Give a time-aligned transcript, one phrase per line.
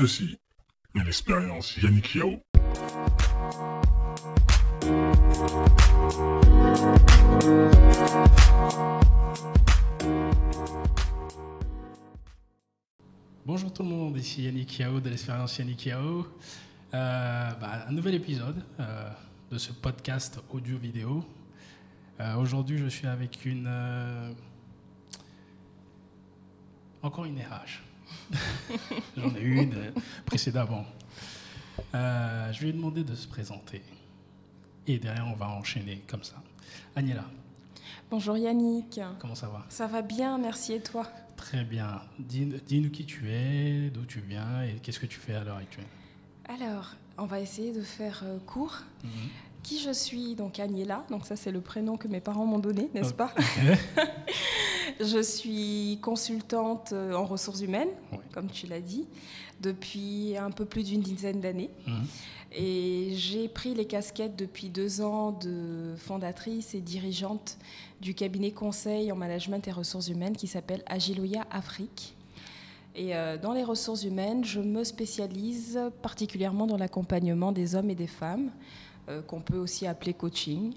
[0.00, 0.38] Ceci
[0.94, 2.40] est l'expérience Yannick Yao.
[13.44, 16.26] Bonjour tout le monde, ici Yannick Yao de l'expérience Yannick Yao.
[16.94, 19.10] Euh, bah, un nouvel épisode euh,
[19.50, 21.22] de ce podcast audio-vidéo.
[22.20, 23.68] Euh, Aujourd'hui, je suis avec une.
[27.02, 27.89] encore une RH.
[29.16, 29.90] J'en ai une euh,
[30.26, 30.84] précédemment.
[31.94, 33.82] Euh, je lui ai demandé de se présenter.
[34.86, 36.36] Et derrière, on va enchaîner comme ça.
[36.96, 37.24] Agnella,
[38.10, 39.00] Bonjour Yannick.
[39.20, 39.64] comment ça va?
[39.68, 41.06] Ça va bien, merci et toi?
[41.36, 42.02] Très bien.
[42.18, 45.56] Dis- Dis-nous qui tu es, d'où tu viens et qu'est-ce que tu fais à l'heure
[45.58, 45.86] actuelle?
[46.48, 48.78] Alors, on va essayer de faire euh, court.
[49.62, 52.88] Qui je suis Donc Agnella, donc ça c'est le prénom que mes parents m'ont donné,
[52.94, 53.32] n'est-ce pas
[55.00, 58.18] Je suis consultante euh, en ressources humaines, Oui.
[58.32, 59.06] comme tu l'as dit,
[59.60, 61.70] depuis un peu plus d'une dizaine d'années.
[61.86, 62.06] Mhm.
[62.52, 67.56] Et j'ai pris les casquettes depuis deux ans de fondatrice et dirigeante
[68.00, 72.16] du cabinet conseil en management et ressources humaines qui s'appelle Agiloya Afrique.
[72.96, 77.94] Et euh, dans les ressources humaines, je me spécialise particulièrement dans l'accompagnement des hommes et
[77.94, 78.50] des femmes,
[79.26, 80.74] qu'on peut aussi appeler coaching.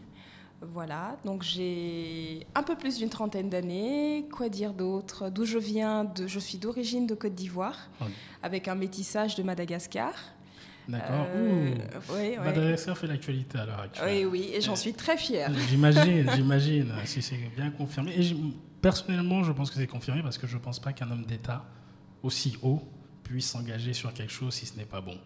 [0.62, 4.26] Voilà, donc j'ai un peu plus d'une trentaine d'années.
[4.32, 5.30] Quoi dire d'autre?
[5.30, 8.08] D'où je viens de, Je suis d'origine de Côte d'Ivoire, Ok.
[8.42, 10.14] avec un métissage de Madagascar.
[10.88, 11.26] D'accord.
[11.36, 11.74] Euh,
[12.14, 12.38] oui.
[12.38, 14.26] Madagascar fait l'actualité à l'heure actuelle.
[14.28, 15.52] Oui, oui, et j'en Euh, suis très fière.
[15.70, 18.14] J'imagine, j'imagine, si c'est bien confirmé.
[18.18, 18.34] Et
[18.82, 21.66] personnellement, je pense que c'est confirmé parce que je ne pense pas qu'un homme d'État
[22.22, 22.82] aussi haut
[23.24, 25.18] puisse s'engager sur quelque chose si ce n'est pas bon.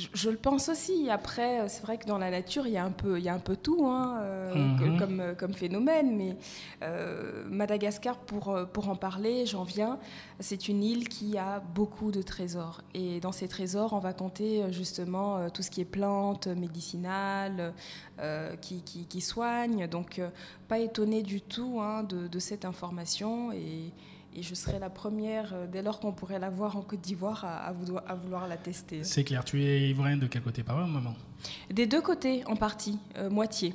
[0.00, 1.08] Je, je le pense aussi.
[1.10, 3.28] Après, euh, c'est vrai que dans la nature, il y a un peu, il y
[3.28, 4.98] a un peu tout hein, euh, Mhm.
[4.98, 6.16] comme, euh, comme phénomène.
[6.16, 6.36] Mais
[6.82, 9.98] euh, Madagascar, pour, pour en parler, j'en viens,
[10.38, 12.80] c'est une île qui a beaucoup de trésors.
[12.94, 17.72] Et dans ces trésors, on va compter justement tout ce qui est plantes médicinales,
[18.20, 19.86] euh, qui, qui, qui soignent.
[19.88, 20.20] Donc,
[20.68, 23.52] pas étonné du tout hein, de, de cette information.
[23.52, 23.92] Et,
[24.34, 27.44] et je serai la première, euh, dès lors qu'on pourrait la voir en Côte d'Ivoire,
[27.44, 29.02] à, à vouloir, à vouloir la tester.
[29.04, 31.14] C'est clair, tu es ivoirienne de quel côté ou maman?
[31.70, 33.74] Des deux côtés, en partie, euh, moitié.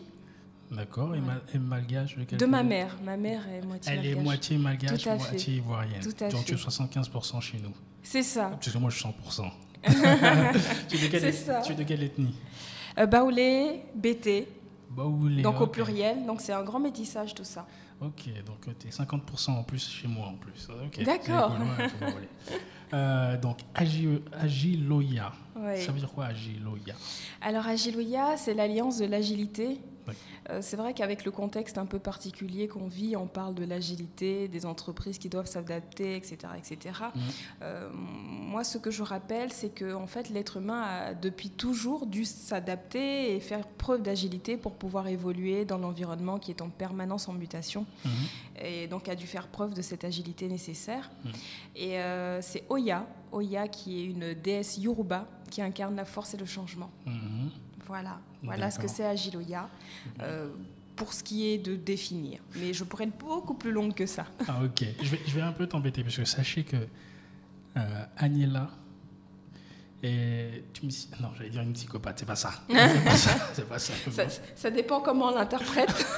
[0.71, 1.13] D'accord.
[1.15, 1.19] Et,
[1.53, 2.97] et malgache de quel De ma mère.
[3.03, 5.51] Ma mère est moitié Elle est moitié malgache, Tout à moitié fait.
[5.51, 6.01] ivoirienne.
[6.01, 6.69] Tout à Donc tu es fait.
[6.69, 7.73] 75% chez nous.
[8.01, 8.49] C'est ça.
[8.51, 9.51] Parce que moi je suis 100%.
[10.87, 11.61] tu, es de quelle, C'est ça.
[11.61, 12.33] tu es de quelle ethnie?
[12.97, 14.47] Euh, Baoulé, BT,
[14.89, 15.43] Baoulé.
[15.43, 16.25] donc au pluriel.
[16.25, 17.67] Donc c'est un grand métissage tout ça.
[18.01, 20.67] Ok, donc tu es 50% en plus chez moi en plus.
[21.03, 21.55] D'accord.
[21.99, 22.29] voler.
[22.93, 25.31] Euh, donc Agi- Agiloya.
[25.55, 25.81] Ouais.
[25.81, 26.93] Ça veut dire quoi Agiloya?
[27.41, 29.81] Alors Agiloya, c'est l'alliance de l'agilité.
[30.07, 30.13] Ouais.
[30.49, 34.47] Euh, c'est vrai qu'avec le contexte un peu particulier qu'on vit, on parle de l'agilité,
[34.47, 36.99] des entreprises qui doivent s'adapter, etc., etc.
[37.13, 37.21] Mhm.
[37.61, 42.05] Euh, moi, ce que je rappelle, c'est que en fait, l'être humain a depuis toujours
[42.05, 47.27] dû s'adapter et faire preuve d'agilité pour pouvoir évoluer dans l'environnement qui est en permanence
[47.27, 47.85] en mutation.
[48.03, 48.11] Mhm.
[48.63, 51.11] et donc a dû faire preuve de cette agilité nécessaire.
[51.23, 51.31] Mhm.
[51.75, 56.37] Et euh, c'est Oya, Oya qui est une déesse Yoruba qui incarne la force et
[56.37, 56.89] le changement.
[57.87, 59.69] Voilà, voilà ce que c'est Agiloya.
[60.21, 60.49] euh,
[60.95, 62.39] pour ce qui est de définir.
[62.55, 64.25] Mais je pourrais être beaucoup plus longue que ça.
[64.47, 66.77] Ah ok, je vais, je vais un peu t'embêter parce que sachez que
[67.75, 68.69] euh, Agnella
[70.07, 72.51] et tu me dis- non j'allais dire une psychopathe, c'est pas ça.
[72.69, 73.31] C'est pas ça.
[73.53, 73.93] C'est pas ça.
[74.11, 74.23] Ça,
[74.55, 76.05] ça dépend comment on l'interprète.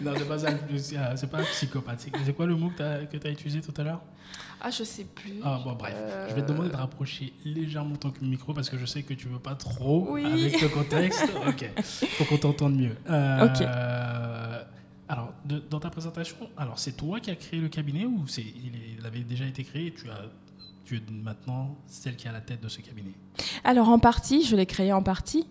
[0.00, 0.48] Non c'est pas ça.
[0.48, 2.00] euh, C'est pas psychopathe.
[2.00, 4.00] C'est- quoi le mot que tu as, utilisé tout à l'heure?
[4.62, 5.34] Ah, je sais plus.
[5.44, 8.78] Ah bon bref, Euh, je vais te demander de rapprocher légèrement ton micro parce que
[8.78, 10.24] je sais que tu veux pas trop Oui.
[10.24, 11.22] avec le contexte.
[11.46, 12.96] ok, faut qu'on t'entende mieux.
[13.10, 13.60] Euh, Ok.
[15.10, 18.42] Alors, de- dans ta présentation, alors c'est toi qui as créé le cabinet ou c'est
[18.42, 20.22] il, il avait déjà été créé et tu as
[20.88, 23.10] tu es maintenant celle qui est à la tête de ce cabinet.
[23.62, 25.46] Alors en partie, je l'ai créé en partie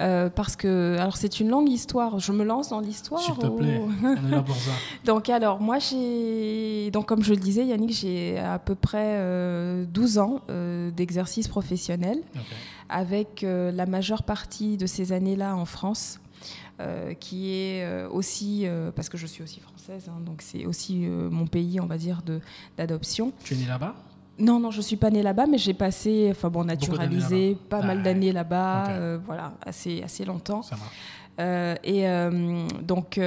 [0.00, 2.18] euh, parce que alors c'est une longue histoire.
[2.18, 3.20] Je me lance dans l'histoire.
[3.20, 4.72] S'il te ou- plaît, on est là pour ça.
[5.04, 9.84] Donc alors moi j'ai donc comme je le disais Yannick j'ai à peu près euh,
[9.86, 12.18] 12 ans euh, d'exercice professionnel
[12.88, 16.18] avec euh, la majeure partie de ces années-là en France
[16.80, 20.66] euh, qui est euh, aussi euh, parce que je suis aussi française hein, donc c'est
[20.66, 22.40] aussi mon pays on va dire de
[22.76, 23.32] d'adoption.
[23.44, 23.94] Tu es né là-bas?
[24.38, 27.86] Non non je suis pas née là-bas mais j'ai passé enfin bon naturalisé pas Ah,
[27.86, 30.62] mal d'années là-bas euh, voilà assez assez longtemps.
[30.62, 30.76] Ça.
[31.40, 33.18] Euh, et euh, donc,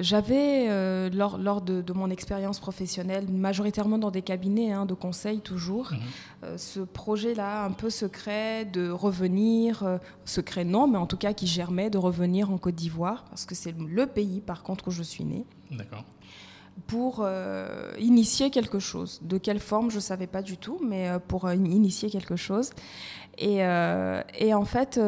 [0.00, 5.40] j'avais, lors, lors de, de mon expérience professionnelle, majoritairement dans des cabinets hein, de conseil
[5.40, 6.56] toujours, Mhm.
[6.58, 11.90] ce projet-là un peu secret de revenir, secret non, mais en tout cas qui germait,
[11.90, 15.24] de revenir en Côte d'Ivoire, parce que c'est le pays par contre où je suis
[15.24, 15.44] née.
[15.70, 16.04] D'accord.
[16.86, 19.20] Pour euh, initier quelque chose.
[19.22, 22.36] De quelle forme, je ne savais pas du tout, mais euh, pour euh, initier quelque
[22.36, 22.70] chose.
[23.38, 25.00] Et, en fait,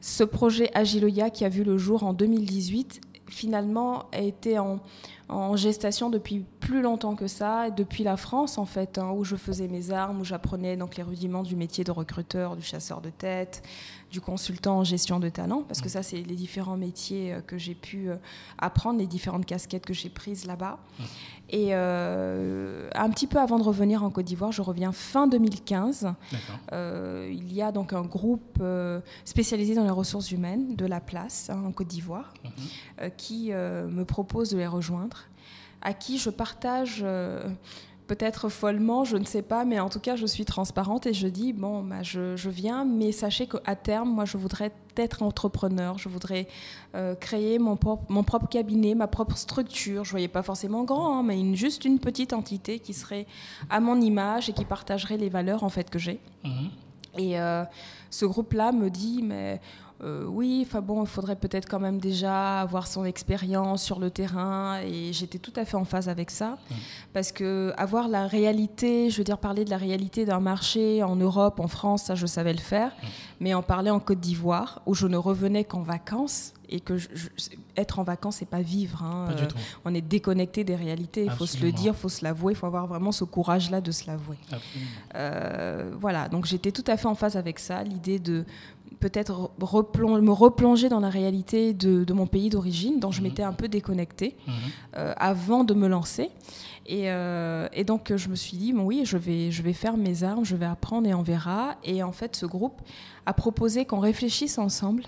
[0.00, 4.80] ce projet Agiloya qui a vu le jour en 2018, finalement, a été en,
[5.28, 9.36] en gestation depuis plus longtemps que ça, depuis la France en fait, hein, où je
[9.36, 13.10] faisais mes armes, où j'apprenais donc les rudiments du métier de recruteur, du chasseur de
[13.10, 13.62] tête,
[14.10, 15.90] du consultant en gestion de talent, parce que mmh.
[15.90, 18.16] ça c'est les différents métiers euh, que j'ai pu euh,
[18.58, 20.78] apprendre, les différentes casquettes que j'ai prises là-bas.
[20.98, 21.02] Mmh.
[21.50, 26.12] Et euh, un petit peu avant de revenir en Côte d'Ivoire, je reviens fin 2015.
[26.72, 28.62] il y a donc un groupe
[29.24, 33.08] spécialisé dans les ressources humaines de la place hein, en Côte d'Ivoire mmh.
[33.16, 35.26] qui me propose de les rejoindre
[35.82, 37.48] à qui je partage euh,
[38.10, 41.28] peut-être follement, je ne sais pas, mais en tout cas, je suis transparente et je
[41.28, 46.08] dis, bon, bah, je, viens, mais sachez qu'à terme, moi, je voudrais être entrepreneur, je
[46.08, 46.48] voudrais
[46.96, 50.04] euh, créer mon propre, mon propre cabinet, ma propre structure.
[50.04, 53.28] Je ne voyais pas forcément grand, hein, mais une, juste une petite entité qui serait
[53.70, 56.18] à mon image et qui partagerait les valeurs, en fait, que j'ai.
[56.42, 56.66] Mmh.
[57.16, 57.62] Et euh,
[58.10, 59.60] ce groupe-là me dit, mais
[60.02, 64.10] euh, oui, enfin bon, il faudrait peut-être quand même déjà avoir son expérience sur le
[64.10, 66.58] terrain et j'étais tout à fait en phase avec ça.
[66.70, 66.74] Mmh.
[67.12, 71.16] parce que avoir la réalité, je veux dire parler de la réalité d'un marché en
[71.16, 73.06] Europe, en France, ça je savais le faire, mmh.
[73.40, 76.94] mais en parler en Côte d'Ivoire où je ne revenais qu'en vacances et que
[77.76, 79.48] être en vacances c'est pas vivre hein, euh,
[79.84, 82.56] on est déconnecté des réalités il faut se le dire il faut se l'avouer il
[82.56, 84.38] faut avoir vraiment ce courage là de se l'avouer.
[85.14, 88.44] Euh, voilà donc j'étais tout à fait en phase avec ça l'idée de
[89.00, 93.28] peut-être me replonger dans la réalité de, mon pays d'origine, dont je mhm.
[93.28, 94.54] m'étais un peu déconnectée mhm.
[94.96, 96.30] euh, avant de me lancer.
[96.90, 100.22] Euh, et, donc je me suis dit, bon, oui, je vais, je vais faire mes
[100.22, 101.76] armes, je vais apprendre et on verra.
[101.82, 102.80] Et en fait, ce groupe
[103.26, 105.04] a proposé qu'on réfléchisse ensemble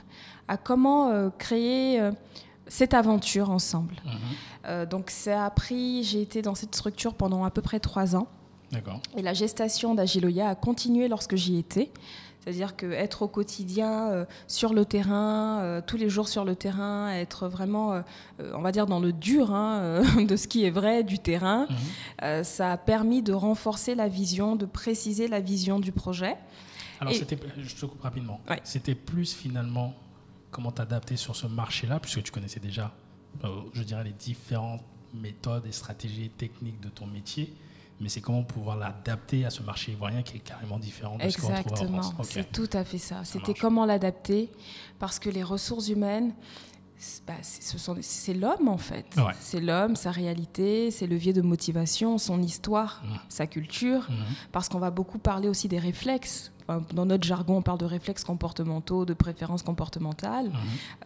[0.48, 2.00] à comment euh, créer
[2.66, 3.96] cette aventure ensemble.
[4.04, 4.86] Mhm.
[4.86, 8.28] donc ça a pris, j'ai été dans cette structure pendant à peu près trois ans.
[9.16, 11.90] Et la gestation d'Agiloya a continué lorsque j'y étais.
[12.42, 17.08] C'est-à-dire qu'être au quotidien euh, sur le terrain, euh, tous les jours sur le terrain,
[17.10, 18.02] être vraiment, euh,
[18.54, 21.68] on va dire, dans le dur hein, de ce qui est vrai du terrain,
[22.20, 22.42] mhm.
[22.42, 26.36] ça a permis de renforcer la vision, de préciser la vision du projet.
[27.00, 28.40] Alors, je te coupe rapidement.
[28.64, 29.94] C'était plus finalement
[30.50, 32.92] comment t'adapter sur ce marché-là, puisque tu connaissais déjà,
[33.72, 34.82] je dirais, les différentes
[35.14, 37.54] méthodes et stratégies techniques de ton métier
[38.02, 41.38] mais c'est comment pouvoir l'adapter à ce marché ivoirien qui est carrément différent de ce
[41.38, 42.28] qu'on trouve en France.
[42.28, 43.24] c'est tout à fait ça.
[43.24, 44.50] C'était comment l'adapter,
[44.98, 46.34] parce que les ressources humaines,
[47.26, 49.06] bah, c'est l'homme en fait.
[49.40, 53.16] C'est l'homme, sa réalité, ses leviers de motivation, son histoire, mmh.
[53.28, 54.14] sa culture, mmh.
[54.52, 56.51] parce qu'on va beaucoup parler aussi des réflexes
[56.92, 60.46] dans notre jargon, on parle de réflexes comportementaux, de préférences comportementales.
[60.46, 60.54] Mhm.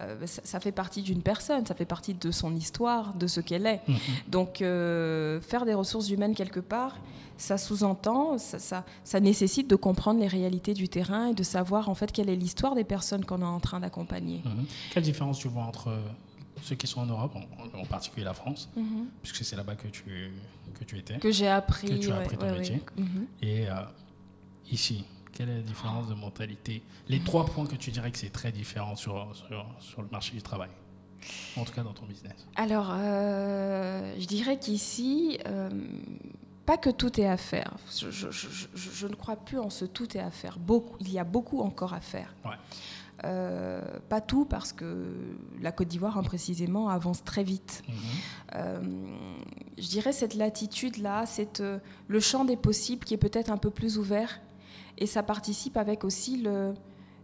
[0.00, 3.66] Euh, ça, fait partie d'une personne, ça fait partie de son histoire, de ce qu'elle
[3.66, 3.80] est.
[3.88, 3.96] Mhm.
[4.28, 6.96] Donc, euh, faire des ressources humaines quelque part,
[7.38, 11.94] ça sous-entend, ça, ça, nécessite de comprendre les réalités du terrain et de savoir en
[11.94, 14.42] fait quelle est l'histoire des personnes qu'on est en train d'accompagner.
[14.44, 14.66] Mhm.
[14.92, 15.98] Quelle différence tu vois entre
[16.62, 17.34] ceux qui sont en Europe,
[17.74, 18.70] en, particulier la France,
[19.22, 20.30] puisque c'est là-bas que tu,
[20.74, 21.18] que tu étais.
[21.18, 21.88] Que j'ai appris.
[21.88, 22.82] Que tu as appris ton métier.
[23.42, 23.74] Et euh,
[24.70, 25.04] ici,
[25.36, 26.82] quelle est la différence de mentalité?
[27.08, 29.28] Les trois points que tu dirais que c'est très différent sur,
[29.80, 30.70] sur, le marché du travail
[31.56, 35.68] en tout cas dans ton business Alors, euh, je dirais qu'ici, euh,
[36.64, 37.74] pas que tout est à faire.
[37.90, 40.58] Je, ne crois plus en ce tout est à faire.
[40.58, 42.34] Beaucoup, il y a beaucoup encore à faire.
[43.24, 45.12] Euh, pas tout parce que
[45.60, 47.82] la Côte d'Ivoire, hein, précisément, avance très vite.
[47.88, 49.34] Mhm.
[49.78, 51.62] je dirais cette latitude-là, c'est
[52.08, 54.40] le champ des possibles qui est peut-être un peu plus ouvert
[54.98, 56.44] et ça participe avec aussi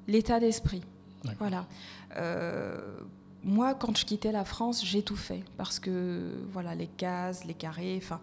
[0.06, 0.82] l'état d'esprit.
[1.38, 1.66] Voilà.
[2.16, 2.78] Euh,
[3.44, 7.54] moi, quand je quittais la France, j'ai tout fait parce que voilà, les cases, les
[7.54, 8.20] carrés, enfin,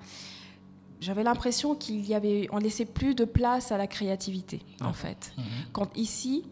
[1.02, 5.34] j'avais l'impression qu'il y avait, on laissait plus de place à la créativité, en fait.
[5.38, 5.44] Mhm.
[5.72, 6.44] Quand ici,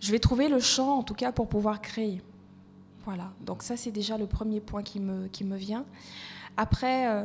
[0.00, 2.22] je vais trouver le champ, en tout cas, pour pouvoir créer.
[3.04, 3.32] Voilà.
[3.40, 5.84] Donc ça, c'est déjà le premier point qui me, qui me vient.
[6.56, 7.08] Après.
[7.08, 7.24] Euh,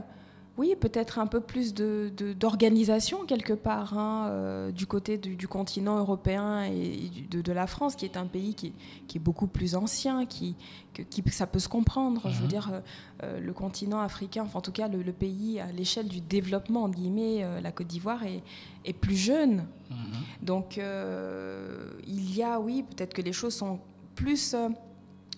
[0.57, 5.97] oui, peut-être un peu plus d'organisation de, quelque part hein, euh, du côté du, continent
[5.97, 8.73] européen et de, la France, qui est un pays qui,
[9.15, 10.57] est beaucoup plus ancien, qui,
[11.09, 12.21] qui ça peut se comprendre.
[12.25, 12.47] Je veux mhm.
[12.49, 12.81] dire, euh,
[13.23, 16.89] euh, le continent africain, enfin en tout cas le, pays à l'échelle du développement, en
[16.89, 18.43] guillemets, la Côte d'Ivoire est,
[18.83, 19.65] est, plus jeune.
[19.89, 19.97] Mhm.
[20.41, 23.79] Donc il y a, oui, peut-être que les choses sont
[24.15, 24.53] plus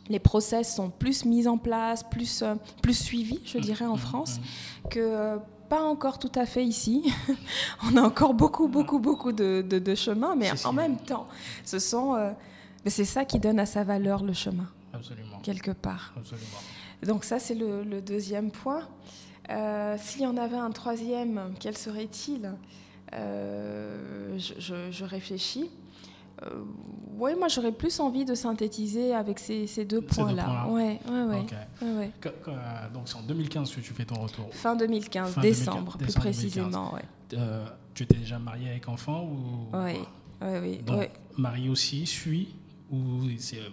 [0.10, 3.62] les process sont plus mis en place, plus, euh, plus suivis, je mmh.
[3.62, 4.00] dirais, en mmh.
[4.00, 4.89] France, mmh.
[4.89, 5.38] que euh,
[5.69, 7.12] pas encore tout à fait ici.
[7.83, 11.27] On a encore beaucoup, beaucoup, beaucoup de, de, chemin, mais en même temps,
[11.65, 12.31] ce sont, euh,
[12.86, 15.39] c'est ça qui donne à sa valeur le chemin, Absolument.
[15.41, 16.13] quelque part.
[16.15, 16.60] Absolument.
[17.03, 18.88] Donc ça, c'est le, deuxième point.
[19.50, 22.53] Euh, S'il y en avait un troisième, quel serait-il?
[23.13, 25.69] Euh, je, je, je, réfléchis.
[26.42, 26.63] Euh,
[27.18, 30.66] oui, moi j'aurais plus envie de synthétiser avec ces, ces deux points-là.
[30.66, 31.56] Points ouais, ouais, ouais, okay.
[31.82, 32.12] ouais, ouais.
[32.94, 36.06] Donc c'est en 2015 que tu fais ton retour Fin 2015, fin décembre, 2015, plus
[36.06, 36.92] décembre précisément.
[36.92, 36.94] 2015.
[36.94, 37.40] Ouais.
[37.40, 39.78] Euh, tu étais déjà mariée avec enfant ou...
[39.78, 40.00] Oui,
[40.42, 40.78] oui, oui.
[40.84, 41.70] Donc, ouais.
[41.70, 42.56] Aussi suit
[42.92, 42.98] ou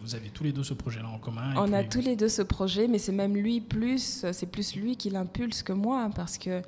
[0.03, 2.41] vous avez tous les deux ce projet-là en commun On a tous les deux ce
[2.41, 6.63] projet, mais c'est même lui plus, c'est plus lui qui l'impulse que moi, parce que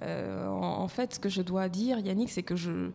[0.00, 2.90] euh, en, en, fait, ce que je dois dire, Yannick, c'est que je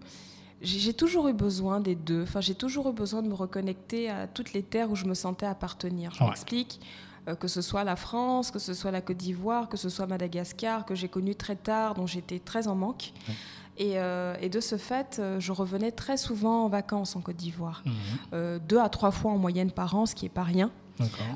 [0.62, 2.24] j'ai toujours eu besoin des deux.
[2.24, 5.14] Enfin, j'ai toujours eu besoin de me reconnecter à toutes les terres où je me
[5.14, 6.12] sentais appartenir.
[6.14, 6.30] Je ouais.
[6.30, 6.80] m'explique.
[7.28, 10.08] Euh, que ce soit la France, que ce soit la Côte d'Ivoire, que ce soit
[10.08, 13.12] Madagascar, que j'ai connu très tard, dont j'étais très en manque.
[13.28, 13.36] Ouais.
[13.78, 17.36] Et, euh, et, de ce fait, euh, je revenais très souvent en vacances en Côte
[17.36, 17.84] d'Ivoire.
[17.86, 17.92] Mmh.
[18.34, 20.72] Euh, deux à trois fois en moyenne par an, ce qui n'est pas rien.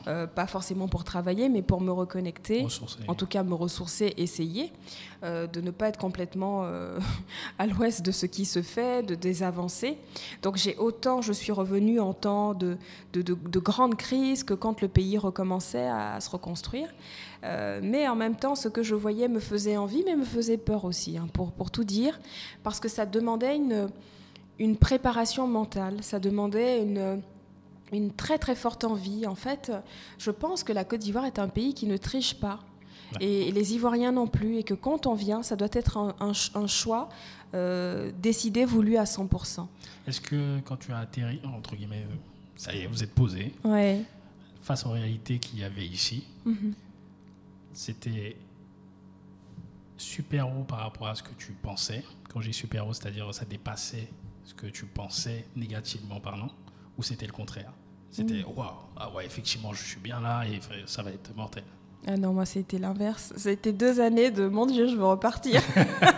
[0.07, 2.99] Euh, pas forcément pour travailler, mais pour me reconnecter, ressourcer.
[3.07, 4.71] en tout cas me ressourcer, essayer
[5.23, 6.99] euh, de ne pas être complètement euh,
[7.59, 9.97] à l'ouest de ce qui se fait, de désavancer.
[10.41, 12.77] Donc j'ai autant, je suis revenue en temps de,
[13.13, 16.89] de, de, de grandes crises que quand le pays recommençait à, à se reconstruire.
[17.81, 20.85] Mais en même temps, ce que je voyais me faisait envie, mais me faisait peur
[20.85, 22.19] aussi, hein, pour, pour tout dire,
[22.61, 23.89] parce que ça demandait une,
[24.59, 27.19] une préparation mentale, ça demandait une
[27.91, 29.27] une très très forte envie.
[29.27, 29.71] En fait,
[30.17, 32.59] je pense que la Côte d'Ivoire est un pays qui ne triche pas.
[33.19, 36.15] Et, et, les Ivoiriens non plus, et que quand on vient, ça doit être un,
[36.21, 37.09] un, un choix
[37.53, 39.67] euh, décidé, voulu à 100%.
[40.07, 42.07] Est-ce que quand tu as atterri, entre guillemets,
[42.55, 44.01] ça y est, vous êtes posé, ouais.
[44.61, 46.73] face aux réalités qu'il y avait ici, mm -hmm.
[47.73, 48.37] c'était
[49.97, 52.03] super haut par rapport à ce que tu pensais?
[52.29, 54.07] Quand j'ai super haut, c'est-à-dire ça dépassait
[54.45, 56.51] ce que tu pensais négativement parlant
[56.97, 57.71] ou c'était le contraire?
[58.09, 61.63] C'était waouh, wow, ah ouais, effectivement, je suis bien là et ça va être mortel.
[62.07, 63.31] Ah non, moi c'était l'inverse.
[63.37, 65.61] C'était deux années de mon Dieu, je veux repartir.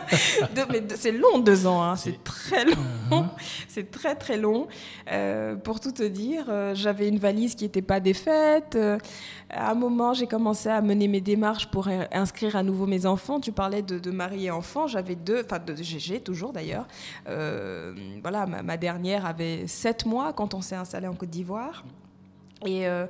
[0.96, 1.96] c'est long deux ans, hein.
[1.98, 2.72] c'est très long.
[3.12, 3.23] -huh.
[3.68, 4.68] C'est très très long.
[5.12, 8.76] Euh, pour tout te dire, euh, j'avais une valise qui n'était pas défaite.
[8.76, 8.98] Euh,
[9.50, 13.40] à un moment, j'ai commencé à mener mes démarches pour inscrire à nouveau mes enfants.
[13.40, 14.88] Tu parlais de, de mari et enfant.
[14.88, 16.88] J'avais deux, enfin de GG toujours d'ailleurs.
[17.26, 21.84] Voilà, ma, ma, dernière avait sept mois quand on s'est installé en Côte d'Ivoire.
[22.66, 23.06] Et euh,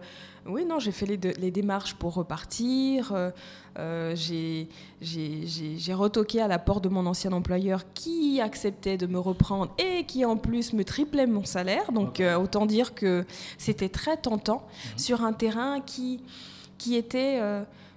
[0.46, 3.14] oui, non, j'ai fait les, de, les, démarches pour repartir.
[3.14, 3.32] Euh,
[3.80, 9.74] euh, j'ai retoqué à la porte de mon ancien employeur qui acceptait de me reprendre
[9.78, 11.92] et qui en plus me triplait mon salaire.
[11.94, 13.26] Donc euh, autant dire que
[13.58, 14.98] c'était très tentant mmh.
[14.98, 16.22] sur un terrain qui,
[16.78, 17.40] qui était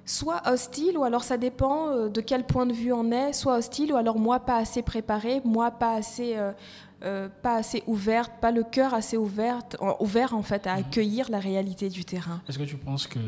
[0.07, 3.93] soit hostile ou alors ça dépend de quel point de vue on est, soit hostile
[3.93, 6.53] ou alors moi pas assez préparé, moi pas assez euh,
[7.01, 10.79] pas assez ouverte, pas le cœur assez ouverte, ouvert en fait à mmh.
[10.79, 12.41] accueillir la réalité du terrain.
[12.49, 13.21] Est-ce que tu penses que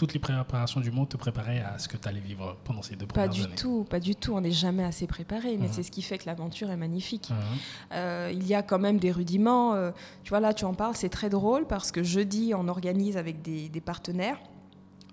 [0.00, 2.96] toutes les préparations du monde te préparaient à ce que tu allais vivre pendant ces
[2.96, 3.54] deux pas premières du années?
[3.54, 4.32] tout, pas du tout.
[4.32, 5.72] On n'est jamais assez préparé, mais mmh.
[5.72, 7.28] c'est ce qui fait que l'aventure est magnifique.
[7.28, 7.34] Mmh.
[7.92, 9.74] Euh, il y a quand même des rudiments.
[9.74, 9.90] Euh,
[10.24, 13.42] tu vois là, tu en parles, c'est très drôle parce que jeudi, on organise avec
[13.42, 14.40] des, des partenaires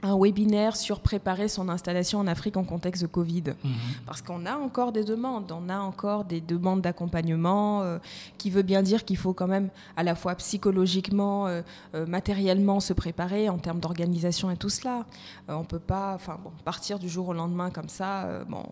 [0.03, 3.43] un webinaire sur préparer son installation en Afrique en contexte de Covid.
[3.63, 3.69] Mmh.
[4.05, 7.97] Parce qu'on a encore des demandes, on a encore des demandes d'accompagnement, euh,
[8.37, 11.61] qui veut bien dire qu'il faut quand même à la fois psychologiquement, euh,
[11.95, 15.05] euh, matériellement se préparer en termes d'organisation et tout cela.
[15.49, 18.27] Euh, on peut pas, enfin bon, partir du jour au lendemain comme ça.
[18.47, 18.63] bon,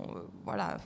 [0.45, 0.77] voilà,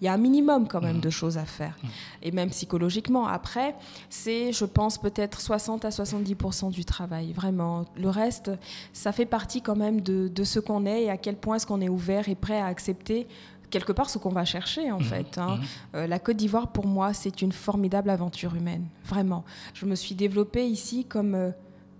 [0.00, 1.00] il y a un minimum quand même mmh.
[1.00, 1.86] de choses à faire, mmh.
[2.22, 3.26] et même psychologiquement.
[3.26, 3.74] Après,
[4.10, 7.84] c'est, je pense, peut-être 60 à 70% du travail, vraiment.
[7.96, 8.50] Le reste,
[8.92, 11.66] ça fait partie quand même de, de ce qu'on est et à quel point est-ce
[11.66, 13.26] qu'on est ouvert et prêt à accepter
[13.70, 15.38] quelque part ce qu'on va chercher en mmh, fait.
[15.38, 15.56] Hein.
[15.56, 15.96] Mmh.
[15.96, 19.44] Euh, la Côte d'Ivoire pour moi c'est une formidable aventure humaine, vraiment.
[19.74, 21.50] Je me suis développée ici comme, euh,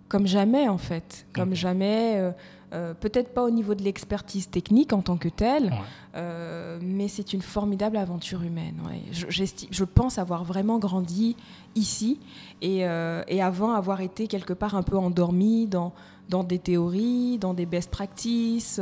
[0.08, 2.14] comme jamais en fait, comme jamais.
[2.16, 2.32] Euh,
[2.76, 5.78] euh, peut-être pas au niveau de l'expertise technique en tant que telle, ouais.
[6.16, 8.74] euh, mais c'est une formidable aventure humaine.
[8.86, 9.00] Ouais.
[9.12, 11.36] Je, je, pense avoir vraiment grandi
[11.74, 12.20] ici
[12.60, 15.94] et, euh, et, avant avoir été quelque part un peu endormi dans,
[16.28, 18.78] dans des théories, dans des best practices.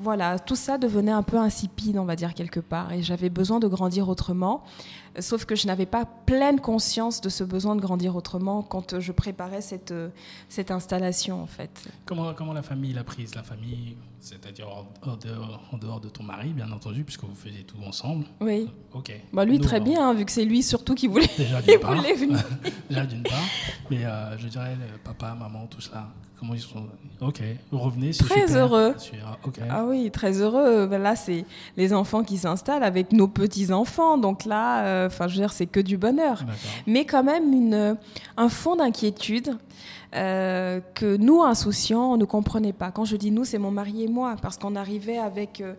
[0.00, 2.92] Voilà, tout ça devenait un peu insipide, on va dire, quelque part.
[2.92, 4.64] Et j'avais besoin de grandir autrement.
[5.18, 9.12] Sauf que je n'avais pas pleine conscience de ce besoin de grandir autrement quand je
[9.12, 9.92] préparais cette,
[10.48, 11.88] cette installation, en fait.
[12.06, 16.22] Comment, comment la famille l'a prise La famille, c'est-à-dire en dehors, en dehors de ton
[16.22, 18.24] mari, bien entendu, puisque vous faisiez tout ensemble?
[18.40, 18.70] Oui.
[18.94, 19.12] Ok.
[19.32, 22.14] Bah lui, Nous, très bien, hein, vu que c'est lui surtout qui voulait, Déjà, voulait
[22.14, 22.42] venir.
[22.88, 23.44] Déjà d'une part.
[23.90, 26.08] Mais euh, je dirais, papa, maman, tout ça,
[26.42, 26.82] comment ils sont
[27.20, 28.56] Ok, vous revenez, c'est Très super.
[28.56, 28.94] heureux.
[29.44, 29.62] Okay.
[29.70, 30.86] Ah oui, très heureux.
[30.86, 31.44] Ben là, c'est
[31.76, 34.18] les enfants qui s'installent avec nos petits-enfants.
[34.18, 34.84] Donc là...
[34.84, 36.44] Euh, enfin, je veux dire, c'est que du bonheur.
[36.88, 37.96] Mais quand même une,
[38.36, 39.56] un fond d'inquiétude
[40.16, 42.90] euh, que nous, insouciants, on ne comprenait pas.
[42.90, 45.74] Quand je dis nous, c'est mon mari et moi, parce qu'on arrivait avec euh,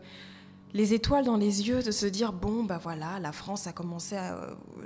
[0.74, 4.16] les étoiles dans les yeux de se dire bon bah voilà la France a commencé
[4.16, 4.38] à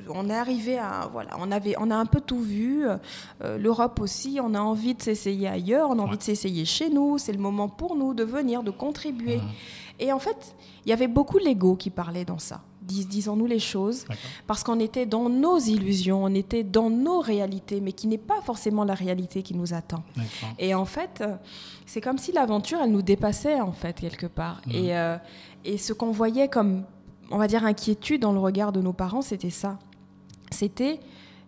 [0.09, 2.85] on est arrivé à voilà on avait on a un peu tout vu
[3.41, 7.17] l'Europe aussi on a envie de s'essayer ailleurs on a envie de s'essayer chez nous
[7.17, 9.39] c'est le moment pour nous de venir de contribuer.
[9.99, 14.05] Et en fait il y avait beaucoup l'ego qui parlait dans ça disons-nous les choses,
[14.47, 18.41] parce qu'on était dans nos illusions, on était dans nos réalités, mais qui n'est pas
[18.41, 20.03] forcément la réalité qui nous attend.
[20.57, 21.23] Et en fait,
[21.85, 24.61] c'est comme si l'aventure, elle nous dépassait, en fait, quelque part.
[24.67, 24.75] Mhm.
[24.75, 25.17] Et, euh,
[25.65, 26.83] et ce qu'on voyait comme,
[27.31, 29.79] on va dire, inquiétude dans le regard de nos parents, c'était ça.
[30.51, 30.99] C'était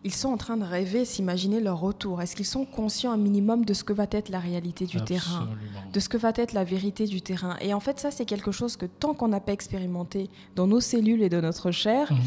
[0.04, 2.22] ils sont en train de rêver, s'imaginer leur retour.
[2.22, 5.50] Est-ce qu'ils sont conscients un minimum de ce que va être la réalité du terrain,
[5.92, 8.52] de ce que va être la vérité du terrain Et en fait, ça, c'est quelque
[8.52, 12.20] chose que tant qu'on n'a pas expérimenté dans nos cellules et de notre chair, mhm.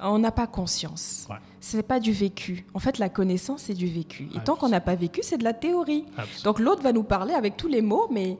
[0.00, 1.28] on n'a pas conscience.
[1.60, 2.66] Ce n'est pas du vécu.
[2.74, 4.28] En fait, la connaissance, c'est du vécu.
[4.34, 6.04] Et tant qu'on n'a pas vécu, c'est de la théorie.
[6.42, 8.38] Donc l'autre va nous parler avec tous les mots, mais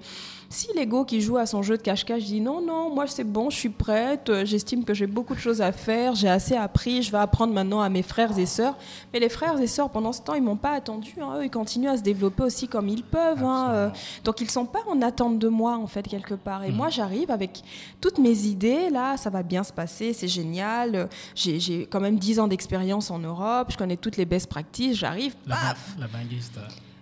[0.54, 3.50] si l'ego qui joue à son jeu de cache-cache dit non, non, moi c'est bon,
[3.50, 7.02] je suis prête, euh, j'estime que j'ai beaucoup de choses à faire, j'ai assez appris,
[7.02, 8.76] je vais apprendre maintenant à mes frères et sœurs.
[9.12, 11.14] Mais les frères et sœurs, pendant ce temps, ils m'ont pas attendu.
[11.20, 11.38] Hein.
[11.38, 13.42] Eux, ils continuent à se développer aussi comme ils peuvent.
[13.42, 13.90] Hein, euh.
[14.23, 16.62] Donc ils sont pas en attente de moi, en fait, quelque part.
[16.62, 16.92] Et moi, mm.
[16.92, 17.62] j'arrive avec
[18.00, 21.08] toutes mes idées, là, ça va bien se passer, c'est génial.
[21.34, 25.34] J'ai quand même 10 ans d'expérience en Europe, je connais toutes les best practices, j'arrive,
[25.49, 26.08] paf La, la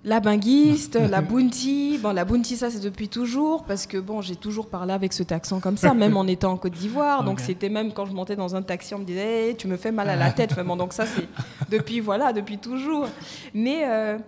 [0.05, 1.99] la binguiste, la bounty.
[1.99, 5.23] Bon, la bounty, ça, c'est depuis toujours, parce que bon, j'ai toujours parlé avec ce
[5.33, 7.25] accent comme ça, même en étant en Côte d'Ivoire.
[7.25, 9.93] Donc, c'était même quand je montais dans un taxi, on me disait, tu me fais
[9.93, 10.53] mal à la tête.
[10.53, 11.29] Vraiment, donc, ça, c'est
[11.71, 13.07] depuis, voilà, depuis toujours.
[13.55, 14.19] Mais euh,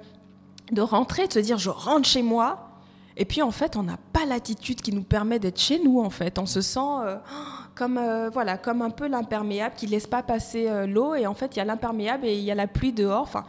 [0.72, 2.70] de rentrer, de se dire, je rentre chez moi.
[3.16, 6.10] Et puis, en fait, on n'a pas l'attitude qui nous permet d'être chez nous, en
[6.10, 6.38] fait.
[6.38, 6.80] On se sent.
[6.80, 7.16] Euh,
[7.74, 11.34] comme euh, voilà, comme un peu l'imperméable qui laisse pas passer euh, l'eau et en
[11.34, 13.22] fait il y a l'imperméable et il y a la pluie dehors.
[13.22, 13.44] Enfin,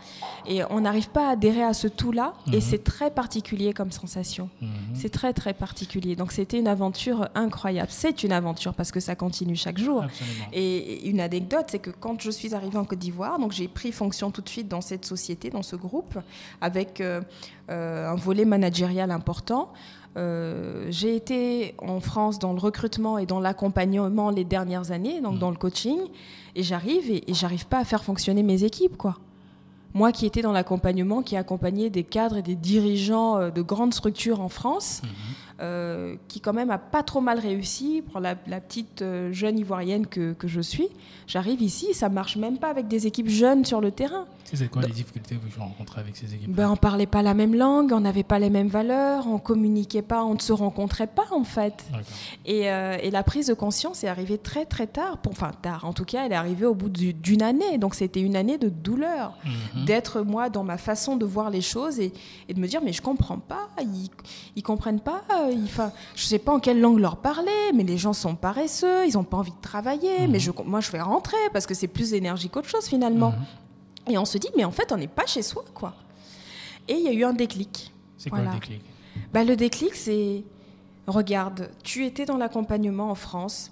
[0.47, 2.61] et on n'arrive pas à adhérer à ce tout-là et mhm.
[2.61, 4.49] c'est très particulier comme sensation.
[4.61, 4.69] Mhm.
[4.95, 6.15] C'est très très particulier.
[6.15, 7.89] Donc c'était une aventure incroyable.
[7.91, 10.05] C'est une aventure parce que ça continue chaque jour.
[10.53, 13.91] Et une anecdote, c'est que quand je suis arrivée en Côte d'Ivoire, donc j'ai pris
[13.91, 16.17] fonction tout de suite dans cette société, dans ce groupe,
[16.61, 19.71] avec euh, un volet managérial important.
[20.17, 25.35] Euh, j'ai été en France dans le recrutement et dans l'accompagnement les dernières années, donc
[25.35, 25.39] mmh.
[25.39, 25.99] dans le coaching,
[26.55, 29.17] et j'arrive et, et j'arrive pas à faire fonctionner mes équipes, quoi.
[29.93, 33.93] Moi qui étais dans l'accompagnement, qui accompagnait des cadres et des dirigeants euh, de grandes
[33.93, 35.07] structures en France, mmh.
[35.61, 40.05] Euh, qui quand même a pas trop mal réussi pour la, petite euh, jeune ivoirienne
[40.05, 40.89] que, que je suis.
[41.27, 44.25] J'arrive ici, ça marche même pas avec des équipes jeunes sur le terrain.
[44.53, 47.33] C'est quoi les difficultés que vous rencontrez avec ces équipes ben, On parlait pas la
[47.33, 51.07] même langue, on n'avait pas les mêmes valeurs, on communiquait pas, on ne se rencontrait
[51.07, 51.85] pas en fait.
[52.45, 55.85] Et, euh, et, la prise de conscience est arrivée très très tard, pour, enfin tard,
[55.85, 58.69] en tout cas elle est arrivée au bout d'une année, donc c'était une année de
[58.69, 59.85] douleur, mhm.
[59.85, 62.13] d'être moi dans ma façon de voir les choses et,
[62.47, 64.09] et, de me dire mais je comprends pas, ils,
[64.55, 67.97] ils comprennent pas je ne je sais pas en quelle langue leur parler, mais les
[67.97, 70.39] gens sont paresseux, ils n'ont pas envie de travailler, mais mhm.
[70.39, 73.31] je, moi je vais rentrer parce que c'est plus d'énergie qu'autre chose finalement.
[73.31, 74.13] Mhm.
[74.13, 75.93] Et on se dit, mais en fait, on n'est pas chez soi, quoi.
[76.87, 77.91] Et il y a eu un déclic.
[78.17, 78.81] C'est quoi le déclic?
[79.33, 80.43] Bah, Le déclic, c'est,
[81.07, 83.71] regarde, tu étais dans l'accompagnement en France,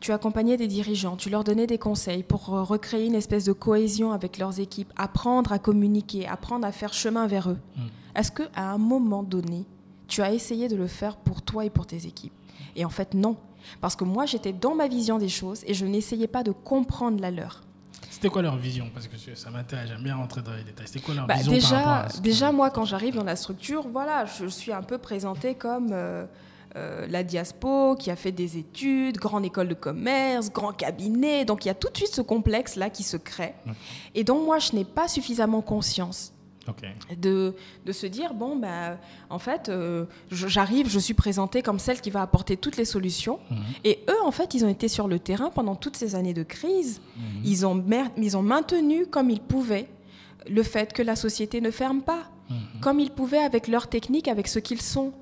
[0.00, 4.12] tu accompagnais des dirigeants, tu leur donnais des conseils pour recréer une espèce de cohésion
[4.12, 7.58] avec leurs équipes, apprendre à communiquer, apprendre à faire chemin vers eux.
[7.76, 7.88] Mhm.
[8.14, 9.64] Est-ce qu'à un moment donné,
[10.12, 12.34] tu as essayé de le faire pour toi et pour tes équipes.
[12.76, 13.38] Et en fait, non.
[13.80, 17.18] Parce que moi, j'étais dans ma vision des choses et je n'essayais pas de comprendre
[17.18, 17.62] la leur.
[18.10, 18.90] C'était quoi leur vision?
[18.92, 20.86] Parce que ça m'intéresse, j'aime bien rentrer dans les détails.
[20.86, 23.36] C'était quoi leur bah, vision déjà, par rapport à déjà, moi, quand j'arrive dans la
[23.36, 26.26] structure, voilà, je suis un peu présentée comme euh,
[26.76, 31.46] euh, la diaspo qui a fait des études, grande école de commerce, grand cabinet.
[31.46, 33.54] Donc il y a tout de suite ce complexe-là qui se crée.
[34.14, 36.34] Et donc moi, je n'ai pas suffisamment conscience
[37.16, 38.98] de, de, se dire, bon, bah,
[39.30, 43.38] en fait, euh, j'arrive, je suis présentée comme celle qui va apporter toutes les solutions.
[43.50, 43.58] Mhm.
[43.84, 46.42] Et eux, en fait, ils ont été sur le terrain pendant toutes ces années de
[46.42, 47.00] crise.
[47.16, 47.22] Mhm.
[47.44, 47.84] Ils, ont,
[48.16, 49.88] ils ont maintenu comme ils pouvaient
[50.48, 52.56] le fait que la société ne ferme pas, mhm.
[52.80, 55.12] comme ils pouvaient avec leur technique, avec ce qu'ils sont.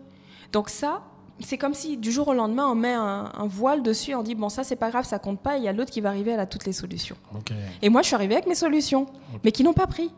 [0.53, 1.03] Donc ça,
[1.41, 4.49] c'est comme si du jour au lendemain, on met un, voile dessus, on dit bon
[4.49, 6.47] ça c'est pas grave, ça compte pas, il y a l'autre qui va arriver, à
[6.47, 7.17] toutes les solutions.
[7.83, 9.07] Et moi je suis arrivée avec mes solutions,
[9.43, 10.11] mais qui n'ont pas pris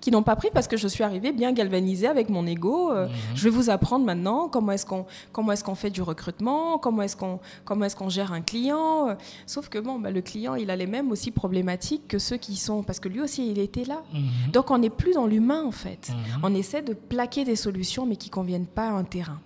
[0.00, 2.90] qui n'ont pas pris parce que je suis arrivée bien galvanisée avec mon ego.
[2.90, 3.14] Euh, mhm.
[3.34, 7.02] Je vais vous apprendre maintenant comment est-ce qu'on comment est-ce qu'on fait du recrutement, comment
[7.02, 9.08] est-ce qu'on comment est-ce qu'on gère un client.
[9.08, 9.14] Euh,
[9.46, 12.56] sauf que bon, bah, le client, il a les mêmes aussi problématiques que ceux qui
[12.56, 14.02] sont parce que lui aussi, il était là.
[14.12, 14.52] Mhm.
[14.52, 16.10] Donc on n'est plus dans l'humain en fait.
[16.10, 16.40] Mhm.
[16.42, 19.40] On essaie de plaquer des solutions mais qui conviennent pas à un terrain.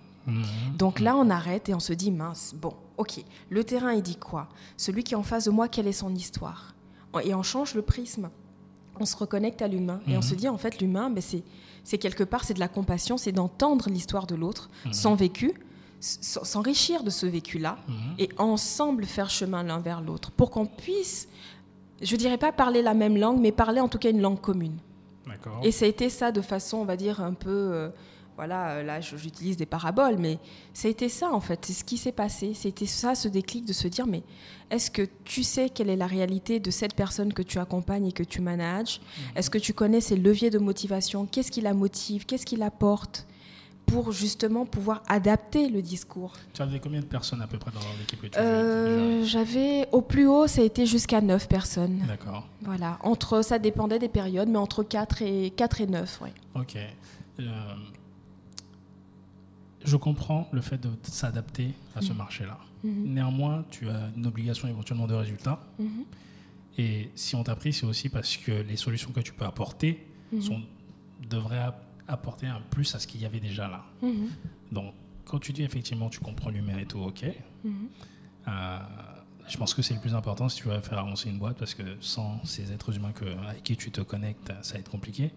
[0.77, 4.15] Donc là, on arrête et on se dit mince, bon, ok, le terrain, il dit
[4.15, 4.47] quoi?
[4.75, 6.73] Celui qui est en face de moi, quelle est son histoire?
[7.23, 8.29] Et on change le prisme.
[8.99, 10.21] On se reconnecte à l'humain et on Mhm.
[10.21, 11.43] se dit en fait l'humain, ben, c'est
[11.83, 14.93] c'est quelque part c'est de la compassion, c'est d'entendre l'histoire de l'autre, Mhm.
[14.93, 15.53] son vécu,
[15.99, 17.95] s'enrichir de ce vécu-là Mhm.
[18.19, 21.27] et ensemble faire chemin l'un vers l'autre pour qu'on puisse,
[22.01, 24.77] je dirais pas parler la même langue, mais parler en tout cas une langue commune.
[25.63, 27.49] Et ça a été ça de façon, on va dire, un peu.
[27.49, 27.89] euh,
[28.35, 30.39] voilà, euh, là j'utilise des paraboles, mais
[30.73, 31.65] ça a été ça en fait.
[31.65, 32.53] C'est ce qui s'est passé.
[32.53, 34.23] C'était ça, ce déclic de se dire mais
[34.69, 38.11] est-ce que tu sais quelle est la réalité de cette personne que tu accompagnes et
[38.11, 38.99] que tu manages?
[39.35, 41.25] Est-ce que tu connais ses leviers de motivation?
[41.25, 42.25] Qu'est-ce qui la motive?
[42.25, 43.25] Qu'est-ce qui la porte
[43.85, 46.33] Pour justement pouvoir adapter le discours?
[46.53, 50.01] Tu avais combien de personnes à peu près dans l'équipe que tu Euh, J'avais au
[50.01, 52.03] plus haut, ça a été jusqu'à 9 personnes.
[52.07, 52.47] D'accord.
[52.63, 56.29] Voilà, entre, ça dépendait des périodes, mais entre 4 et, 4 et 9, oui.
[56.55, 56.75] Ok.
[57.39, 57.43] Euh,
[59.85, 62.57] je comprends le fait de s'adapter à ce marché-là.
[62.83, 63.13] Mhm.
[63.13, 65.59] Néanmoins, tu as une obligation éventuellement de résultat.
[65.79, 66.03] Mhm.
[66.77, 70.05] Et si on t'a pris, c'est aussi parce que les solutions que tu peux apporter
[70.41, 70.61] sont,
[71.29, 73.85] devraient ap- apporter un plus à ce qu'il y avait déjà là.
[74.71, 74.93] Donc,
[75.23, 77.23] quand tu dis effectivement tu comprends l'humain et tout, ok.
[78.47, 78.77] Euh,
[79.47, 81.73] je pense que c'est le plus important si tu veux faire avancer une boîte parce
[81.75, 85.31] que sans ces êtres humains que, avec qui tu te connectes, ça va être compliqué.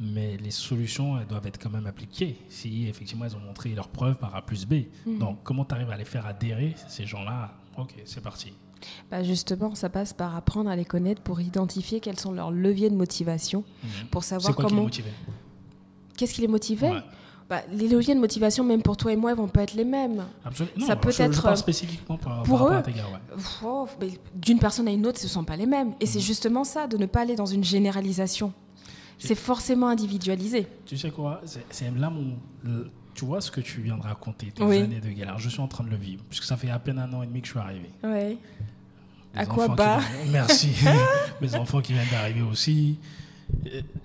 [0.00, 2.36] Mais les solutions, elles doivent être quand même appliquées.
[2.48, 4.84] Si effectivement elles ont montré leurs preuves par A plus B.
[5.06, 5.18] Mhm.
[5.18, 7.52] Donc, comment tu arrives à les faire adhérer, ces gens-là?
[7.78, 8.52] Ok, c'est parti.
[9.10, 12.90] Bah justement, ça passe par apprendre à les connaître pour identifier quels sont leurs leviers
[12.90, 14.06] de motivation, Mhm.
[14.10, 14.82] pour savoir quoi qui les comment.
[14.82, 15.12] motivait?
[16.16, 16.90] Qu'est-ce qui les motivait?
[16.90, 17.00] Ouais.
[17.48, 19.84] Bah, Les leviers de motivation, même pour toi et moi, ils vont pas être les
[19.84, 20.24] mêmes.
[20.44, 20.86] Absolument.
[20.86, 22.76] Ça Non, peut je- être, parle euh, spécifiquement pour eux.
[22.76, 22.82] ouais.
[23.62, 23.86] Oh,
[24.34, 25.90] D'une personne à une autre, ce ne sont pas les mêmes.
[26.00, 26.10] Et Mhm.
[26.10, 28.52] c'est justement ça, de ne pas aller dans une généralisation.
[29.18, 30.66] C'est forcément individualisé.
[30.86, 32.36] Tu sais quoi C'est là mon.
[33.14, 34.78] tu vois ce que tu viens de raconter, tes Oui.
[34.78, 35.38] années de galère.
[35.38, 37.26] Je suis en train de le vivre, puisque ça fait à peine un an et
[37.26, 37.88] demi que je suis arrivé.
[38.02, 38.38] Mes
[39.34, 39.98] À quoi bas?
[39.98, 40.72] viennent- Merci.
[41.40, 42.98] Mes enfants qui viennent d'arriver aussi.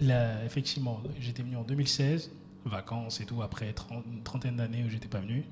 [0.01, 2.29] Là, effectivement, j'étais venu en 2016,
[2.65, 5.43] vacances et tout, après 30 une trentaine d'années où j'étais pas venu.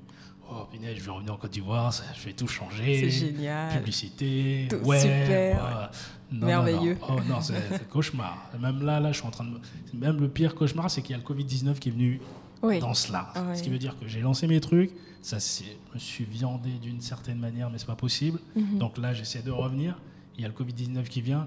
[0.50, 3.10] Oh, punaise, je vais revenir en Côte d'Ivoire, je vais tout changer.
[3.10, 3.76] C'est génial.
[3.78, 5.62] Publicité, Tout web, super.
[5.62, 5.90] ah,
[6.32, 6.94] non, non, Merveilleux.
[6.94, 7.16] non.
[7.16, 8.50] Oh non, c'est cauchemar.
[8.58, 9.50] Même là, là, je suis en train de.
[9.50, 9.60] me-
[10.00, 12.20] Même le pire cauchemar, c'est qu'il y a le Covid-19 qui est venu
[12.62, 12.78] Oui.
[12.78, 13.30] dans cela.
[13.34, 13.74] Ah Ce qui ouais.
[13.74, 17.68] veut dire que j'ai lancé mes trucs, ça je me suis viandé d'une certaine manière,
[17.70, 18.38] mais c'est pas possible.
[18.56, 18.78] Mhm.
[18.78, 19.98] Donc là, j'essaie de revenir.
[20.36, 21.46] Il y a le Covid-19 qui vient,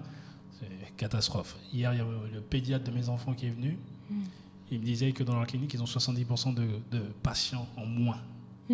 [0.60, 1.58] c'est catastrophe.
[1.74, 3.78] Hier, il y a le pédiatre de mes enfants qui est venu.
[4.10, 4.24] Mhm.
[4.74, 8.18] Il me disait que dans leur clinique, ils ont 70% de, de patients en moins,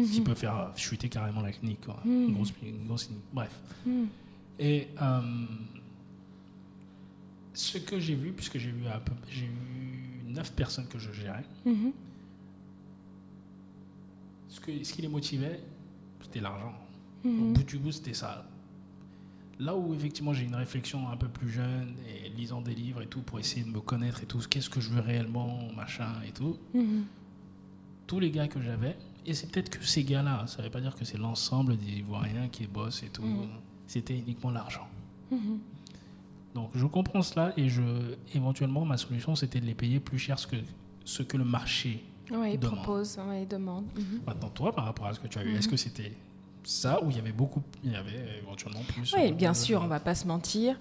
[0.03, 0.23] qui Mhm.
[0.25, 1.81] peut faire chuter carrément la clinique.
[1.85, 1.99] quoi.
[2.05, 2.11] Mhm.
[2.29, 3.23] Une, grosse, une grosse clinique.
[3.33, 3.51] Bref.
[3.85, 4.07] Mhm.
[4.59, 5.21] Et euh,
[7.53, 11.43] ce que j'ai vu, puisque j'ai peu- j'ai eu 9 personnes que je gérais,
[14.49, 15.59] ce, que, ce qui les motivait,
[16.21, 16.73] c'était l'argent.
[17.25, 18.47] Au bout du bout, c'était ça.
[19.59, 23.07] Là où effectivement j'ai une réflexion un peu plus jeune et lisant des livres et
[23.07, 26.31] tout pour essayer de me connaître et tout, qu'est-ce que je veux réellement, machin et
[26.31, 26.57] tout,
[28.05, 28.95] tous les gars que j'avais,
[29.27, 31.99] et c'est peut-être que ces gars-là, ça ne veut pas dire que c'est l'ensemble des
[31.99, 33.47] Ivoiriens qui bossent et tout, Mhm.
[33.85, 34.87] c'était uniquement l'argent.
[35.31, 35.59] Mhm.
[36.55, 37.81] Donc je comprends cela et je,
[38.33, 40.55] éventuellement ma solution c'était de les payer plus cher ce que,
[41.05, 42.77] ce que le marché Oui, il demande.
[42.77, 43.85] propose, oui, il demande.
[43.95, 44.21] Mhm.
[44.25, 46.13] Maintenant toi par rapport à ce que tu as eu, est-ce que c'était
[46.67, 49.81] ça ou il y avait beaucoup, il y avait éventuellement plus Oui, euh, bien sûr,
[49.81, 50.79] on va pas se mentir.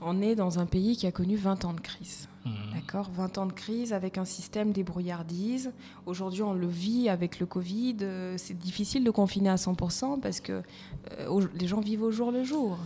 [0.00, 2.28] On est dans un pays qui a connu 20 ans de crise.
[2.44, 2.52] Mhm.
[2.74, 3.10] D'accord?
[3.14, 5.72] 20 ans de crise avec un système débrouillardise.
[6.06, 7.96] Aujourd'hui, on le vit avec le Covid.
[8.02, 10.62] Euh, C'est difficile de confiner à 100% parce que
[11.18, 12.78] euh, les gens vivent au jour le jour.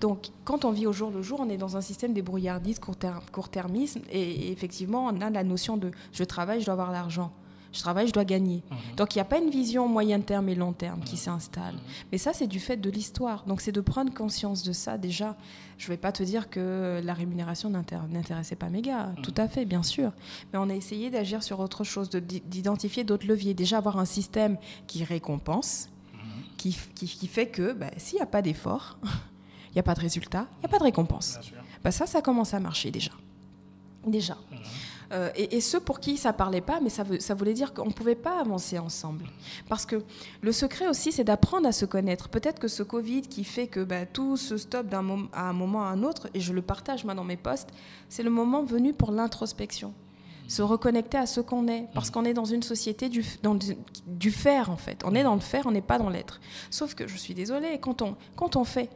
[0.00, 3.22] Donc, quand on vit au jour le jour, on est dans un système débrouillardise, court-ter-
[3.32, 4.00] court-termisme.
[4.12, 7.32] Et, et effectivement, on a la notion de je travaille, je dois avoir l'argent.
[7.72, 8.62] Je travaille, je dois gagner.
[8.70, 8.96] Mhm.
[8.96, 11.74] Donc, il n'y a pas une vision moyen terme et long terme qui s'installe.
[12.10, 13.44] Mais ça, c'est du fait de l'histoire.
[13.44, 15.36] Donc, c'est de prendre conscience de ça déjà.
[15.76, 19.12] Je ne vais pas te dire que la rémunération n'intér- n'intéressait pas mes gars.
[19.22, 20.12] Tout à fait, bien sûr.
[20.52, 23.54] Mais on a essayé d'agir sur autre chose, de- d'identifier d'autres leviers.
[23.54, 25.88] Déjà, avoir un système qui récompense,
[26.56, 28.98] qui, qui- qui fait que bah, s'il n'y a pas d'effort,
[29.70, 31.38] il n'y a pas de résultat, il n'y a pas de récompense.
[31.84, 33.12] Bah, ça, ça commence à marcher déjà.
[34.06, 34.36] Déjà.
[35.12, 38.14] Euh, et, ceux pour qui ça parlait pas, mais ça, voulait dire qu'on ne pouvait
[38.14, 39.24] pas avancer ensemble.
[39.68, 40.02] Parce que
[40.42, 42.28] le secret aussi, c'est d'apprendre à se connaître.
[42.28, 45.88] Peut-être que ce Covid qui fait que bah, tout se stoppe à un moment à
[45.88, 47.70] un autre, et je le partage moi dans mes posts,
[48.08, 49.94] c'est le moment venu pour l'introspection.
[50.46, 51.88] Se reconnecter à ce qu'on est.
[51.94, 55.02] Parce qu'on est dans une société du faire, en fait.
[55.04, 56.40] On est dans le faire, on n'est pas dans l'être.
[56.70, 58.90] Sauf que je suis désolée, quand on, quand on fait,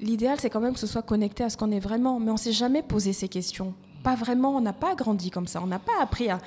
[0.00, 2.18] l'idéal, c'est quand même que ce soit connecté à ce qu'on est vraiment.
[2.20, 5.46] Mais on ne s'est jamais posé ces questions Pas vraiment, on n'a pas grandi comme
[5.48, 5.60] ça.
[5.62, 6.38] On n'a pas appris à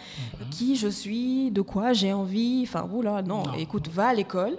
[0.52, 2.62] qui je suis, de quoi j'ai envie.
[2.68, 3.54] Enfin, oula, non, Non.
[3.56, 4.56] écoute, va à l'école,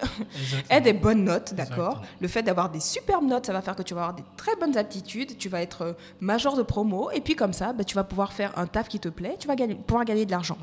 [0.69, 2.03] aie des bonnes notes, d'accord.
[2.21, 4.55] Le fait d'avoir des superbes notes, ça va faire que tu vas avoir des très
[4.57, 7.95] bonnes aptitudes, tu vas être euh, major de promo, et puis comme ça, bah, tu
[7.95, 10.59] vas pouvoir faire un taf qui te plaît, tu vas gagner- pouvoir gagner de l'argent.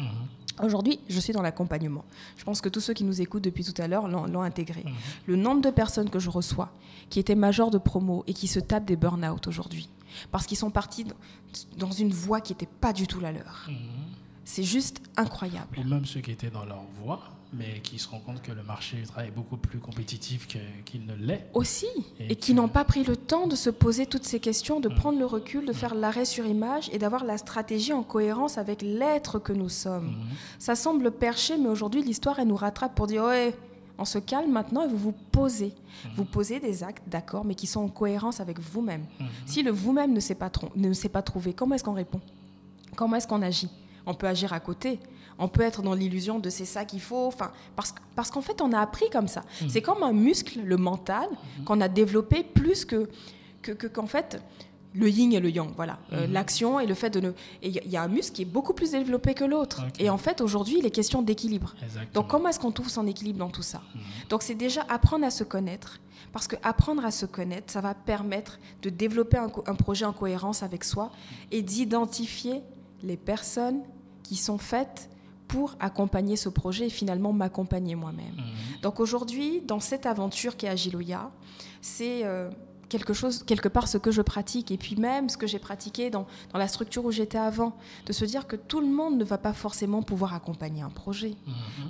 [0.64, 2.06] Aujourd'hui, je suis dans l'accompagnement.
[2.38, 4.86] Je pense que tous ceux qui nous écoutent depuis tout à l'heure l'ont intégré.
[5.28, 6.72] Le nombre de personnes que je reçois
[7.10, 9.90] qui étaient majors de promo et qui se tapent des burn-out aujourd'hui,
[10.32, 11.06] parce qu'ils sont partis
[11.78, 13.70] dans- une voie qui n'était pas du tout la leur.
[14.46, 15.78] C'est juste incroyable.
[15.80, 17.22] Ou même ceux qui étaient dans leur voie,
[17.58, 20.48] mais qui se rendent compte que le marché du travail est beaucoup plus compétitif
[20.86, 21.48] qu'il ne l'est.
[21.54, 21.88] Aussi,
[22.20, 24.80] Et et qui que- n'ont pas pris le temps de se poser toutes ces questions,
[24.80, 28.58] de prendre le recul, de faire l'arrêt sur image et d'avoir la stratégie en cohérence
[28.58, 30.14] avec l'être que nous sommes.
[30.60, 33.56] Ça semble perché, mais aujourd'hui, l'histoire, elle nous rattrape pour dire Ouais,
[33.98, 35.74] on se calme maintenant et vous vous posez.
[36.18, 39.06] Vous posez des actes, d'accord, mais qui sont en cohérence avec vous-même.
[39.46, 42.20] Si le vous-même ne s'est pas, tron- ne s'est pas trouvé, comment est-ce qu'on répond?
[42.96, 43.70] Comment est-ce qu'on agit?
[44.06, 45.00] On peut agir à côté.
[45.38, 47.28] On peut être dans l'illusion de c'est ça qu'il faut.
[47.28, 49.44] Enfin, parce, parce qu'en fait, on a appris comme ça.
[49.70, 51.28] C'est comme un muscle, le mental,
[51.66, 53.10] qu'on a développé plus que,
[53.62, 54.42] que, que- qu'en fait
[54.94, 55.74] le yin et le yang.
[55.76, 57.30] Voilà, Euh, l'action et le fait de ne.
[57.62, 59.84] Et il y a- un muscle qui est beaucoup plus développé que l'autre.
[60.00, 61.76] Et en fait, aujourd'hui, il est question d'équilibre.
[62.14, 63.82] Donc comment est-ce qu'on trouve son équilibre dans tout ça?
[64.30, 66.00] Donc c'est déjà apprendre à se connaître,
[66.32, 70.64] parce que apprendre à se connaître, ça va permettre de développer un projet en cohérence
[70.64, 71.12] avec soi
[71.52, 72.62] et d'identifier
[73.04, 73.82] les personnes
[74.24, 75.10] qui sont faites
[75.48, 78.36] pour accompagner ce projet et finalement m'accompagner moi-même.
[78.82, 81.32] Donc aujourd'hui, dans cette aventure qui est Agiloya,
[81.82, 82.50] c'est euh,
[82.90, 86.10] quelque chose, quelque part ce que je pratique et puis même ce que j'ai pratiqué
[86.10, 89.24] dans, dans la structure où j'étais avant, de se dire que tout le monde ne
[89.24, 91.36] va pas forcément pouvoir accompagner un projet.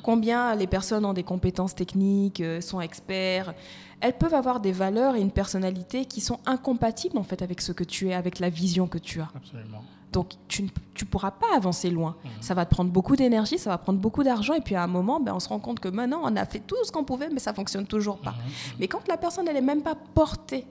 [0.03, 3.53] Combien les personnes ont des compétences techniques, euh, sont experts,
[4.01, 7.71] elles peuvent avoir des valeurs et une personnalité qui sont incompatibles en fait avec ce
[7.71, 9.29] que tu es, avec la vision que tu as.
[9.35, 9.83] Absolument.
[10.11, 12.15] Donc tu ne tu pourras pas avancer loin.
[12.39, 14.87] Ça va te prendre beaucoup d'énergie, ça va prendre beaucoup d'argent et puis à un
[14.87, 17.29] moment, ben, on se rend compte que maintenant on a fait tout ce qu'on pouvait,
[17.29, 18.35] mais ça fonctionne toujours pas.
[18.79, 20.65] Mais quand la personne elle est même pas portée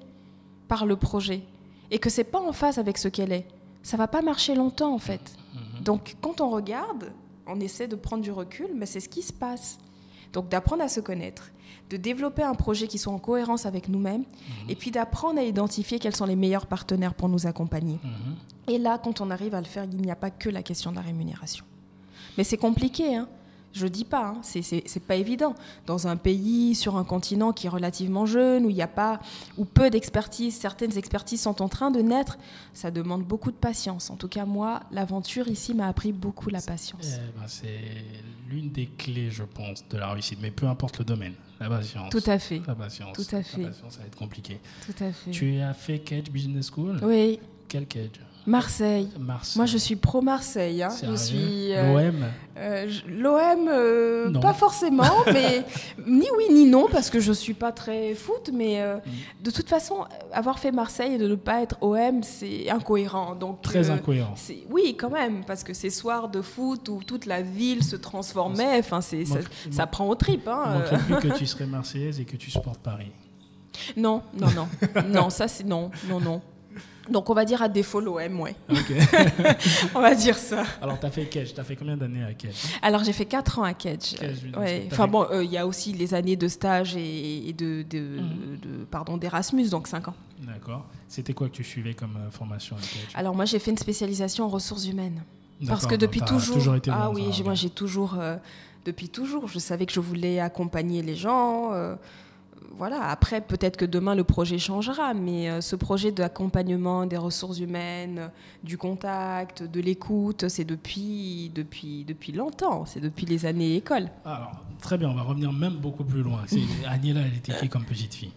[0.67, 1.43] par le projet
[1.91, 3.47] et que c'est pas en phase avec ce qu'elle est,
[3.83, 5.37] ça va pas marcher longtemps en fait.
[5.83, 7.13] Donc quand on regarde,
[7.47, 9.79] on essaie de prendre du recul, mais c'est ce qui se passe.
[10.33, 11.51] Donc d'apprendre à se connaître,
[11.91, 14.25] de développer un projet qui soit en cohérence avec nous-mêmes,
[14.69, 17.99] et puis d'apprendre à identifier quels sont les meilleurs partenaires pour nous accompagner.
[18.69, 20.91] Et là, quand on arrive à le faire, il n'y a pas que la question
[20.91, 21.65] de la rémunération.
[22.39, 23.29] Mais c'est compliqué, hein.
[23.75, 24.41] Je dis pas, hein.
[24.43, 25.55] c'est pas évident.
[25.87, 29.19] Dans un pays, sur un continent qui est relativement jeune, où il n'y a pas,
[29.59, 32.39] où peu d'expertise, certaines expertises sont en train de naître,
[32.73, 34.11] ça demande beaucoup de patience.
[34.11, 37.17] En tout cas, moi, l'aventure ici m'a appris beaucoup la patience.
[37.17, 37.81] Eh ben, c'est
[38.49, 40.39] l'une des clés, je pense, de la réussite.
[40.41, 42.11] Mais peu importe le domaine, la patience.
[42.11, 43.17] Tout à fait, La patience.
[43.17, 43.63] Tout à fait.
[43.63, 44.61] La patience, ça va être compliqué.
[44.87, 45.31] tout à fait.
[45.33, 47.01] Tu as fait Cage Business School?
[47.03, 49.09] Oui, Quel Cage Marseille.
[49.19, 49.57] Marseille.
[49.57, 50.83] Moi, je suis pro Marseille.
[50.83, 50.91] hein.
[51.03, 52.25] Je suis euh, L'OM
[52.57, 54.41] Euh, L'OM, euh, Non.
[54.41, 55.03] pas forcément,
[55.33, 55.65] mais
[56.07, 59.11] ni oui ni non, parce que je suis pas très foot, mais euh, Mm.
[59.45, 63.35] de toute façon, euh, avoir fait Marseille et de ne pas être OM, c'est incohérent.
[63.35, 64.35] Donc, Très euh, incohérent.
[64.71, 68.79] Oui, quand même, parce que ces soirs de foot où toute la ville se transformait,
[68.79, 69.39] enfin, c'est ça,
[69.71, 70.47] ça prend aux tripes.
[70.49, 70.99] hein, euh.
[70.99, 73.11] plus que tu serais marseillaise et que tu supportes Paris.
[73.97, 74.69] Non, non, non,
[75.09, 76.41] non, ça c'est non, non, non.
[77.11, 78.55] Donc on va dire à défaut l'OM, ouais.
[78.71, 78.93] Ok.
[79.95, 80.65] On va dire ça.
[80.81, 81.53] Alors, tu as fait Cage.
[81.55, 84.15] Tu as fait combien d'années à Cage Alors j'ai fait 4 ans à Kedge.
[84.15, 84.89] Kedge, Ouais.
[84.91, 87.99] Enfin bon, euh, il y a aussi les années de stage et, et de, de,
[87.99, 88.59] Mhm.
[88.63, 90.15] de- pardon d'Erasmus, donc 5 ans.
[90.41, 90.87] D'accord.
[91.09, 93.79] C'était quoi que tu suivais comme euh, formation à Cage Alors moi j'ai fait une
[93.79, 95.23] spécialisation en ressources humaines.
[95.67, 98.37] Parce que depuis toujours, été ah oui, moi j'ai toujours, euh,
[98.87, 101.71] depuis toujours, je savais que je voulais accompagner les gens.
[102.77, 103.03] Voilà.
[103.09, 108.19] Après, peut-être que demain le projet changera, mais euh, ce projet d'accompagnement des ressources humaines,
[108.19, 108.29] euh,
[108.63, 112.85] du contact, de l'écoute, c'est depuis, depuis, depuis longtemps.
[112.87, 114.09] C'est depuis les années école.
[114.25, 116.41] Alors, très bien, on va revenir même beaucoup plus loin.
[116.89, 118.33] Agnella, elle était qui comme petite fille?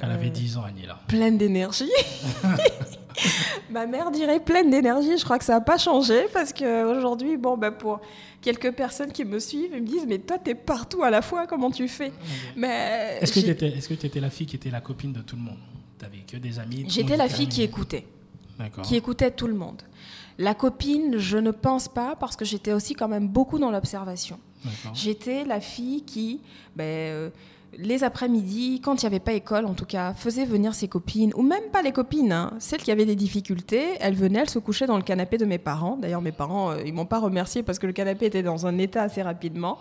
[0.00, 0.98] Elle avait Euh, 10 ans, Agnella.
[1.06, 1.90] pleine d'énergie.
[3.70, 5.16] Ma mère dirait pleine d'énergie.
[5.16, 8.00] Je crois que ça n'a pas changé parce qu'aujourd'hui, bon, bah, pour
[8.40, 11.22] quelques personnes qui me suivent, ils me disent Mais toi, tu es partout à la
[11.22, 12.12] fois, comment tu fais?
[12.56, 13.40] Mais Est-ce que
[13.94, 15.58] tu étais, la fille qui était la copine de tout le monde?
[15.98, 18.06] Tu n'avais que des amis j'étais la fille qui écoutait,
[18.82, 19.82] qui écoutait tout le monde.
[20.38, 24.38] La copine, je ne pense pas parce que j'étais aussi quand même beaucoup dans l'observation.
[24.94, 26.40] J'étais la fille qui,
[26.76, 27.30] ben, euh,
[27.78, 31.32] les après-midi, quand il n'y avait pas école en tout cas, faisait venir ses copines,
[31.36, 34.58] ou même pas les copines, hein, celles qui avaient des difficultés, elles venaient, elles se
[34.58, 35.96] couchaient dans le canapé de mes parents.
[35.96, 38.78] D'ailleurs, mes parents, euh, ils m'ont pas remercié parce que le canapé était dans un
[38.78, 39.78] état assez rapidement.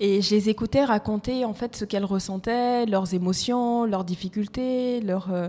[0.00, 5.32] Et je les écoutais raconter en fait ce qu'elles ressentaient, leurs émotions, leurs difficultés, leurs...
[5.32, 5.48] euh,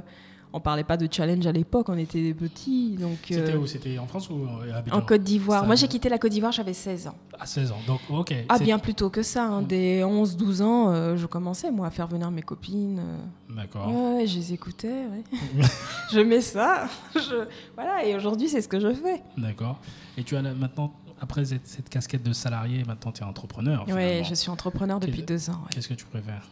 [0.57, 2.95] on parlait pas de challenge à l'époque, on était petits.
[2.99, 3.67] Donc, C'était euh, où?
[3.67, 4.97] C'était en France ou à Abidjan?
[4.97, 5.65] En Côte d'Ivoire.
[5.65, 7.15] Moi, j'ai quitté la Côte d'Ivoire, j'avais 16 ans.
[7.39, 7.77] À 16 ans.
[7.85, 8.33] Donc, ok.
[8.49, 9.45] Ah, bien plus tôt que ça.
[9.45, 9.61] hein.
[9.61, 12.99] Dès 11-12 ans, euh, je commençais, moi, à faire venir mes copines.
[12.99, 13.55] euh.
[13.55, 13.87] D'accord.
[13.87, 14.87] Ouais, ouais, je les écoutais.
[14.91, 15.63] ouais.
[16.11, 16.87] je mets ça.
[17.15, 19.21] je- Voilà, et aujourd'hui, c'est ce que je fais.
[19.37, 19.79] D'accord.
[20.17, 20.91] Et tu as maintenant,
[21.21, 23.85] après cette, cette casquette de salarié, maintenant tu es entrepreneur.
[23.87, 25.53] Oui, je suis entrepreneur depuis deux ans.
[25.53, 25.69] ouais.
[25.71, 26.47] Qu'est-ce que tu préfères?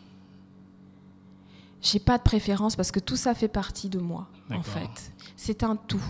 [1.86, 5.14] J'ai pas de préférence parce que tout ça fait partie de moi, en fait.
[5.36, 6.04] C'est un tout.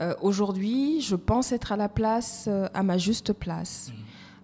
[0.00, 3.90] Euh, Aujourd'hui, je pense être à la place, euh, à ma juste place.
[3.92, 4.02] Mhm.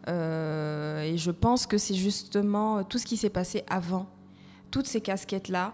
[0.08, 4.06] Euh, et je pense que c'est justement tout ce qui s'est passé avant,
[4.70, 5.72] toutes ces casquettes-là,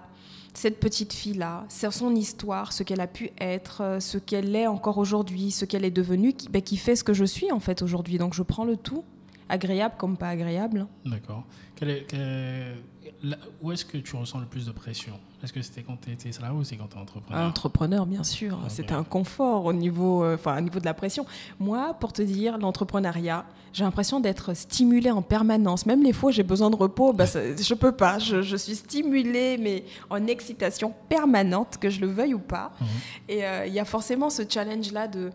[0.55, 5.51] cette petite fille-là, son histoire, ce qu'elle a pu être, ce qu'elle est encore aujourd'hui,
[5.51, 8.19] ce qu'elle est devenue, qui, ben, qui fait ce que je suis en fait aujourd'hui.
[8.19, 9.05] Donc je prends le tout,
[9.49, 10.87] agréable comme pas agréable.
[11.07, 11.45] D'accord.
[11.77, 12.77] Quel est- quel-
[13.23, 15.15] là, où est-ce que tu ressens le plus de pression?
[15.43, 17.47] Est-ce que c'était quand tu étais salarié ou c'est quand tu es entrepreneur?
[17.49, 21.25] Entrepreneur, bien sûr, c'est un confort au niveau, euh, enfin, au niveau de la pression.
[21.61, 25.87] Moi, pour te dire, l'entrepreneuriat, j'ai l'impression d'être stimulée en permanence.
[25.87, 28.19] Même les fois où j'ai besoin de repos, bah, ça- je peux pas.
[28.19, 32.73] Je, je suis stimulée, mais en excitation permanente, que je le veuille ou pas.
[32.81, 32.87] Mhm.
[33.29, 35.31] Et euh, il y a forcément ce challenge-là de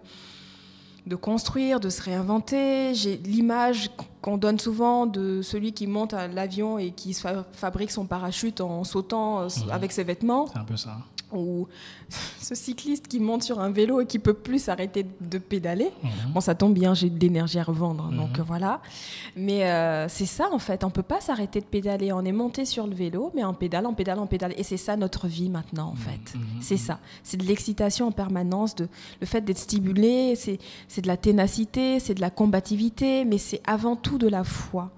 [1.06, 2.94] de construire, de se réinventer.
[2.96, 3.90] J'ai l'image
[4.22, 7.14] qu'on donne souvent de celui qui monte à l'avion et qui
[7.54, 9.72] fabrique son parachute en sautant euh, Mhm.
[9.72, 10.98] avec ses vêtements C'est un peu ça.
[11.36, 11.68] Ou
[12.42, 15.92] ce cycliste qui monte sur un vélo et qui peut plus s'arrêter de pédaler.
[16.04, 16.12] Mhm.
[16.34, 18.18] Bon, ça tombe bien, j'ai de l'énergie à revendre, Mhm.
[18.18, 18.82] donc euh, voilà.
[19.36, 22.12] Mais euh, c'est ça en fait, on peut pas s'arrêter de pédaler.
[22.14, 24.54] On est monté sur le vélo, mais on pédale, on pédale, on pédale.
[24.58, 26.36] Et c'est ça notre vie maintenant en fait.
[26.36, 26.62] Mhm.
[26.62, 27.00] C'est ça.
[27.24, 28.88] C'est de l'excitation en permanence, de,
[29.22, 33.62] le fait d'être stimulé, c'est c'est de la ténacité, c'est de la combativité, mais c'est
[33.66, 34.92] avant tout de la foi.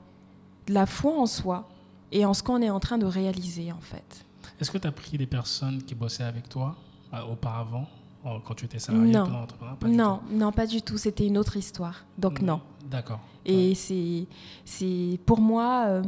[0.68, 1.68] De la foi en soi
[2.12, 4.26] et en ce qu'on est en train de réaliser en fait.
[4.60, 6.76] Est-ce que tu as pris des personnes qui bossaient avec toi
[7.14, 7.88] euh, auparavant,
[8.26, 9.48] euh, quand tu étais salarié Non.
[9.80, 10.98] Pas Non, non, pas du tout.
[10.98, 12.06] C'était une autre histoire.
[12.18, 12.46] Donc tout.
[12.46, 12.62] non.
[12.90, 13.20] D'accord.
[13.46, 14.26] Et c'est,
[14.64, 16.04] c'est pour moi, euh,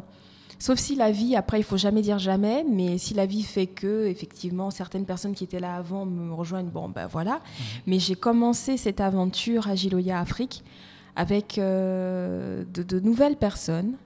[0.60, 3.68] sauf si la vie, après, il faut jamais dire jamais, mais si la vie fait
[3.68, 7.42] que, effectivement, certaines personnes qui étaient là avant me rejoignent, bon, ben voilà.
[7.86, 10.64] Mais j'ai commencé cette aventure à Giloya Afrique
[11.16, 13.98] avec euh, de, de nouvelles personnes.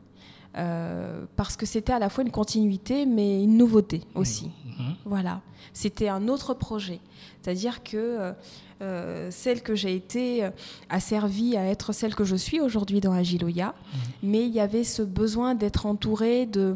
[0.58, 4.52] Euh, parce que c'était à la fois une continuité mais une nouveauté aussi.
[4.66, 4.96] Mhm.
[5.06, 5.42] Voilà,
[5.74, 7.00] c'était un autre projet.
[7.42, 8.34] C'est-à-dire que euh,
[8.82, 10.50] euh, celle que j'ai été
[10.90, 13.76] a servi à être celle que je suis aujourd'hui dans Agiloya,
[14.24, 16.76] mais il y avait ce besoin d'être entourée de,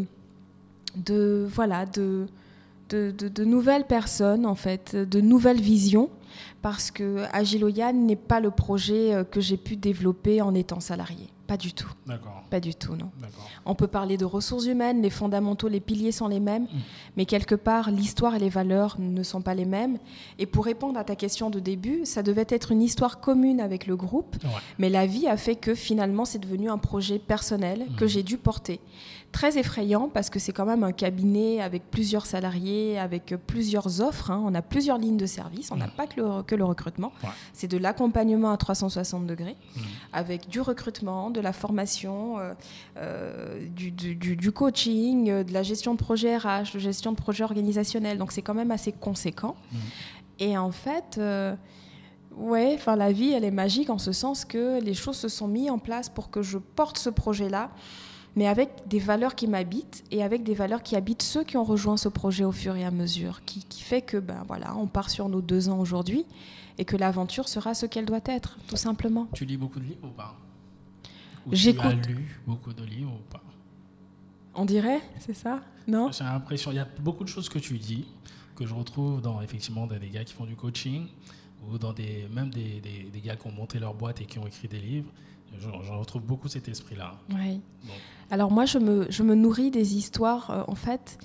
[0.95, 2.27] de voilà, de,
[2.89, 6.09] de, de- de nouvelles personnes en fait, de nouvelles visions,
[6.65, 11.27] parce que Agiloya n'est pas le projet euh, que j'ai pu développer en étant salarié.
[11.45, 12.41] Pas du tout, D'accord.
[12.49, 13.11] pas du tout, non.
[13.67, 16.77] On peut parler de ressources humaines, les fondamentaux, les piliers sont les mêmes, Mm.
[17.17, 19.99] mais quelque part, l'histoire et les valeurs ne sont pas les mêmes.
[20.39, 23.85] Et pour répondre à ta question de début, ça devait être une histoire commune avec
[23.85, 24.49] le groupe, Ouais.
[24.79, 28.07] mais la vie a fait que finalement, c'est devenu un projet personnel que Mm.
[28.07, 28.79] j'ai dû porter.
[29.35, 33.99] Très effrayant parce que c'est quand même un cabinet avec plusieurs salariés, avec euh, plusieurs
[33.99, 34.31] offres.
[34.31, 34.41] hein.
[34.45, 35.91] On a plusieurs lignes de service, on n'a Mm.
[35.97, 37.11] pas que le, que le recrutement.
[37.21, 37.29] Ouais.
[37.51, 39.81] C'est de l'accompagnement à 360 degrés Mhm.
[40.13, 42.53] avec du recrutement, de la formation, euh,
[42.95, 47.11] euh, du, du- du- du coaching, euh, de la gestion de projet RH, de gestion
[47.11, 48.17] de projet organisationnel.
[48.17, 49.57] Donc c'est quand même assez conséquent.
[49.73, 49.79] Mhm.
[50.39, 51.19] Et en fait,
[52.37, 55.49] ouais, enfin la vie, elle est magique en ce sens que les choses se sont
[55.49, 57.69] mises en place pour que je porte ce projet-là,
[58.35, 61.63] mais avec des valeurs qui m'habitent et avec des valeurs qui habitent ceux qui ont
[61.63, 64.87] rejoint ce projet au fur et à mesure, qui, qui fait que ben voilà, on
[64.87, 66.25] part sur nos deux ans aujourd'hui
[66.77, 69.27] et que l'aventure sera ce qu'elle doit être, tout simplement.
[69.33, 70.35] Tu lis beaucoup de livres ou pas?
[71.45, 72.07] Ou Tu as J'écoute.
[72.07, 73.41] lu beaucoup de livres ou pas?
[74.53, 75.61] On dirait, c'est ça?
[75.87, 76.11] Non?
[76.11, 78.05] J'ai l'impression, il y a beaucoup de choses que tu dis
[78.55, 81.07] que je retrouve dans effectivement des des gars qui font du coaching
[81.69, 84.39] ou dans des même des, des- des gars qui ont monté leur boîte et qui
[84.39, 85.11] ont écrit des livres.
[85.59, 87.15] J'en j'en retrouve beaucoup cet esprit-là.
[87.29, 87.61] Oui.
[88.31, 90.49] Alors moi, je me, je me nourris des histoires.
[90.51, 91.17] euh, en fait,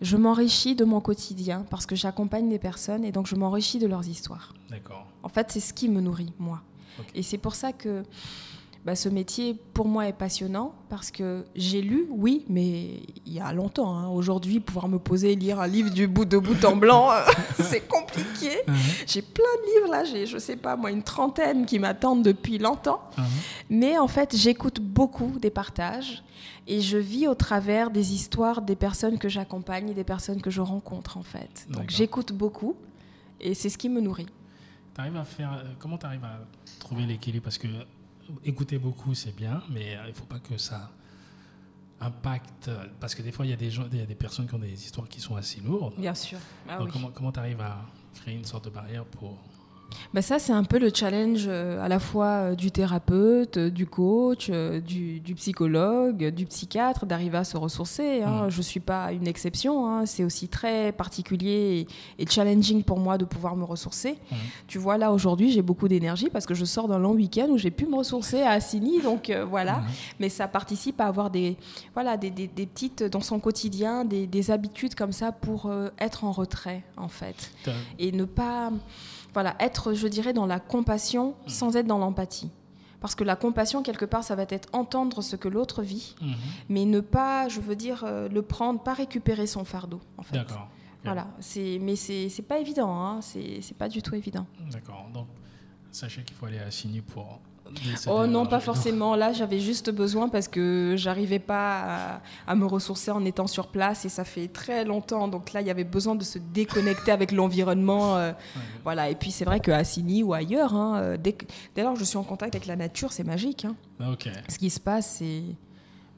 [0.00, 3.86] je m'enrichis de mon quotidien parce que j'accompagne des personnes et donc je m'enrichis de
[3.86, 4.54] leurs histoires.
[4.70, 5.06] d'accord.
[5.22, 6.62] En fait, c'est ce qui me nourrit, moi.
[7.14, 8.04] Et c'est pour ça que
[8.86, 13.40] bah, ce métier, pour moi, est passionnant parce que j'ai lu, oui, mais il y
[13.40, 13.98] a longtemps.
[13.98, 14.06] hein.
[14.08, 17.08] Aujourd'hui, pouvoir me poser et lire un livre du bout de bout en blanc,
[17.58, 18.50] c'est compliqué.
[19.08, 22.58] J'ai plein de livres là, j'ai, je sais pas moi, une trentaine qui m'attendent depuis
[22.58, 23.00] longtemps.
[23.18, 23.24] Mhm.
[23.70, 26.22] Mais en fait, j'écoute beaucoup des partages
[26.68, 30.50] et je vis au travers des histoires des personnes que j'accompagne et des personnes que
[30.50, 31.66] je rencontre en fait.
[31.70, 32.76] Donc j'écoute beaucoup
[33.40, 34.26] et c'est ce qui me nourrit.
[34.94, 36.38] T'arrives à faire, euh, comment tu arrives à
[36.78, 37.44] trouver l'équilibre?
[37.44, 37.66] Parce que
[38.44, 40.90] écouter beaucoup, c'est bien, mais euh, il ne faut pas que ça
[42.00, 42.70] impact
[43.00, 44.54] Parce que des fois, il y a des gens, il y a des personnes qui
[44.54, 45.94] ont des histoires qui sont assez lourdes.
[45.96, 46.38] Bien sûr.
[46.68, 47.00] Ah Donc, oui.
[47.14, 47.78] comment tu arrives à
[48.14, 49.38] créer une sorte de barrière pour
[50.14, 53.70] Bah ça, c'est un peu le challenge euh, à la fois euh, du thérapeute, euh,
[53.70, 58.22] du coach, du, du psychologue, du psychiatre, d'arriver à se ressourcer.
[58.22, 58.44] hein.
[58.44, 58.50] Mhm.
[58.50, 59.86] Je ne suis pas une exception.
[59.88, 60.06] hein.
[60.06, 61.86] C'est aussi très particulier
[62.18, 64.18] et, et challenging pour moi de pouvoir me ressourcer.
[64.30, 64.36] Mhm.
[64.68, 67.58] Tu vois, là, aujourd'hui, j'ai beaucoup d'énergie parce que je sors d'un long week-end où
[67.58, 69.00] j'ai pu me ressourcer à Assini.
[69.02, 69.78] Donc, euh, voilà.
[69.78, 69.84] Mhm.
[70.20, 71.56] Mais ça participe à avoir des,
[71.94, 75.88] voilà, des, des- des petites, dans son quotidien, des, des habitudes comme ça pour euh,
[75.98, 77.50] être en retrait, en fait
[77.98, 78.70] et ne pas
[79.36, 81.48] voilà être je dirais dans la compassion Mm.
[81.48, 82.50] sans être dans l'empathie
[83.00, 86.34] parce que la compassion quelque part ça va être entendre ce que l'autre vit Mhm.
[86.70, 90.36] mais ne pas je veux dire euh, le prendre pas récupérer son fardeau en fait
[90.38, 90.68] D'accord.
[91.04, 93.20] voilà c'est mais c'est c'est pas évident hein.
[93.20, 95.06] c'est c'est pas du tout évident D'accord.
[95.14, 95.26] Donc,
[95.92, 97.38] sachez qu'il faut aller à Signy pour.
[98.08, 101.80] Oh non pas forcément là j'avais juste besoin parce que j'arrivais pas
[102.16, 105.60] à, à me ressourcer en étant sur place et ça fait très longtemps donc là
[105.60, 109.44] il y avait besoin de se déconnecter avec l'environnement euh, Ouais, Voilà, et puis c'est
[109.44, 112.22] vrai qu'à Assini ou ailleurs, hein, euh, dès, que- dès lors que je suis en
[112.24, 113.64] contact avec la nature, c'est magique.
[113.64, 113.74] hein.
[114.12, 114.28] Ok.
[114.48, 115.42] Ce qui se passe, c'est.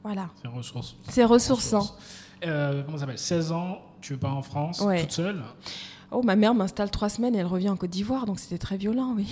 [0.03, 0.29] Voilà.
[0.41, 0.95] C'est ressource.
[1.09, 1.95] C'est ressourçant.
[2.45, 3.17] Euh, comment ça s'appelle?
[3.17, 5.01] 16 ans, tu pars en France Ouais.
[5.01, 5.41] toute seule?
[6.11, 8.77] Oh, ma mère m'installe trois semaines et elle revient en Côte d'Ivoire, donc c'était très
[8.77, 9.27] violent, oui.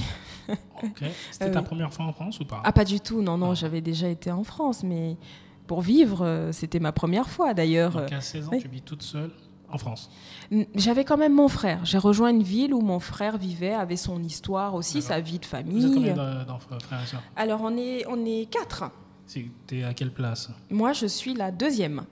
[0.84, 1.04] Ok.
[1.32, 1.66] C'était Euh, ta oui.
[1.66, 2.62] première fois en France ou pas?
[2.64, 3.56] Ah, pas du tout, non, non, Ah.
[3.56, 5.18] j'avais déjà été en France, mais
[5.66, 7.94] pour vivre, euh, c'était ma première fois d'ailleurs.
[8.02, 8.62] Donc à 16 ans, oui.
[8.62, 9.32] tu vis toute seule
[9.70, 10.12] en France?
[10.76, 11.84] J'avais quand même mon frère.
[11.84, 15.46] J'ai rejoint une ville où mon frère vivait, avait son histoire aussi, sa vie de
[15.46, 15.94] Vous êtes famille.
[15.96, 17.24] combien d'en- d'enfants, frères et sœurs?
[17.36, 18.84] Alors, on est, on est quatre.
[19.66, 20.50] T'es à quelle place?
[20.70, 22.06] Moi, je suis la deuxième.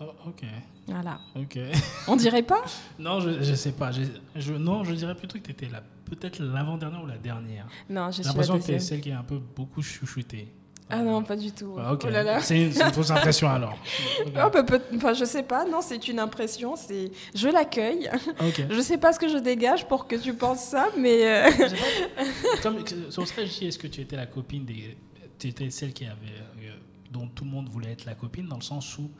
[0.00, 0.42] Oh, Ok.
[0.88, 1.20] Voilà.
[1.36, 1.58] Ok.
[2.06, 2.64] On dirait pas
[2.98, 3.92] non, je, je sais pas.
[3.92, 4.02] Je,
[4.36, 7.66] je- non, je dirais plutôt que tu étais la, peut-être l'avant-dernière ou la dernière.
[7.90, 9.82] Non, je J'ai suis la l'impression que tu es celle qui est un peu beaucoup
[9.82, 10.48] chouchoutée.
[10.90, 11.76] Ah non, pas du tout.
[11.78, 11.92] Ah.
[11.92, 12.38] Oh.
[12.40, 13.76] C'est une, fausse impression alors.
[14.26, 18.08] Oh, bah, peut- enfin, je sais pas, non, c'est une impression, c'est je l'accueille.
[18.40, 18.62] Ok.
[18.70, 21.76] Je sais pas ce que je dégage pour que tu penses ça, mais euh, J'ai
[21.76, 22.78] pas- Comme,
[23.10, 24.96] sur ce je dis, est-ce que tu étais la copine des.
[25.38, 26.14] Tu étais celle qui avait.
[26.62, 26.70] euh,
[27.10, 29.10] dont tout le monde voulait être la copine, dans le sens où.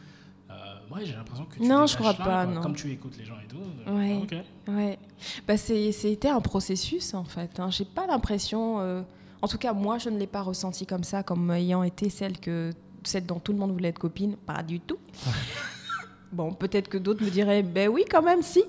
[0.90, 1.62] Ouais, j'ai l'impression que tu.
[1.62, 2.46] Non, je crois pas, quoi.
[2.46, 2.60] non.
[2.62, 3.58] Comme tu écoutes les gens et tout.
[3.86, 4.26] euh, Ouais.
[4.68, 4.98] Ouais,
[5.46, 7.58] bah, c'était un processus en fait.
[7.60, 7.70] Hein.
[7.70, 9.02] J'ai pas l'impression, euh,
[9.42, 12.38] en tout cas moi, je ne l'ai pas ressenti comme ça, comme ayant été celle
[12.38, 12.72] que
[13.04, 14.98] celle dont tout le monde voulait être copine, pas du tout.
[16.32, 18.62] bon, peut-être que d'autres me diraient, ben oui, quand même, si.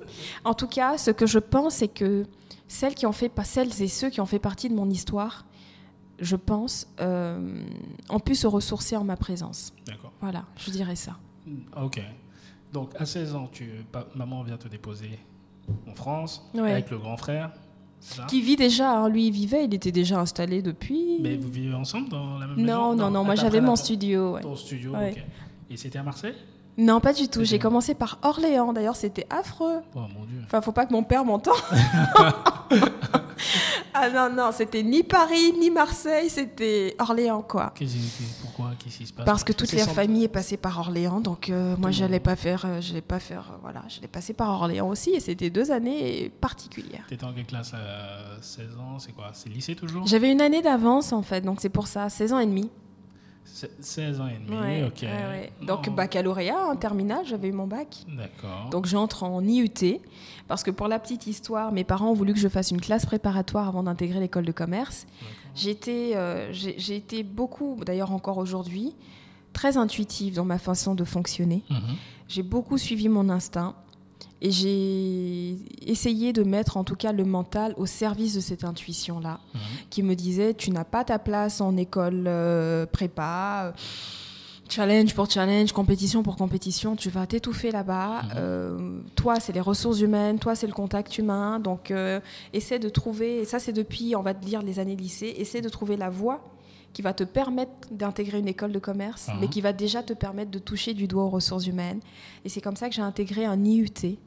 [0.43, 2.25] En tout cas, ce que je pense, c'est que
[2.67, 5.45] celles qui ont fait, celles et ceux qui ont fait partie de mon histoire,
[6.19, 7.61] je pense, euh,
[8.09, 9.73] ont pu se ressourcer en ma présence.
[9.85, 10.11] D'accord.
[10.21, 11.17] Voilà, je dirais ça.
[11.81, 12.01] Ok.
[12.73, 13.69] Donc, à 16 ans, tu,
[14.15, 15.17] maman vient te déposer
[15.89, 16.71] en France Ouais.
[16.71, 17.51] avec le grand frère.
[17.99, 18.25] ça?
[18.25, 21.17] Qui vit déjà, hein, lui il vivait, il était déjà installé depuis.
[21.21, 22.67] Mais vous vivez ensemble dans la même maison?
[22.67, 24.33] non, non, non, moi j'avais mon studio.
[24.35, 24.41] ouais.
[24.41, 25.11] Ton studio, Ouais.
[25.11, 25.23] ok.
[25.71, 26.35] Et c'était à Marseille?
[26.77, 27.43] Non, pas du tout.
[27.43, 28.71] J'ai commencé par Orléans.
[28.71, 29.79] D'ailleurs, c'était affreux.
[29.95, 30.39] Oh mon dieu.
[30.45, 31.55] Enfin, faut pas que mon père m'entende.
[33.93, 37.73] ah non, non, c'était ni Paris, ni Marseille, c'était Orléans, quoi.
[38.41, 38.71] Pourquoi?
[38.79, 39.25] Qu'est-ce qui se passe?
[39.25, 42.23] Parce que toute la famille est passée par Orléans, donc euh, moi le j'allais monde.
[42.23, 45.49] pas faire, euh, j'allais pas faire, euh, voilà, j'allais passer par Orléans aussi, et c'était
[45.49, 47.05] deux années particulières.
[47.07, 48.99] T'étais en quelle classe à 16 ans?
[48.99, 49.31] C'est quoi?
[49.33, 50.05] C'est lycée toujours?
[50.07, 52.69] J'avais une année d'avance en fait, donc c'est pour ça, 16 ans et demi.
[53.53, 55.01] Se- 16 ans et demi, Ouais, ok.
[55.01, 55.51] ouais, ouais.
[55.65, 58.03] Donc baccalauréat, en terminale, j'avais eu mon bac.
[58.07, 58.69] D'accord.
[58.71, 59.99] Donc j'entre en IUT
[60.47, 63.05] parce que pour la petite histoire, mes parents ont voulu que je fasse une classe
[63.05, 65.07] préparatoire avant d'intégrer l'école de commerce.
[65.55, 68.95] J'étais, euh, j'ai j'ai été beaucoup, d'ailleurs encore aujourd'hui,
[69.53, 71.63] très intuitive dans ma façon de fonctionner.
[71.69, 71.79] Mhm.
[72.27, 73.75] J'ai beaucoup suivi mon instinct
[74.41, 79.39] et j'ai essayé de mettre en tout cas le mental au service de cette intuition-là
[79.53, 79.59] Mhm.
[79.89, 83.65] qui me disait tu n'as pas ta place en école euh, prépa.
[83.65, 83.71] euh,
[84.71, 88.21] Challenge pour challenge, compétition pour compétition, tu vas t'étouffer là-bas.
[88.21, 88.29] Mhm.
[88.35, 91.59] Euh, toi, c'est les ressources humaines, toi, c'est le contact humain.
[91.59, 92.19] Donc, euh,
[92.53, 95.61] essaie de trouver, et ça, c'est depuis, on va te dire, les années lycée, essaie
[95.61, 96.47] de trouver la voie
[96.93, 99.37] qui va te permettre d'intégrer une école de commerce, Mhm.
[99.41, 101.99] mais qui va déjà te permettre de toucher du doigt aux ressources humaines.
[102.45, 104.19] Et c'est comme ça que j'ai intégré un IUT.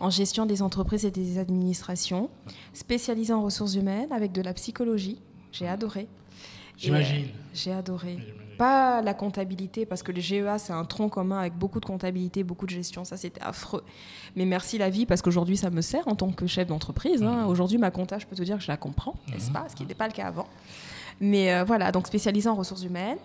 [0.00, 2.30] En gestion des entreprises et des administrations,
[2.72, 5.20] spécialisé en ressources humaines avec de la psychologie.
[5.52, 6.08] J'ai adoré.
[6.76, 7.28] J'imagine.
[7.52, 8.18] J'ai adoré.
[8.58, 12.44] Pas la comptabilité, parce que le GEA, c'est un tronc commun avec beaucoup de comptabilité,
[12.44, 13.04] beaucoup de gestion.
[13.04, 13.82] Ça, c'était affreux.
[14.36, 17.22] Mais merci la vie, parce qu'aujourd'hui, ça me sert en tant que chef d'entreprise.
[17.22, 17.42] hein.
[17.42, 17.46] Mhm.
[17.48, 19.52] Aujourd'hui, ma compta, je peux te dire que je la comprends, n'est-ce Mhm.
[19.54, 20.46] pas Ce qui n'était pas le cas avant.
[21.20, 23.18] Mais euh, voilà, donc spécialisé en ressources humaines.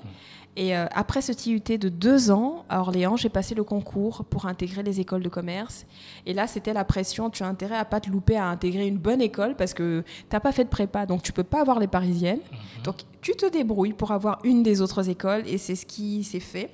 [0.59, 4.45] Et euh, après ce TUT de deux ans à Orléans, j'ai passé le concours pour
[4.45, 5.85] intégrer les écoles de commerce.
[6.25, 7.29] Et là, c'était la pression.
[7.29, 10.41] Tu as intérêt à pas te louper à intégrer une bonne école parce que t'as
[10.41, 12.41] pas fait de prépa, donc tu peux pas avoir les parisiennes.
[12.51, 12.83] Mhm.
[12.83, 16.41] Donc tu te débrouilles pour avoir une des autres écoles et c'est ce qui s'est
[16.41, 16.69] fait.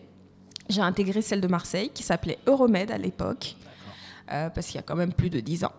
[0.68, 3.56] j'ai intégré celle de Marseille qui s'appelait Euromed à l'époque,
[4.32, 5.74] euh, parce qu'il y a quand même plus de 10 ans.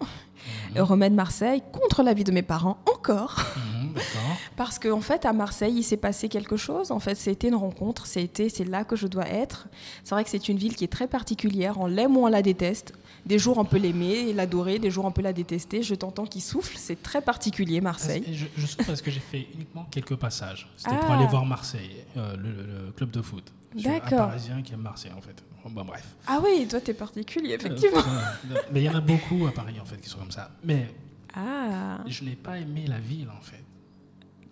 [0.77, 3.37] Euromed Marseille, contre l'avis de mes parents, encore.
[3.57, 4.37] Mhm, D'accord.
[4.57, 6.91] Parce qu'en en fait, à Marseille, il s'est passé quelque chose.
[6.91, 8.07] En fait, c'était une rencontre.
[8.07, 9.69] C'était, c'est là que je dois être.
[10.05, 11.79] C'est vrai que c'est une ville qui est très particulière.
[11.79, 12.93] On l'aime ou on la déteste.
[13.25, 14.79] Des jours, on peut l'aimer et l'adorer.
[14.79, 15.83] Des jours, on peut la détester.
[15.83, 16.77] Je t'entends qui souffle.
[16.79, 18.25] C'est très particulier, Marseille.
[18.33, 20.69] Je, je souffre parce que j'ai fait uniquement quelques passages.
[20.77, 21.17] C'était pour Ah.
[21.19, 22.51] aller voir Marseille, euh, le,
[22.87, 23.53] le club de foot.
[23.77, 24.29] Suis un D'accord.
[24.29, 25.43] Parisien qui aime Marseille, en fait.
[25.69, 26.05] Bon, bref.
[26.29, 27.99] Ah oui, toi, t'es particulier, effectivement.
[27.99, 30.36] Euh, mais il y en a beaucoup à Paris, en fait, qui sont comme ça.
[30.65, 30.95] Mais
[31.35, 31.99] Ah.
[32.07, 33.63] je n'ai pas aimé la ville, en fait.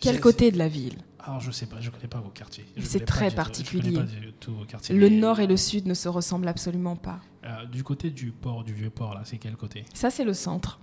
[0.00, 0.98] Quel côté de la ville?
[1.18, 2.66] Alors, je sais pas, je connais pas vos quartiers.
[2.80, 3.94] C'est très particulier.
[3.96, 4.04] Pas
[4.52, 4.94] vos quartiers.
[4.94, 7.20] Le mais, nord et le sud ne se ressemblent absolument pas.
[7.44, 9.84] euh, du côté du port, du vieux port, là, c'est quel côté?
[9.94, 10.80] Ça, c'est le centre.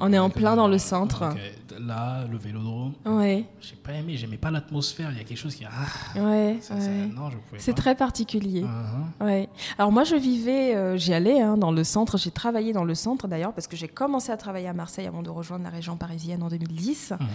[0.00, 1.34] On est en plein dans le centre.
[1.78, 2.92] Là, le vélodrome.
[3.04, 5.10] Ouais, J'ai pas aimé, j'aimais pas l'atmosphère.
[5.12, 5.64] Il y a quelque chose qui.
[5.66, 7.06] Ah, ouais, ça- ça- ouais.
[7.14, 7.80] non, je pouvais C'est pas.
[7.82, 8.62] très particulier.
[8.62, 9.26] Mhm.
[9.26, 9.48] Ouais.
[9.78, 12.16] Alors moi, je vivais, euh, j'y allais hein, dans le centre.
[12.18, 15.22] J'ai travaillé dans le centre d'ailleurs parce que j'ai commencé à travailler à Marseille avant
[15.22, 17.12] de rejoindre la région parisienne en 2010.
[17.18, 17.26] Mhm.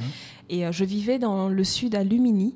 [0.50, 2.56] Et euh, je vivais dans le sud à Lumini,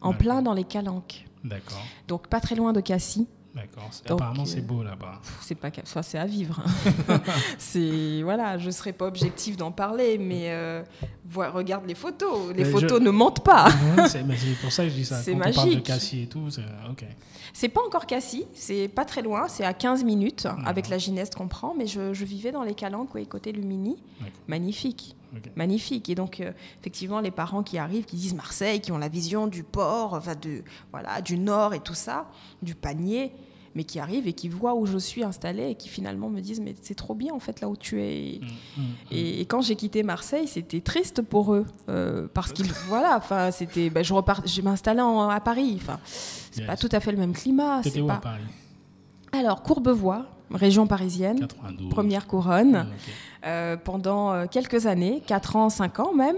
[0.00, 0.18] en D'accord.
[0.18, 1.26] plein dans les Calanques.
[1.44, 3.26] D'accord, Donc pas très loin de Cassis.
[3.54, 3.90] D'accord.
[4.08, 5.20] Apparemment, c'est euh, beau là-bas.
[5.40, 6.62] C'est pas, enfin, c'est à vivre.
[7.58, 10.82] c'est voilà, je serais pas objective d'en parler, mais euh,
[11.34, 12.48] regarde les photos.
[12.54, 13.68] Les Mais photos je- ne mentent pas.
[14.08, 14.24] C'est
[14.60, 15.16] pour ça que je dis ça.
[15.22, 15.84] C'est Quand on parle de magique.
[15.84, 17.04] Cassis et tout, c'est ok.
[17.54, 21.34] C'est pas encore Cassis, c'est pas très loin, c'est à 15 minutes avec la Gineste
[21.34, 23.96] qu'on prend, mais je, je vivais dans les Calanques, ouais, côté Lumini.
[24.48, 25.14] Magnifique.
[25.56, 26.08] Magnifique.
[26.08, 29.46] Et donc, euh, effectivement, les parents qui arrivent, qui disent Marseille, qui ont la vision
[29.46, 32.28] du port, enfin, de, voilà, du nord et tout ça,
[32.62, 33.32] du panier,
[33.74, 36.60] mais qui arrivent et qui voient où je suis installée et qui finalement me disent
[36.60, 38.40] Mais c'est trop bien, en fait, là où tu es.
[38.76, 38.84] Mhm.
[39.10, 41.64] Et, et quand j'ai quitté Marseille, c'était triste pour eux.
[41.88, 43.88] euh, parce qu'ils, voilà, enfin, c'était.
[43.88, 45.78] ben, je repars, je m'installais à Paris.
[45.80, 46.66] Enfin, c'est Yes.
[46.66, 47.80] pas tout à fait le même climat.
[47.82, 48.14] T'étais où pas...
[48.16, 48.42] à Paris?
[49.32, 51.88] Alors, Courbevoie, région parisienne, 92.
[51.88, 52.94] première couronne, Ah.
[53.44, 56.36] Euh, pendant euh, quelques années, 4 ans, 5 ans même.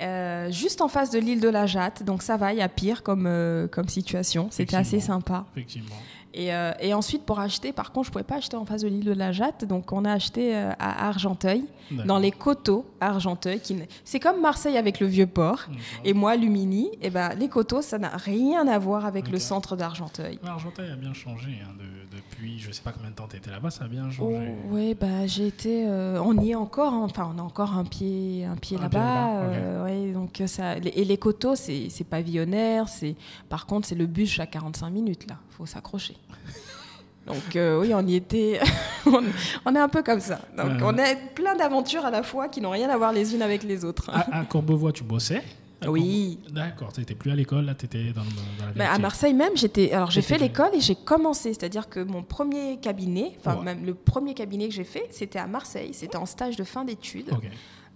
[0.00, 2.68] Euh, juste en face de l'île de la Jatte, donc ça va, il y a
[2.68, 4.48] pire comme, euh, comme situation.
[4.50, 5.44] C'était assez sympa.
[5.54, 5.94] Effectivement.
[6.34, 8.88] Et, euh, et ensuite, pour acheter, par contre, je pouvais pas acheter en face de
[8.88, 11.64] l'île de la Jatte, donc on a acheté euh, à Argenteuil,
[12.06, 13.60] dans les coteaux à Argenteuil.
[13.60, 13.76] Qui...
[14.04, 15.66] C'est comme Marseille avec le vieux port.
[16.04, 19.76] Et moi, Lumini, et ben, les coteaux, ça n'a rien à voir avec le centre
[19.76, 20.38] d'Argenteuil.
[20.42, 23.50] L'Argenteuil a bien changé hein, de- depuis, je sais pas combien de temps tu étais
[23.50, 24.52] là-bas, ça a bien Oh, changé.
[24.70, 25.86] ouais, bah, j'ai été.
[25.86, 29.84] euh, on y est encore, hein, enfin, on a encore un pied, un pied là-bas.
[29.84, 32.88] ouais, donc ça, et les coteaux, c'est pavillonnaire.
[32.88, 33.16] c'est
[33.48, 35.36] Par contre, c'est le bus chaque 45 minutes, là.
[35.50, 36.16] faut s'accrocher.
[37.26, 38.58] Donc, euh, oui, on y était.
[39.06, 39.22] on,
[39.64, 40.40] on est un peu comme ça.
[40.56, 40.78] Donc, Ouais.
[40.82, 43.62] on a plein d'aventures à la fois qui n'ont rien à voir les unes avec
[43.62, 44.10] les autres.
[44.10, 45.42] À, à Courbevoie, tu bossais
[45.86, 46.40] Oui.
[46.50, 48.98] D'accord, tu n'étais plus à l'école, là, tu étais dans, dans la Mais à.
[48.98, 49.92] Marseille même, j'étais.
[49.92, 53.64] Alors j'ai fait l'école et j'ai commencé, c'est-à-dire que mon premier cabinet, enfin Ouais.
[53.66, 55.90] même le premier cabinet que j'ai fait, c'était à Marseille.
[55.94, 57.30] C'était en stage de fin d'études.
[57.30, 57.44] Ok.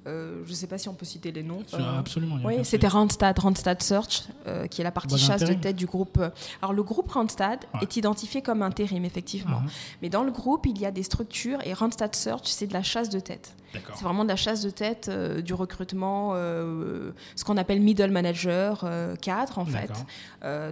[0.06, 1.62] Euh, je ne sais pas si on peut citer les noms.
[1.74, 2.36] Euh, Absolument.
[2.44, 2.86] oui, c'était.
[2.86, 6.18] Randstad, Randstad Search, euh, qui est la partie Bon, chasse de tête du groupe.
[6.18, 6.30] euh,
[6.62, 7.80] Alors le groupe Randstad Ouais.
[7.82, 9.60] est identifié comme intérim, effectivement.
[9.60, 9.68] Mhm.
[10.02, 12.82] Mais dans le groupe, il y a des structures et Randstad Search, c'est de la
[12.84, 13.54] chasse de tête.
[13.94, 18.88] C'est vraiment de la chasse de tête, du recrutement, ce qu'on appelle middle manager,
[19.20, 19.90] cadre en fait.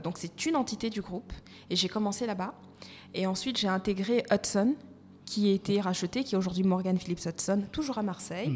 [0.02, 1.32] Donc c'est une entité du groupe.
[1.70, 2.54] Et j'ai commencé là-bas.
[3.12, 4.74] Et ensuite j'ai intégré Hudson,
[5.24, 8.54] qui a été racheté, qui est aujourd'hui Morgan Phillips Hudson, toujours à Marseille.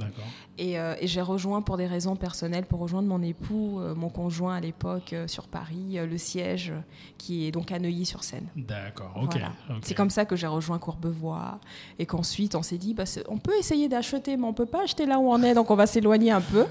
[0.58, 4.08] Et, euh, et j'ai rejoint pour des raisons personnelles, pour rejoindre mon époux, euh, mon
[4.08, 6.72] conjoint à l'époque euh, sur Paris, le siège
[7.16, 8.48] qui est donc à Neuilly-sur-Seine.
[8.56, 9.12] D'accord.
[9.16, 9.32] Ok.
[9.32, 9.52] Voilà.
[9.82, 11.58] C'est comme ça que j'ai rejoint Courbevoie
[11.98, 15.06] et qu'ensuite on s'est dit bah, on peut essayer d'acheter mais on peut pas acheter
[15.06, 16.66] là où on est donc on va s'éloigner un peu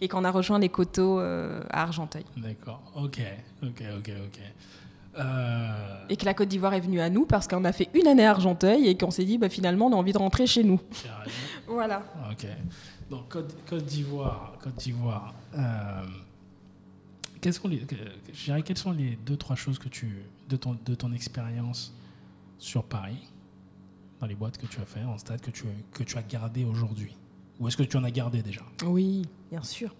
[0.00, 2.82] et qu'on a rejoint les coteaux à Argenteuil D'accord.
[2.96, 3.20] Ok.
[3.62, 3.82] Ok.
[3.96, 4.10] Ok.
[4.26, 4.40] Ok.
[5.18, 8.06] Euh, et que la Côte d'Ivoire est venue à nous parce qu'on a fait une
[8.06, 10.62] année à Argenteuil et qu'on s'est dit bah, finalement on a envie de rentrer chez
[10.64, 10.80] nous.
[11.66, 12.02] Voilà.
[12.30, 12.46] Ok.
[13.10, 15.34] Donc Côte, Côte d'Ivoire, Côte d'Ivoire.
[15.56, 16.02] Euh,
[17.40, 20.94] quelles sont les, que- quelles sont les deux trois choses que tu de ton de
[20.94, 21.94] ton expérience
[22.58, 23.30] sur Paris,
[24.20, 26.64] dans les boîtes que tu as fait en stade que tu que tu as gardé
[26.64, 27.14] aujourd'hui,
[27.60, 28.62] ou est-ce que tu en as gardé déjà?
[28.84, 29.94] Oui, bien sûr.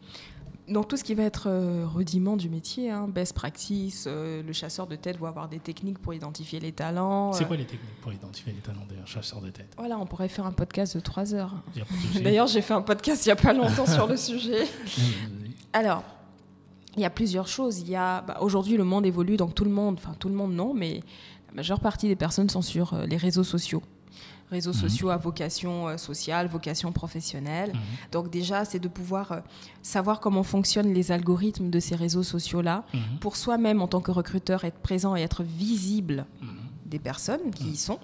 [0.68, 4.52] Donc tout ce qui va être euh, rudiment du métier, hein, best practice, euh, le
[4.52, 7.32] chasseur de tête va avoir des techniques pour identifier les talents.
[7.32, 9.74] C'est euh, quoi les techniques pour identifier les talents d'un chasseur de tête?
[9.78, 11.54] Voilà, on pourrait faire un podcast de trois heures.
[12.22, 14.66] D'ailleurs, j'ai fait un podcast il n'y a pas longtemps sur le sujet.
[15.72, 16.02] Alors,
[16.96, 17.80] il y a plusieurs choses.
[17.80, 20.34] Il y a bah, aujourd'hui le monde évolue, donc tout le monde, enfin tout le
[20.34, 21.00] monde non, mais
[21.48, 23.82] la majeure partie des personnes sont sur euh, les réseaux sociaux.
[24.50, 24.76] Réseaux Mhm.
[24.78, 27.72] sociaux à vocation euh, sociale, vocation professionnelle.
[27.74, 27.80] Mhm.
[28.12, 29.40] Donc déjà, c'est de pouvoir euh,
[29.82, 33.18] savoir comment fonctionnent les algorithmes de ces réseaux sociaux-là Mhm.
[33.20, 36.24] pour soi-même en tant que recruteur être présent et être visible.
[36.88, 37.98] Des personnes qui y sont,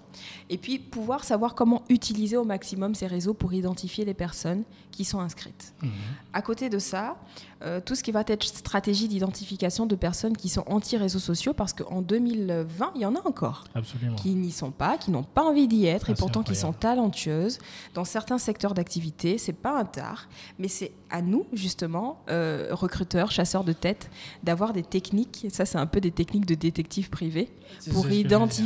[0.50, 5.04] et puis pouvoir savoir comment utiliser au maximum ces réseaux pour identifier les personnes qui
[5.04, 5.74] sont inscrites.
[5.82, 5.90] Mhm.
[6.32, 7.16] À côté de ça,
[7.62, 11.72] euh, tout ce qui va être stratégie d'identification de personnes qui sont anti-réseaux sociaux, parce
[11.72, 14.16] qu'en 2020, il y en a encore Absolument.
[14.16, 16.72] qui n'y sont pas, qui n'ont pas envie d'y être, et c'est pourtant qui sont
[16.72, 17.58] talentueuses
[17.94, 19.38] dans certains secteurs d'activité.
[19.38, 20.28] C'est pas un tard,
[20.58, 24.10] mais c'est à nous justement, euh, recruteurs, chasseurs de tête,
[24.42, 25.46] d'avoir des techniques.
[25.50, 27.48] Ça, c'est un peu des techniques de détective privé
[27.92, 28.24] pour veux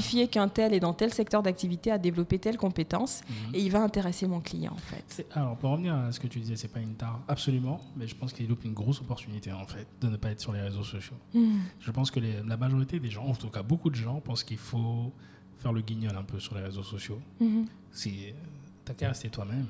[0.09, 3.55] identifier qu'un tel est dans tel secteur d'activité, a développé telle compétence, Mhm.
[3.55, 5.27] et il va intéresser mon client en fait.
[5.35, 8.15] Alors, pour revenir à ce que tu disais, c'est pas une tare, absolument, mais je
[8.15, 10.85] pense qu'il loupe une grosse opportunité, en fait, de ne pas être sur les réseaux
[10.85, 11.17] sociaux.
[11.35, 11.61] Mhm.
[11.81, 14.45] Je pense que les- la majorité des gens, en tout cas beaucoup de gens, pensent
[14.45, 15.13] qu'il faut
[15.59, 17.19] faire le guignol un peu sur les réseaux sociaux.
[17.41, 17.67] Mhm.
[17.93, 18.33] Si,
[18.85, 19.67] T'as qu'à rester toi-même.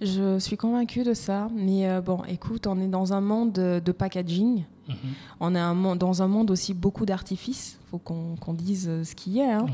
[0.00, 3.80] Je suis convaincue de ça, mais euh, bon, écoute, on est dans un monde de,
[3.84, 4.64] de packaging.
[4.88, 4.96] Mhm.
[5.40, 9.34] On est un dans un monde aussi beaucoup d'artifices, faut qu'on dise euh, ce qu'il
[9.34, 9.66] y a, hein.
[9.66, 9.72] Mhm.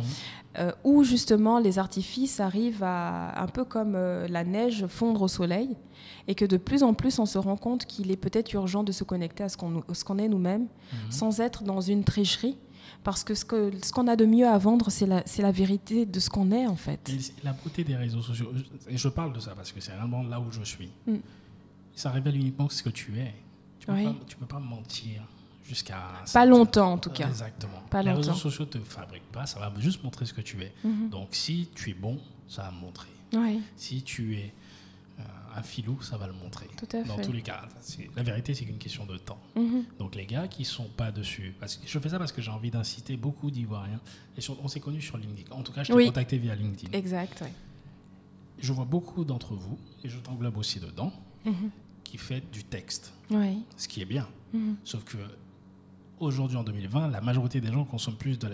[0.58, 5.28] Euh, où justement les artifices arrivent à, un peu comme euh, la neige, fondre au
[5.28, 5.76] soleil,
[6.26, 8.90] et que de plus en plus on se rend compte qu'il est peut-être urgent de
[8.90, 11.10] se connecter à ce qu'on est nous-mêmes, Mhm.
[11.10, 12.58] sans être dans une tricherie,
[13.04, 16.50] parce que ce qu'on a de mieux à vendre, c'est la, vérité de ce qu'on
[16.50, 17.08] est en fait.
[17.08, 18.50] Et la beauté des réseaux sociaux,
[18.88, 20.90] et je parle de ça parce que c'est vraiment là où je suis.
[21.06, 21.16] Mm.
[21.94, 23.34] Ça révèle uniquement ce que tu es.
[23.96, 24.14] Tu peux, Oui.
[24.14, 25.22] pas, tu peux pas mentir
[25.64, 26.00] jusqu'à.
[26.32, 27.28] Pas longtemps en tout cas.
[27.28, 27.80] Exactement.
[27.90, 28.18] Pas Les longtemps.
[28.32, 30.72] réseaux sociaux te fabriquent pas, ça va juste montrer ce que tu es.
[30.84, 31.10] Mhm.
[31.10, 32.18] Donc si tu es bon,
[32.48, 33.08] ça va montrer.
[33.32, 34.52] Oui, Si tu es
[35.20, 35.22] euh,
[35.56, 36.66] un filou, ça va le montrer.
[36.76, 37.22] Tout à Dans fait.
[37.22, 37.62] tous les cas,
[38.16, 39.38] la vérité, c'est qu'une question de temps.
[39.54, 39.84] Mhm.
[40.00, 42.50] Donc les gars qui sont pas dessus, parce que je fais ça parce que j'ai
[42.50, 44.00] envie d'inciter beaucoup d'Ivoiriens.
[44.36, 45.52] Et sur- on s'est connus sur LinkedIn.
[45.54, 46.06] En tout cas, je t'ai Oui.
[46.06, 46.96] contacté via LinkedIn.
[46.96, 47.44] exact.
[48.58, 51.12] Je vois beaucoup d'entre vous, et je t'englobe aussi dedans,
[51.46, 51.70] Mhm.
[52.10, 53.62] Qui faites du texte, Oui.
[53.76, 54.26] ce qui est bien.
[54.52, 54.76] Mhm.
[54.84, 55.18] Sauf que
[56.18, 58.48] aujourd'hui, en 2020, la majorité des gens consomment plus de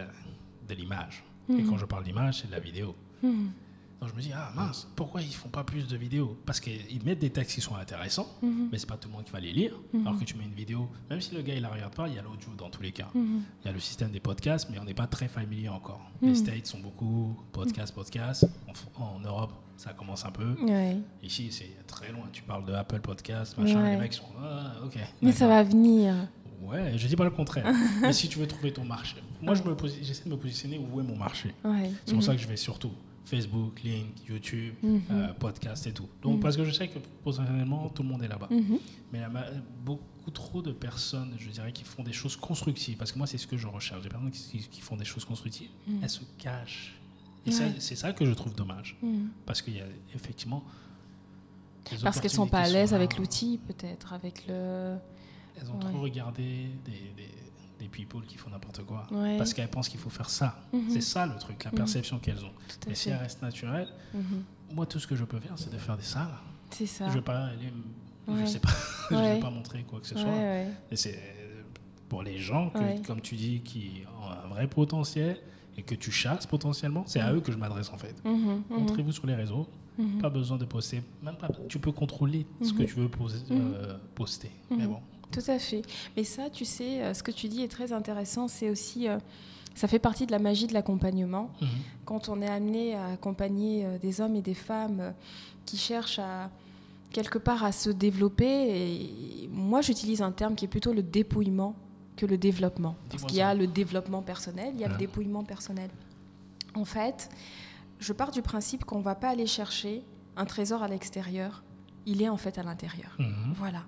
[0.74, 1.24] l'image.
[1.48, 1.68] Et Mhm.
[1.70, 2.94] quand je parle d'image, c'est de la vidéo.
[3.22, 3.50] Mhm.
[4.00, 6.36] Donc je me dis, ah mince, pourquoi ils font pas plus de vidéos?
[6.44, 8.68] Parce qu'ils mettent des textes qui sont intéressants, Mhm.
[8.70, 9.72] mais c'est pas tout le monde qui va les lire.
[10.04, 12.14] Alors que tu mets une vidéo, même si le gars il la regarde pas, il
[12.14, 13.08] y a l'audio dans tous les cas.
[13.14, 16.02] Il y a le système des podcasts, mais on n'est pas très familier encore.
[16.20, 18.46] Les States sont beaucoup podcast, podcast.
[18.98, 20.54] En, en Europe, ça commence un peu.
[20.62, 20.96] Ouais.
[21.22, 22.24] Ici, c'est très loin.
[22.32, 23.82] Tu parles de Apple Podcast, machin.
[23.82, 23.92] Ouais.
[23.92, 24.96] Les mecs sont, ah, ok.
[25.22, 26.14] Mais ça va venir.
[26.62, 27.66] Ouais, je dis pas le contraire.
[28.00, 30.78] mais si tu veux trouver ton marché, moi, je me posi- j'essaie de me positionner
[30.78, 31.54] où est mon marché.
[31.64, 31.90] Ouais.
[32.04, 32.90] C'est pour ça que je vais surtout
[33.26, 35.02] Facebook, LinkedIn, YouTube, Mhm.
[35.10, 36.08] euh, podcast et tout.
[36.22, 36.40] Donc, Mhm.
[36.40, 38.48] parce que je sais que potentiellement, tout le monde est là-bas.
[38.50, 38.78] Mhm.
[39.12, 39.46] Mais il y a ma-
[39.84, 42.96] beaucoup trop de personnes, je dirais, qui font des choses constructives.
[42.96, 44.02] Parce que moi, c'est ce que je recherche.
[44.02, 45.98] Des personnes qui, qui font des choses constructives, Mhm.
[46.02, 46.94] elles se cachent.
[47.46, 47.74] Et Ouais.
[47.78, 48.96] c'est ça que je trouve dommage.
[49.02, 49.28] Mhm.
[49.46, 50.64] Parce qu'il y a effectivement.
[52.02, 54.96] Parce qu'elles sont pas à l'aise avec l'outil, peut-être, avec le.
[55.60, 55.80] Elles ont Ouais.
[55.92, 56.42] trop regardé
[56.84, 57.30] des, des,
[57.78, 59.06] des people qui font n'importe quoi.
[59.12, 59.38] Ouais.
[59.38, 60.58] Parce qu'elles pensent qu'il faut faire ça.
[60.72, 60.90] Mhm.
[60.90, 61.76] C'est ça le truc, la Mhm.
[61.76, 62.52] perception qu'elles ont.
[62.88, 64.42] Mais si elles restent naturelles, Mhm.
[64.74, 66.34] moi, tout ce que je peux faire, c'est de faire des salles.
[66.70, 67.08] C'est ça.
[67.08, 67.72] Je vais pas aller.
[68.28, 68.68] Je sais pas.
[69.10, 70.34] je vais pas montrer quoi que ce soit.
[70.90, 71.18] Et c'est
[72.08, 75.38] pour les gens, que, comme tu dis, qui ont un vrai potentiel
[75.78, 78.14] et que tu chasses potentiellement, c'est à eux que je m'adresse en fait.
[78.24, 79.66] Mhm, mhm, Montrez-vous sur les réseaux.
[79.98, 80.20] mhm.
[80.20, 81.02] Pas besoin de poster.
[81.22, 82.86] Même pas, tu peux contrôler ce que Mhm.
[82.88, 84.50] tu veux poser- euh, poster.
[84.70, 84.88] Mais Mhm.
[84.88, 84.98] bon.
[85.30, 85.82] Tout à fait.
[86.16, 88.46] Mais ça, tu sais, euh, ce que tu dis est très intéressant.
[88.48, 89.18] C'est aussi, euh,
[89.74, 91.50] ça fait partie de la magie de l'accompagnement.
[91.60, 91.68] Mhm.
[92.04, 95.14] Quand on est amené à accompagner des hommes et des femmes
[95.66, 96.50] qui cherchent à
[97.10, 98.44] quelque part à se développer,
[99.44, 101.74] et moi j'utilise un terme qui est plutôt le dépouillement
[102.16, 102.96] que le développement.
[103.10, 105.90] Parce qu'il y a le développement personnel, il y a le dépouillement personnel.
[106.74, 107.28] En fait,
[107.98, 110.02] je pars du principe qu'on ne va pas aller chercher
[110.36, 111.62] un trésor à l'extérieur,
[112.06, 113.16] il est en fait à l'intérieur.
[113.18, 113.54] Mhm.
[113.56, 113.82] Voilà.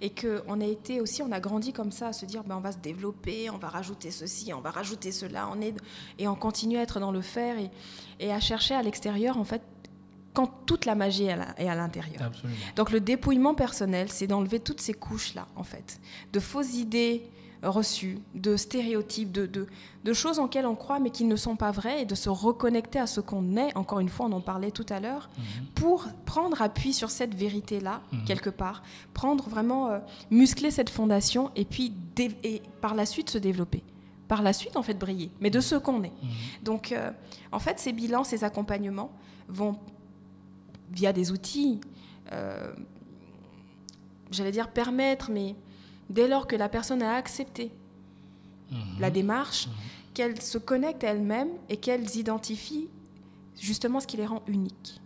[0.00, 2.60] Et qu'on a été aussi, on a grandi comme ça, à se dire, ben, on
[2.60, 5.74] va se développer, on va rajouter ceci, on va rajouter cela, on est,
[6.18, 7.70] et on continue à être dans le faire et,
[8.18, 9.62] et à chercher à l'extérieur, en fait,
[10.32, 12.30] quand toute la magie est à l'intérieur.
[12.76, 16.00] Donc le dépouillement personnel, c'est d'enlever toutes ces couches-là, en fait,
[16.32, 17.28] de fausses idées
[17.62, 19.66] reçues, de stéréotypes, de, de,
[20.04, 22.28] de choses en lesquelles on croit mais qui ne sont pas vraies, et de se
[22.30, 25.66] reconnecter à ce qu'on est, encore une fois, on en parlait tout à l'heure, Mhm.
[25.74, 28.24] pour prendre appui sur cette vérité-là, Mhm.
[28.24, 28.82] quelque part,
[29.12, 29.98] prendre vraiment, euh,
[30.30, 33.82] muscler cette fondation, et puis et par la suite se développer.
[34.28, 36.12] Par la suite, en fait, briller, mais de ce qu'on est.
[36.22, 36.28] Mhm.
[36.62, 37.10] Donc, euh,
[37.52, 39.10] en fait, ces bilans, ces accompagnements
[39.48, 39.76] vont,
[40.92, 41.80] via des outils,
[42.32, 42.72] euh,
[44.30, 45.56] j'allais dire permettre, mais
[46.10, 47.70] dès lors que la personne a accepté
[48.70, 48.78] Mhm.
[49.00, 49.72] la démarche, Mhm.
[50.14, 52.88] qu'elle se connecte à elle-même et qu'elle identifie
[53.58, 55.00] justement ce qui les rend uniques.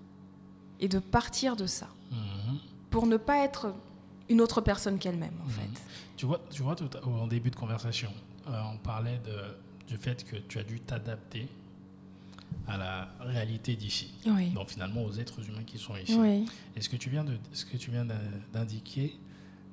[0.80, 2.58] Et de partir de ça, Mhm.
[2.90, 3.72] pour ne pas être
[4.28, 5.68] une autre personne qu'elle-même, en fait.
[6.16, 8.10] Tu vois, tu vois tout à- en début de conversation,
[8.48, 9.36] euh, on parlait de,
[9.88, 11.48] du fait que tu as dû t'adapter
[12.66, 14.12] à la réalité d'ici.
[14.26, 14.50] Oui.
[14.50, 16.14] Donc finalement aux êtres humains qui sont ici.
[16.18, 16.46] Oui.
[16.76, 18.14] Et ce que tu viens de, ce que tu viens d'in-
[18.52, 19.14] d'indiquer,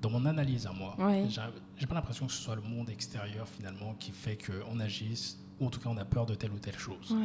[0.01, 1.29] dans mon analyse à moi, Oui.
[1.77, 5.67] j'ai pas l'impression que ce soit le monde extérieur finalement qui fait qu'on agisse, ou
[5.67, 7.15] en tout cas on a peur de telle ou telle chose.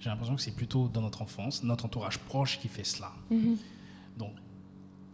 [0.00, 3.12] J'ai l'impression que c'est plutôt dans notre enfance, notre entourage proche qui fait cela.
[3.30, 3.56] Mhm.
[4.18, 4.32] Donc,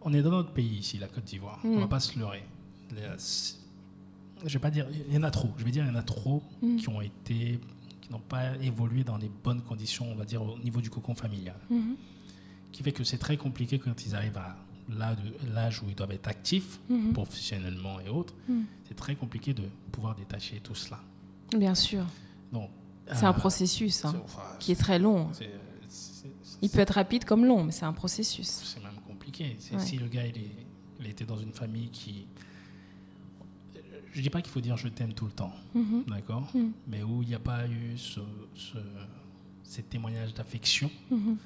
[0.03, 1.59] on est dans notre pays ici, la Côte d'Ivoire.
[1.63, 1.69] Mm.
[1.75, 2.43] On va pas se leurrer.
[4.43, 5.49] Je vais pas dire, il y en a trop.
[5.57, 6.77] Je vais dire, il y en a trop Mm.
[6.77, 7.59] qui ont été,
[8.01, 11.13] qui n'ont pas évolué dans les bonnes conditions, on va dire, au niveau du cocon
[11.13, 11.55] familial.
[11.69, 11.95] Mhm.
[12.71, 14.55] Qui fait que c'est très compliqué quand ils arrivent à
[14.89, 17.13] l'âge où ils doivent être actifs, Mhm.
[17.13, 18.33] professionnellement et autres.
[18.47, 18.61] Mm.
[18.87, 20.99] C'est très compliqué de pouvoir détacher tout cela.
[21.57, 22.05] Bien sûr.
[22.51, 22.69] Donc,
[23.13, 25.29] C'est un euh, processus hein, enfin, qui est très long.
[26.61, 28.47] Il peut être rapide comme long, mais c'est un processus.
[28.47, 29.57] c'est même compliqué.
[29.73, 29.79] Ouais.
[29.79, 30.65] Si le gars il, est-
[30.99, 32.25] il était dans une famille qui.
[34.13, 36.03] Je dis pas qu'il faut dire je t'aime tout le temps, Mhm.
[36.07, 36.51] d'accord.
[36.87, 38.19] Mais où il n'y a pas eu ce,
[38.55, 38.77] ce-
[39.63, 41.37] ces témoignages d'affection Mhm.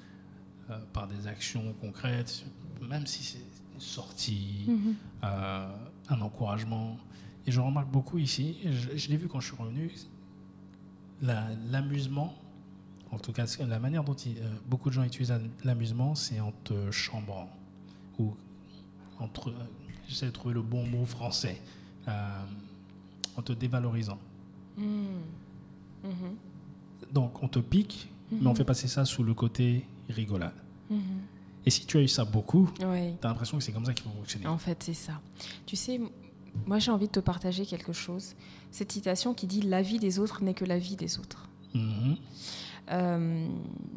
[0.72, 2.44] euh, par des actions concrètes,
[2.88, 3.38] même si c'est
[3.74, 4.96] une sortie, Mhm.
[5.24, 5.68] euh,
[6.10, 6.98] un encouragement.
[7.48, 9.92] Et je remarque beaucoup ici, je, je l'ai vu quand je suis revenu,
[11.22, 12.34] la- l'amusement,
[13.12, 15.34] en tout cas la manière dont il- euh, beaucoup de gens utilisent
[15.64, 17.50] l'amusement, c'est en te chambrant.
[18.20, 18.34] Ou
[19.20, 19.54] entre, euh,
[20.08, 21.62] j'essaie de trouver le bon mot français,
[23.38, 24.20] en te dévalorisant.
[24.78, 24.86] Mhm.
[26.04, 26.12] Mhm.
[27.12, 30.54] Donc on te pique, mais on fait passer ça sous le côté rigolade.
[31.66, 33.14] Et si tu as eu ça beaucoup, Oui.
[33.20, 34.48] tu as l'impression que c'est comme ça qu'il faut fonctionner.
[34.48, 35.14] En fait, c'est ça.
[35.66, 36.00] Tu sais,
[36.66, 38.34] moi j'ai envie de te partager quelque chose.
[38.72, 41.50] Cette citation qui dit La vie des autres n'est que la vie des autres.
[41.74, 42.18] Mhm.
[42.92, 43.48] Euh,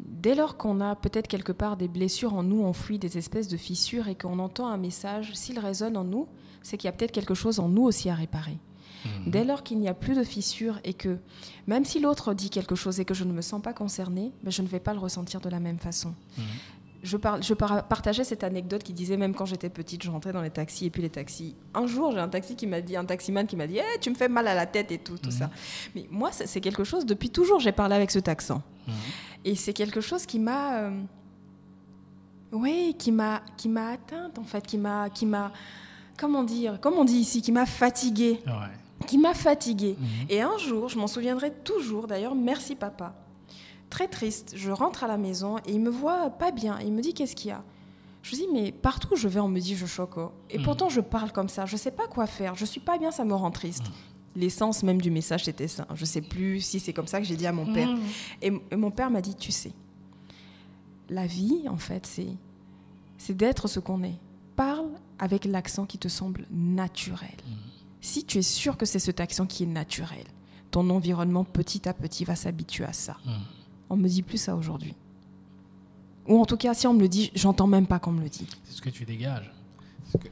[0.07, 3.57] dès lors qu'on a peut-être quelque part des blessures en nous enfouies, des espèces de
[3.57, 6.27] fissures, et qu'on entend un message, s'il résonne en nous,
[6.63, 8.57] c'est qu'il y a peut-être quelque chose en nous aussi à réparer.
[9.05, 9.31] Mhm.
[9.31, 11.19] Dès lors qu'il n'y a plus de fissures et que
[11.67, 14.51] même si l'autre dit quelque chose et que je ne me sens pas concernée, ben,
[14.51, 16.09] je ne vais pas le ressentir de la même façon.
[16.37, 16.43] Mhm.
[17.01, 20.33] Je, parle, je par- partageais cette anecdote qui disait même quand j'étais petite, je rentrais
[20.33, 21.55] dans les taxis et puis les taxis.
[21.73, 24.09] Un jour, j'ai un taxi qui m'a dit, un taximan qui m'a dit, Eh, tu
[24.09, 25.37] me fais mal à la tête et tout, tout Mhm.
[25.37, 25.49] ça.
[25.95, 27.05] Mais moi, c'est quelque chose.
[27.05, 28.61] Depuis toujours, j'ai parlé avec cet accent.
[28.87, 28.93] Mhm.
[29.45, 31.01] Et c'est quelque chose qui m'a, euh,
[32.51, 35.51] oui, qui m'a, qui m'a atteinte en fait, qui m'a, qui m'a,
[36.17, 39.05] comment dire, comment on dit ici, qui m'a fatiguée, Ouais.
[39.07, 39.95] qui m'a fatiguée.
[39.99, 40.07] Mhm.
[40.29, 42.07] Et un jour, je m'en souviendrai toujours.
[42.07, 43.13] D'ailleurs, merci papa.
[43.89, 44.53] Très triste.
[44.55, 46.79] Je rentre à la maison et il me voit pas bien.
[46.79, 47.63] Il me dit qu'est-ce qu'il y a?
[48.21, 50.17] Je lui dis mais partout où je vais, on me dit je choque.
[50.17, 50.31] oh.
[50.49, 50.63] Et Mhm.
[50.65, 51.65] pourtant, je parle comme ça.
[51.65, 52.55] Je sais pas quoi faire.
[52.55, 53.83] Je suis pas bien, ça me rend triste.
[54.35, 55.87] L'essence même du message, c'était ça.
[55.95, 57.87] Je sais plus si c'est comme ça que j'ai dit à mon père.
[57.89, 57.99] Mhm.
[58.43, 59.71] Et, et mon père m'a dit, tu sais,
[61.09, 62.27] la vie, en fait, c'est,
[63.17, 64.19] c'est d'être ce qu'on est.
[64.55, 67.35] Parle avec l'accent qui te semble naturel.
[68.01, 70.23] Si tu es sûr que c'est cet accent qui est naturel,
[70.71, 73.17] ton environnement petit à petit va s'habituer à ça.
[73.89, 74.93] On me dit plus ça aujourd'hui.
[76.27, 78.29] Ou en tout cas, si on me le dit, j'entends même pas qu'on me le
[78.29, 78.45] dit.
[78.65, 79.51] C'est ce que tu dégages.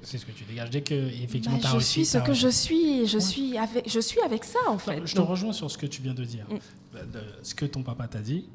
[0.02, 0.70] C'est ce que- que tu dégages.
[0.72, 3.22] Dès que, effectivement, Bah, je suis ce que je suis, je Ouais.
[3.22, 5.06] suis avec, je suis avec ça en Non, fait.
[5.06, 6.48] je te Donc, rejoins sur ce que tu viens de dire.
[6.50, 7.12] Mm.
[7.12, 8.48] De- ce que ton papa t'a dit,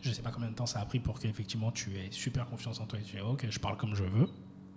[0.00, 2.46] je ne sais pas combien de temps ça a pris pour qu'effectivement tu aies super
[2.48, 4.28] confiance en toi et tu dis ok, je parle comme je veux.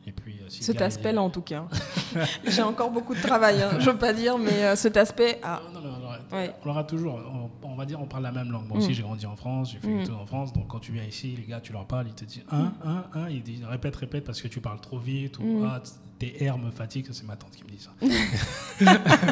[0.08, 1.66] Et puis, euh, si cet aspect-là, en tout cas.
[2.48, 5.62] J'ai encore beaucoup de travail, hein, je veux pas dire, mais euh, cet aspect, ah,
[5.68, 6.54] dit- Non, non, non, non, Ouais.
[6.64, 7.20] on l'aura toujours.
[7.62, 8.68] On, on va dire, on parle la même langue.
[8.68, 8.82] Moi Mm.
[8.82, 10.06] aussi, j'ai grandi en France, j'ai fait Mm.
[10.08, 10.54] tout en France.
[10.54, 13.04] Donc, quand tu viens ici, les gars, tu leur parles, ils te disent un, un,
[13.14, 13.30] un.
[13.30, 15.38] Ils disent répète, répète parce que tu parles trop vite.
[15.40, 15.66] Ou Mm.
[15.66, 15.82] ah,
[16.20, 17.10] tes R me fatiguent.
[17.12, 17.92] C'est ma tante qui me dit ça.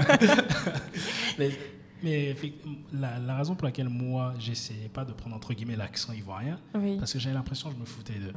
[2.03, 2.36] mais
[2.93, 6.97] la, la raison pour laquelle moi, j'essayais pas de prendre entre guillemets l'accent ivoirien, oui.
[6.99, 8.34] parce que j'avais l'impression que je me foutais d'eux.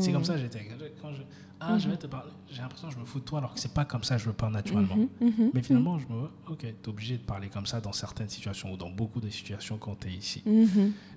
[0.00, 0.66] C'est comme ça que j'étais.
[1.00, 1.22] Quand je,
[1.60, 2.30] ah, je vais te parler.
[2.50, 4.22] J'ai l'impression que je me fous de toi alors que c'est pas comme ça que
[4.22, 4.96] je le parle naturellement.
[5.20, 8.28] Mhm, Mais finalement, je me dis, ok, t'es obligé de parler comme ça dans certaines
[8.28, 10.42] situations ou dans beaucoup de situations quand t'es ici.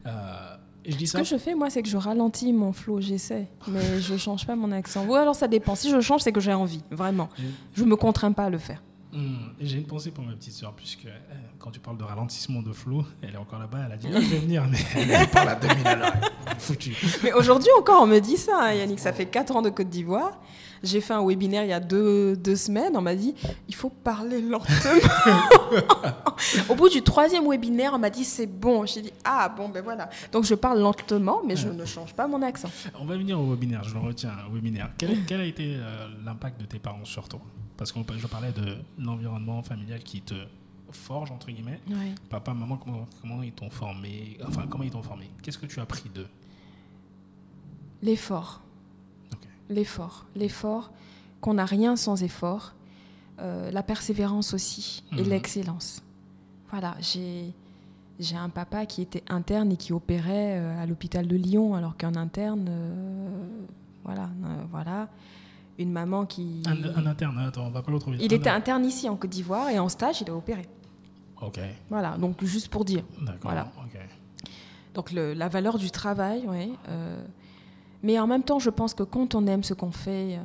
[0.08, 1.20] Euh, et je dis Ce ça.
[1.20, 4.56] que je fais, moi, c'est que je ralentis mon flow, j'essaie, mais je change pas
[4.56, 5.06] mon accent.
[5.06, 5.76] Ou alors ça dépend.
[5.76, 7.30] Si je change, c'est que j'ai envie, vraiment.
[7.76, 8.82] Je me contrains pas à le faire.
[9.14, 11.10] Hum, J'ai une pensée pour ma petite soeur, puisque euh,
[11.60, 14.22] quand tu parles de ralentissement de flow, elle est encore là-bas, elle a dit Ah,
[14.22, 16.14] Je vais venir, mais elle parle à 2000 à l'heure.
[17.24, 19.00] Mais aujourd'hui encore, on me dit ça, hein, Yannick.
[19.00, 20.40] Ça fait 4 ans de Côte d'Ivoire.
[20.84, 22.96] J'ai fait un webinaire il y a deux, deux semaines.
[22.96, 23.36] On m'a dit
[23.68, 24.92] il faut parler lentement.
[26.70, 28.86] Au bout du troisième webinaire, on m'a dit c'est bon.
[28.86, 30.10] J'ai dit ah bon, ben voilà.
[30.32, 32.70] Donc je parle lentement, mais je ne change pas mon accent.
[33.00, 34.90] On va venir au webinaire, je le retiens, au webinaire.
[34.98, 37.40] Quel, quel a été euh, l'impact de tes parents sur toi?
[37.78, 40.36] Parce que je parlais de l'environnement familial qui te
[40.92, 41.80] forge, entre guillemets.
[42.30, 44.38] Papa, maman, comment, comment ils t'ont formé?
[44.48, 45.30] Enfin, comment ils t'ont formé?
[45.42, 46.28] Qu'est-ce que tu as appris d'eux?
[48.02, 48.62] L'effort.
[49.72, 50.26] L'effort.
[50.36, 50.92] L'effort,
[51.42, 52.74] qu'on n'a rien sans effort.
[53.40, 55.04] Euh, la persévérance aussi.
[55.18, 55.30] Et Mhm.
[55.30, 56.04] l'excellence.
[56.70, 57.54] Voilà, j'ai.
[58.20, 61.98] J'ai un papa qui était interne et qui opérait euh, à l'hôpital de Lyon, alors
[61.98, 63.48] qu'un interne, euh,
[64.04, 65.08] voilà, euh, voilà.
[65.80, 66.62] Une maman qui.
[66.68, 69.70] Un, un interne, attends, on va pas l'autre Il était interne ici en Côte d'Ivoire
[69.70, 70.68] et en stage, il a opéré.
[71.42, 71.60] Ok,
[71.90, 73.04] Voilà, donc juste pour dire.
[73.22, 73.40] d'accord.
[73.42, 73.72] Voilà.
[73.84, 74.00] ok.
[74.94, 76.74] Donc le- la valeur du travail, oui.
[76.90, 77.24] euh,
[78.04, 80.44] mais en même temps, je pense que quand on aime ce qu'on fait, euh,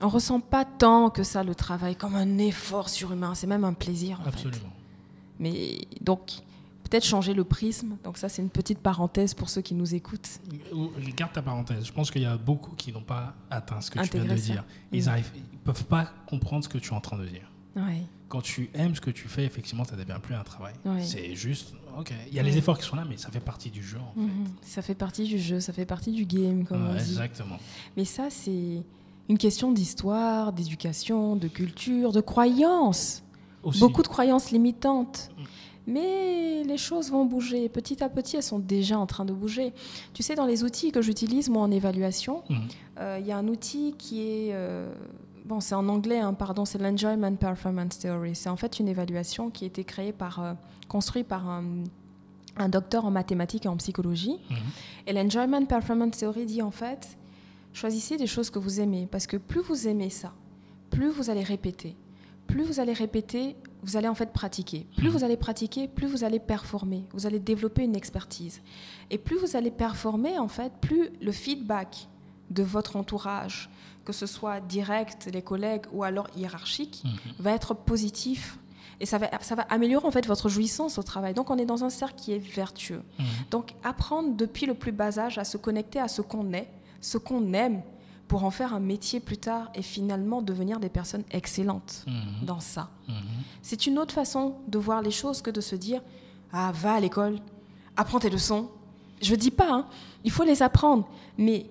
[0.00, 3.34] on ressent pas tant que ça le travail comme un effort surhumain.
[3.34, 4.20] C'est même un plaisir.
[4.20, 4.28] En fait.
[4.30, 4.72] Absolument.
[5.40, 6.32] Mais donc
[6.88, 7.96] peut-être changer le prisme.
[8.04, 10.40] Donc ça, c'est une petite parenthèse pour ceux qui nous écoutent.
[11.16, 11.84] Garde ta parenthèse.
[11.84, 14.36] Je pense qu'il y a beaucoup qui n'ont pas atteint ce que tu viens de
[14.36, 14.52] ça.
[14.52, 14.64] dire.
[14.92, 15.22] Ils Mm.
[15.52, 17.50] ils peuvent pas comprendre ce que tu es en train de dire.
[17.86, 18.02] Ouais.
[18.28, 20.74] Quand tu aimes ce que tu fais, effectivement, ça ne devient plus un travail.
[20.84, 21.02] Ouais.
[21.02, 22.12] C'est juste, ok.
[22.28, 24.12] Il y a les efforts qui sont là, mais ça fait partie du jeu, en
[24.14, 24.20] fait.
[24.20, 24.44] Mhm.
[24.62, 26.98] Ça fait partie du jeu, ça fait partie du game, comme on dit.
[26.98, 27.56] exactement.
[27.96, 28.82] Mais ça, c'est
[29.30, 33.22] une question d'histoire, d'éducation, de culture, de croyance.
[33.62, 35.30] Aussi, Beaucoup de croyances limitantes.
[35.38, 35.42] Mm.
[35.90, 37.70] Mais les choses vont bouger.
[37.70, 39.72] Petit à petit, elles sont déjà en train de bouger.
[40.12, 42.58] Tu sais, dans les outils que j'utilise, moi, en évaluation, Mhm.
[43.00, 44.50] euh, il y a un outil qui est...
[44.52, 44.92] euh,
[45.48, 48.34] bon, c'est en anglais, hein, pardon, c'est l'Enjoyment Performance Theory.
[48.36, 50.38] C'est en fait une évaluation qui a été créée par...
[50.40, 50.52] euh,
[50.88, 51.64] construite par un,
[52.56, 54.38] un docteur en mathématiques et en psychologie.
[54.50, 54.56] Mhm.
[55.06, 57.18] Et l'Enjoyment Performance Theory dit en fait,
[57.72, 60.32] choisissez des choses que vous aimez, parce que plus vous aimez ça,
[60.90, 61.96] plus vous allez répéter.
[62.46, 64.86] Plus vous allez répéter, vous allez en fait pratiquer.
[64.96, 65.12] Plus Mhm.
[65.16, 67.04] vous allez pratiquer, plus vous allez performer.
[67.12, 68.62] Vous allez développer une expertise.
[69.10, 72.08] Et plus vous allez performer, en fait, plus le feedback
[72.50, 73.68] de votre entourage,
[74.08, 77.10] que ce soit direct, les collègues ou alors hiérarchique, Mhm.
[77.40, 78.58] va être positif.
[79.00, 81.34] Et ça va, ça va améliorer en fait votre jouissance au travail.
[81.34, 83.02] Donc on est dans un cercle qui est vertueux.
[83.18, 83.26] Mhm.
[83.50, 86.68] Donc apprendre depuis le plus bas âge à se connecter à ce qu'on est,
[87.02, 87.82] ce qu'on aime,
[88.28, 92.46] pour en faire un métier plus tard et finalement devenir des personnes excellentes Mhm.
[92.46, 92.88] dans ça.
[93.60, 96.00] C'est une autre façon de voir les choses que de se dire
[96.50, 97.40] Ah, va à l'école,
[97.94, 98.70] apprends tes leçons.
[99.20, 99.86] Je dis pas, hein,
[100.24, 101.06] il faut les apprendre,
[101.36, 101.66] mais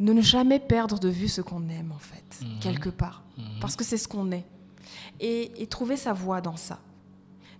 [0.00, 2.58] ne jamais perdre de vue ce qu'on aime en fait, Mhm.
[2.60, 3.44] quelque part, Mhm.
[3.60, 4.44] parce que c'est ce qu'on est.
[5.20, 6.80] Et, et trouver sa voie dans ça.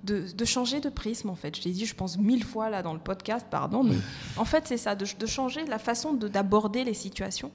[0.03, 1.55] De, de changer de prisme, en fait.
[1.59, 3.97] Je l'ai dit, je pense, mille fois là dans le podcast, pardon, mais
[4.39, 7.53] en fait, c'est ça, de, de changer la façon de- d'aborder les situations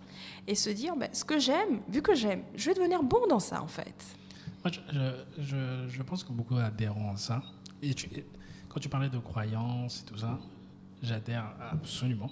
[0.48, 3.40] et se dire, ben, ce que j'aime, vu que j'aime, je vais devenir bon dans
[3.40, 3.96] ça, en fait.
[4.64, 4.80] Moi, je,
[5.42, 7.42] je- je- pense que beaucoup adhérent à ça.
[7.82, 8.10] Et tu-
[8.70, 10.38] quand tu parlais de croyances et tout ça,
[11.02, 12.30] j'adhère absolument.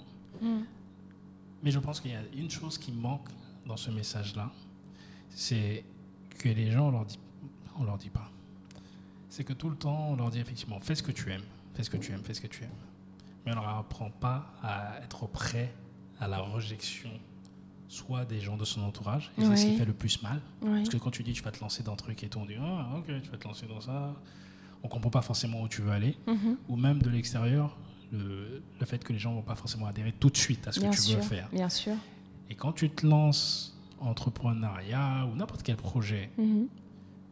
[1.64, 3.28] Mais je pense qu'il y a une chose qui manque
[3.66, 4.50] dans ce message-là,
[5.30, 5.84] c'est
[6.38, 7.18] que les gens, on leur dit,
[7.78, 8.30] on leur dit pas.
[9.30, 11.42] C'est que tout le temps, on leur dit effectivement, fais ce que tu aimes,
[11.74, 12.70] fais ce que tu aimes, fais ce que tu aimes.
[13.46, 15.74] Mais on leur apprend pas à être prêt
[16.20, 17.10] à la rejection,
[17.88, 20.40] soit des gens de son entourage, et c'est ce qui fait le plus mal.
[20.60, 22.44] Parce que quand tu dis tu vas te lancer dans un truc et tout, on
[22.46, 24.14] dit ah ok tu vas te lancer dans ça,
[24.82, 26.56] on comprend pas forcément où tu veux aller, Mhm.
[26.68, 27.76] ou même de l'extérieur,
[28.12, 30.80] le, le fait que les gens vont pas forcément adhérer tout de suite à ce
[30.80, 31.48] Bien que tu sûr, veux faire.
[31.52, 31.94] bien sûr.
[32.50, 36.68] Et quand tu te lances en entrepreneuriat ou n'importe quel projet, Mhm.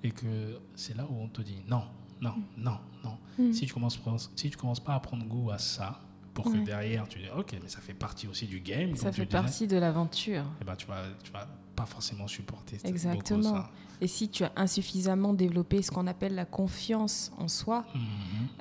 [0.04, 1.84] et que c'est là où on te dit non,
[2.20, 3.16] non, non, non.
[3.38, 3.52] Mhm.
[3.52, 4.00] Si tu commences
[4.36, 6.00] si tu commences pas à prendre goût à ça,
[6.34, 9.26] pour que derrière tu dis ok mais ça fait partie aussi du game, Ça fait
[9.26, 10.44] disais, partie de l'aventure.
[10.60, 13.42] eh ben tu vas tu vas pas forcément supporter beaucoup Exactement.
[13.54, 13.70] ça.
[14.00, 17.84] Et si tu as insuffisamment développé ce qu'on appelle la confiance en soi,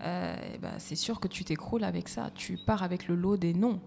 [0.04, 2.30] euh, ben, c'est sûr que tu t'écroules avec ça.
[2.36, 3.80] Tu pars avec le lot des non,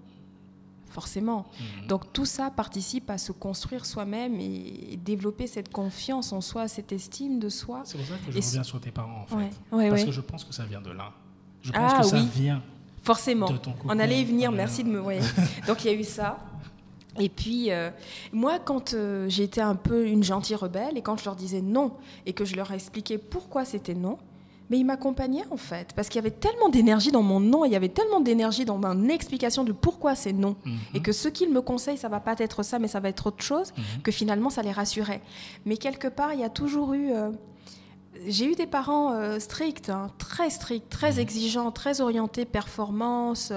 [0.91, 1.47] forcément.
[1.83, 1.87] Mhm.
[1.87, 6.91] Donc tout ça participe à se construire soi-même et, développer cette confiance en soi, cette
[6.93, 7.83] estime de soi.
[7.85, 9.35] C'est pour ça que je Et reviens sur tes parents, en fait.
[9.37, 10.07] Ouais, ouais, Parce ouais.
[10.07, 11.13] que je pense que ça vient de là.
[11.63, 12.27] Je pense Ah, que ça oui.
[12.35, 12.63] vient
[13.03, 13.49] Forcément.
[13.51, 14.55] de ton cocon On allait y venir, familial.
[14.67, 15.21] merci de me voyer.
[15.67, 16.39] Donc il y a eu ça.
[17.21, 17.91] Et puis, euh,
[18.33, 21.93] moi, quand euh, été un peu une gentille rebelle, et quand je leur disais non,
[22.27, 24.19] et que je leur expliquais pourquoi c'était non,
[24.71, 25.93] mais ils m'accompagnaient en fait.
[25.95, 28.79] Parce qu'il y avait tellement d'énergie dans mon non, il y avait tellement d'énergie dans
[28.79, 30.57] mon explication de pourquoi c'est non.
[30.65, 30.79] Mhm.
[30.95, 33.27] Et que ce qu'ils me conseillent, ça va pas être ça, mais ça va être
[33.27, 34.03] autre chose, Mhm.
[34.03, 35.21] que finalement, ça les rassurait.
[35.67, 37.13] Mais quelque part, il y a toujours eu...
[37.13, 37.31] euh,
[38.29, 41.19] j'ai eu des parents euh, stricts, hein, très stricts, très Mhm.
[41.19, 43.53] exigeants, très orientés performance,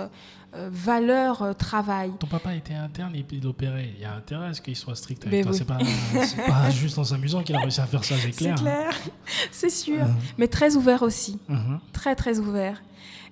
[0.55, 2.11] euh, valeur, euh, travail.
[2.19, 3.91] Ton papa était interne et puis il opérait.
[3.95, 5.77] Il y a intérêt à ce qu'il soit strict avec Mais toi.
[5.79, 6.19] oui.
[6.25, 8.55] C'est pas, juste en s'amusant qu'il a réussi à faire ça, c'est C'est clair.
[8.55, 8.91] clair,
[9.51, 10.03] c'est sûr.
[10.05, 10.15] Mhm.
[10.37, 11.79] Mais très ouvert aussi, Mhm.
[11.93, 12.81] très très ouvert.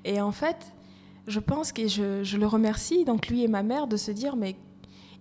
[0.04, 0.58] Et en fait,
[1.28, 4.36] je pense que je, je le remercie, donc lui et ma mère, de se dire,
[4.36, 4.56] mais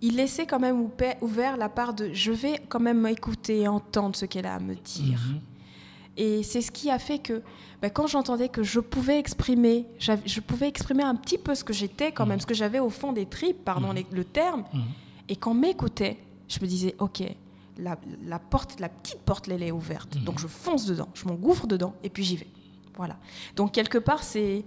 [0.03, 0.89] il laissait quand même
[1.23, 4.61] ouvert la part de, je vais quand même écouter et entendre ce qu'elle a à
[4.61, 5.19] me dire.
[5.29, 5.41] Mhm.
[6.17, 7.43] Et c'est ce qui a fait que
[7.83, 11.73] ben, quand j'entendais que je pouvais exprimer, je pouvais exprimer un petit peu ce que
[11.73, 12.41] j'étais quand même, Mhm.
[12.43, 14.83] ce que j'avais au fond des tripes, pardon les- le terme, Mhm.
[15.29, 17.23] et qu'on m'écoutait, je me disais, ok,
[17.79, 21.67] la, la porte, la petite porte, elle est ouverte, donc je fonce dedans, je m'engouffre
[21.67, 22.47] dedans, et puis j'y vais.
[22.97, 23.17] Voilà.
[23.57, 24.65] Donc quelque part, c'est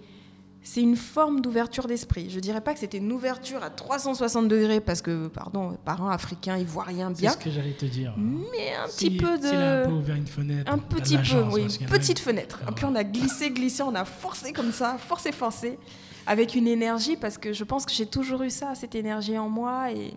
[0.64, 2.30] c'est une forme d'ouverture d'esprit.
[2.30, 6.58] Je dirais pas que c'était une ouverture à 360 degrés parce que, pardon, parents africains,
[6.58, 7.32] ils voient rien C'est bien.
[7.32, 8.14] ce que j'allais te dire.
[8.18, 9.46] Mais un Si- petit peu de.
[9.48, 10.72] s'il a un peu ouvert une fenêtre.
[10.72, 12.60] Un petit peu, chance, oui, une petite fenêtre.
[12.66, 15.80] Ah Et puis on a glissé, glissé, on a forcé comme ça, forcé, forcé,
[16.26, 19.48] avec une énergie, parce que je pense que j'ai toujours eu ça, cette énergie en
[19.50, 19.92] moi.
[19.94, 20.14] Et,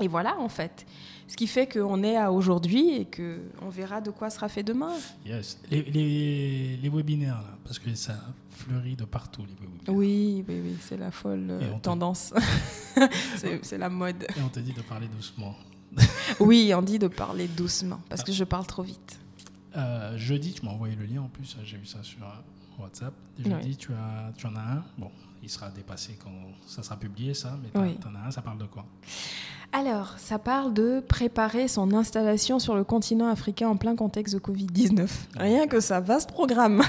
[0.00, 0.86] et voilà, en fait.
[1.28, 4.92] Ce qui fait qu'on est à aujourd'hui et qu'on verra de quoi sera fait demain.
[5.26, 5.58] Yes.
[5.72, 8.14] Les, les, les webinaires, là, parce que ça
[8.56, 9.92] fleurit de partout, les.
[9.92, 12.32] Oui, oui, oui, c'est la folle euh, tendance.
[13.62, 14.24] c'est la mode.
[14.36, 15.54] Et on te dit de parler doucement.
[16.40, 19.18] Oui, on dit de parler doucement, parce que je parle trop vite.
[19.76, 23.14] Euh, jeudi, tu m'as envoyé le lien en plus, j'ai vu ça sur euh, WhatsApp.
[23.38, 23.76] Jeudi, Oui.
[23.76, 24.84] tu, as, tu en as un.
[24.98, 25.10] Bon,
[25.42, 26.32] il sera dépassé quand
[26.66, 27.96] ça sera publié, ça, mais Oui.
[28.00, 28.84] tu en as un, ça parle de quoi?
[29.72, 34.40] Alors, ça parle de préparer son installation sur le continent africain en plein contexte de
[34.40, 35.08] Covid-19.
[35.36, 36.82] Rien que ça, vaste programme.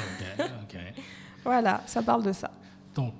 [1.48, 2.52] Voilà, ça parle de ça.
[2.96, 3.14] Donc,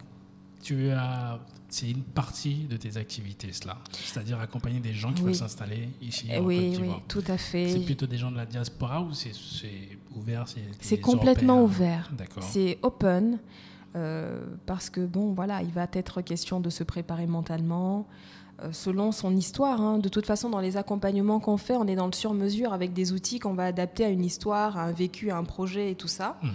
[0.62, 1.40] tu as.
[1.70, 3.78] C'est une partie de tes activités, cela.
[3.92, 5.26] C'est-à-dire accompagner des gens qui Oui.
[5.28, 7.80] veulent s'installer ici Eh en Côte oui, oui, tout à C'est fait.
[7.86, 12.10] plutôt des gens de la diaspora ou c'est c'est ouvert C'est C'est complètement Européens ouvert.
[12.18, 12.44] D'accord.
[12.44, 13.40] C'est open.
[13.96, 18.08] euh, parce que, bon, voilà, il va être question de se préparer mentalement,
[18.64, 19.82] euh, selon son histoire.
[19.82, 19.98] hein.
[19.98, 23.12] De toute façon, dans les accompagnements qu'on fait, on est dans le sur-mesure avec des
[23.12, 26.08] outils qu'on va adapter à une histoire, à un vécu, à un projet et tout
[26.08, 26.38] ça.
[26.44, 26.52] Mhm.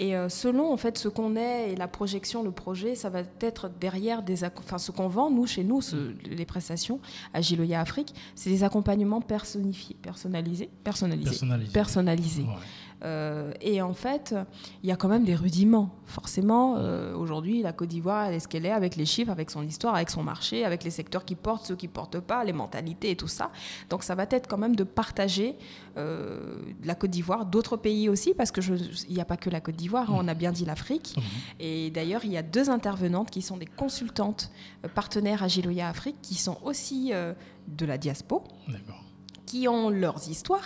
[0.00, 3.22] Et euh, selon en fait ce qu'on est et la projection, le projet, ça va
[3.40, 7.00] être derrière des, enfin ce qu'on vend nous chez nous, ce- les prestations
[7.34, 11.72] à Giloya Afrique, c'est des accompagnements personnifiés, personnalisés, personnalisés, Personnalisé.
[11.72, 12.42] personnalisés.
[12.42, 12.48] Ouais.
[13.04, 14.34] Euh, et en fait,
[14.82, 15.90] il y a quand même des rudiments.
[16.06, 19.50] Forcément, euh, aujourd'hui, la Côte d'Ivoire, elle est ce qu'elle est avec les chiffres, avec
[19.50, 22.52] son histoire, avec son marché, avec les secteurs qui portent, ceux qui portent pas, les
[22.52, 23.50] mentalités et tout ça.
[23.88, 25.56] Donc, ça va être quand même de partager
[25.96, 28.74] euh, la Côte d'Ivoire, d'autres pays aussi, parce que je-
[29.08, 31.14] il n'y a pas que la Côte d'Ivoire, hein, on a bien dit l'Afrique.
[31.16, 31.22] Mhm.
[31.60, 34.50] Et d'ailleurs, il y a deux intervenantes qui sont des consultantes
[34.94, 37.12] partenaires à Giloya Afrique, qui sont aussi
[37.68, 38.44] de la diaspora
[39.46, 40.64] qui ont leurs histoires,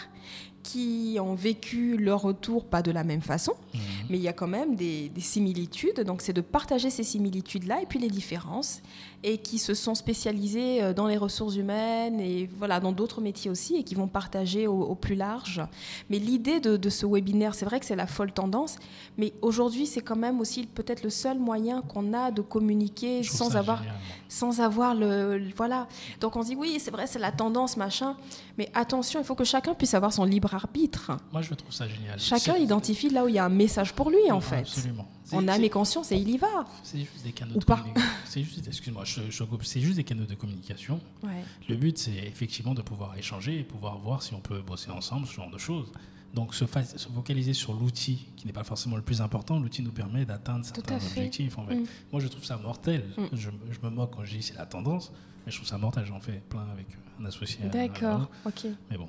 [0.62, 3.80] qui ont vécu leur retour pas de la même façon, Mhm.
[4.10, 6.00] mais il y a quand même des, des similitudes.
[6.00, 8.80] Donc c'est de partager ces similitudes-là et puis les différences,
[9.24, 13.50] et qui se sont spécialisés euh, dans les ressources humaines et voilà dans d'autres métiers
[13.50, 15.62] aussi, et qui vont partager au, au plus large.
[16.10, 18.76] Mais l'idée de, de ce webinaire, c'est vrai que c'est la folle tendance,
[19.18, 23.56] mais aujourd'hui c'est quand même aussi peut-être le seul moyen qu'on a de communiquer sans
[23.56, 23.96] avoir génial,
[24.28, 25.86] sans avoir le, le- voilà.
[26.20, 28.16] Donc on se dit oui, c'est vrai, c'est la tendance machin,
[28.58, 31.12] mais attention, il faut que chacun puisse avoir son libre arbitre.
[31.32, 32.18] Moi, je trouve ça génial.
[32.18, 34.60] Chacun identifie là où il y a un message pour lui en fait.
[34.60, 35.06] Absolument.
[35.48, 36.64] A c'est- mes consciences et il y va.
[36.82, 37.76] C'est juste des canaux Ou de pas.
[37.76, 38.10] communication.
[38.26, 39.64] C'est juste, excuse-moi, je, je coupe.
[39.64, 41.00] C'est juste des canaux de communication.
[41.22, 41.44] Ouais.
[41.68, 45.26] Le but, c'est effectivement de pouvoir échanger et pouvoir voir si on peut bosser ensemble,
[45.26, 45.92] ce genre de choses.
[46.34, 50.24] Donc, se, focaliser sur l'outil, qui n'est pas forcément le plus important, l'outil nous permet
[50.24, 51.58] d'atteindre certains objectifs.
[51.58, 51.74] en fait.
[51.74, 51.86] Mm.
[52.10, 53.04] Moi, je trouve ça mortel.
[53.18, 53.24] Mm.
[53.34, 55.12] Je, je me moque quand je dis c'est la tendance,
[55.44, 56.06] mais je trouve ça mortel.
[56.06, 56.86] J'en fais plein avec
[57.20, 57.58] un associé.
[57.70, 58.30] D'accord.
[58.46, 58.66] Ok.
[58.90, 59.08] Mais bon.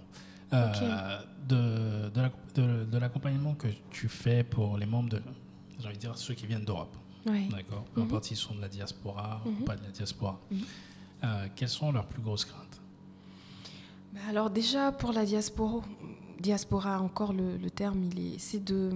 [0.51, 5.21] Euh, de, de, la- de- de l'accompagnement que tu fais pour les membres de,
[5.83, 7.47] j'ai envie de dire, ceux qui viennent d'Europe, Ouais.
[7.51, 8.07] d'accord Peu Mhm.
[8.07, 9.51] importe s'ils sont de la diaspora Mhm.
[9.61, 10.39] ou pas de la diaspora.
[10.49, 10.59] Mhm.
[11.25, 12.81] Euh, quelles sont leurs plus grosses craintes?
[14.13, 15.81] Bah alors déjà pour la diaspora,
[16.39, 18.91] diaspora encore le, le terme, il est, c'est de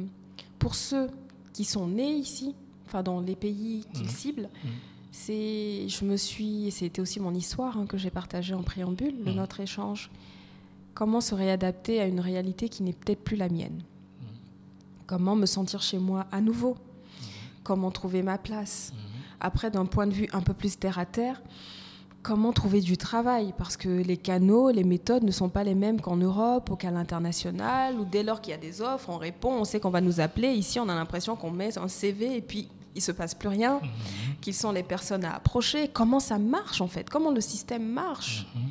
[0.59, 1.09] pour ceux
[1.53, 4.09] qui sont nés ici, enfin dans les pays qu'ils Mhm.
[4.09, 4.49] ciblent.
[4.63, 4.69] Mhm.
[5.11, 9.31] C'est, je me suis, c'était aussi mon histoire hein, que j'ai partagée en préambule de
[9.31, 9.35] Mhm.
[9.37, 10.11] notre échange.
[10.93, 13.83] Comment se réadapter à une réalité qui n'est peut-être plus la mienne Mhm.
[15.07, 16.75] Comment me sentir chez moi à nouveau?
[17.63, 18.91] Comment trouver ma place?
[18.93, 18.99] Mhm.
[19.39, 21.41] Après, d'un point de vue un peu plus terre à terre,
[22.23, 23.53] comment trouver du travail?
[23.57, 26.91] Parce que les canaux, les méthodes ne sont pas les mêmes qu'en Europe ou qu'à
[26.91, 30.01] l'international, ou dès lors qu'il y a des offres, on répond, on sait qu'on va
[30.01, 30.49] nous appeler.
[30.49, 33.79] Ici, on a l'impression qu'on met un CV et puis il se passe plus rien.
[33.81, 33.89] Mhm.
[34.41, 37.09] Qu'ils sont les personnes à approcher Comment ça marche en fait?
[37.09, 38.45] Comment le système marche?
[38.55, 38.61] Mhm.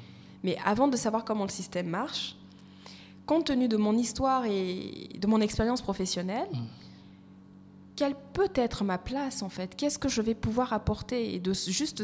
[0.45, 2.37] mais avant de savoir comment le système marche,
[3.27, 6.59] compte tenu de mon histoire et de mon expérience professionnelle, Mm.
[7.97, 9.75] quelle peut être ma place en fait?
[9.77, 12.03] Qu'est-ce que je vais pouvoir apporter Et de juste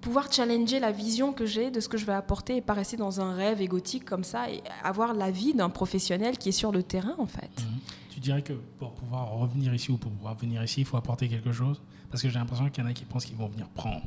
[0.00, 2.96] pouvoir challenger la vision que j'ai de ce que je vais apporter et pas rester
[2.96, 6.72] dans un rêve égotique comme ça et avoir la vie d'un professionnel qui est sur
[6.72, 7.50] le terrain en fait?
[7.60, 7.78] Mhm.
[8.10, 11.28] Tu dirais que pour pouvoir revenir ici ou pour pouvoir venir ici, il faut apporter
[11.28, 11.80] quelque chose?
[12.10, 14.02] Parce que j'ai l'impression qu'il y en a qui pensent qu'ils vont venir prendre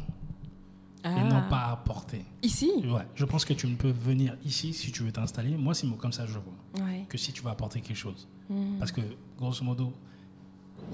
[1.03, 1.23] et Ah.
[1.23, 2.23] non pas apporter.
[2.41, 5.57] Ici Ouais, je pense que tu ne peux venir ici si tu veux t'installer.
[5.57, 6.85] Moi, c'est comme ça que je vois.
[6.85, 7.05] Ouais.
[7.09, 8.27] Que si tu vas apporter quelque chose.
[8.49, 8.77] Mhm.
[8.79, 9.01] Parce que,
[9.37, 9.91] grosso modo,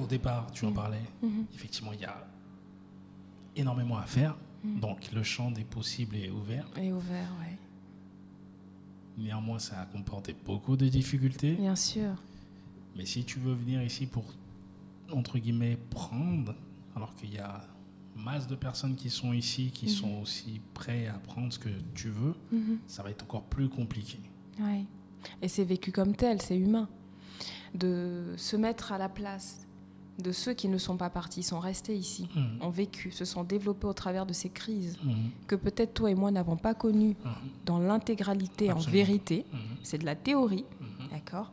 [0.02, 1.46] au départ, tu en parlais, Mhm.
[1.54, 2.28] effectivement, il y a
[3.56, 4.36] énormément à faire.
[4.64, 6.66] Donc, le champ des possibles est ouvert.
[6.78, 7.58] Et ouvert, ouais.
[9.18, 11.54] Néanmoins, ça a comporté beaucoup de difficultés.
[11.54, 12.12] Bien sûr.
[12.96, 14.24] Mais si tu veux venir ici pour,
[15.12, 16.56] entre guillemets, prendre,
[16.96, 17.62] alors qu'il y a
[18.24, 22.10] masse de personnes qui sont ici, qui sont aussi prêts à prendre ce que tu
[22.10, 22.36] veux,
[22.88, 24.20] ça va être encore plus compliqué.
[24.60, 24.86] Ouais.
[25.42, 26.88] Et c'est vécu comme tel, c'est humain.
[27.74, 29.66] De se mettre à la place
[30.18, 32.58] de ceux qui ne sont pas partis, sont restés ici, Mhm.
[32.62, 35.30] ont vécu, se sont développés au travers de ces crises Mhm.
[35.48, 37.32] que peut-être toi et moi n'avons pas connues Mhm.
[37.66, 39.46] dans l'intégralité, en vérité.
[39.54, 39.60] Mhm.
[39.84, 41.08] C'est de la théorie, Mhm.
[41.12, 41.52] d'accord?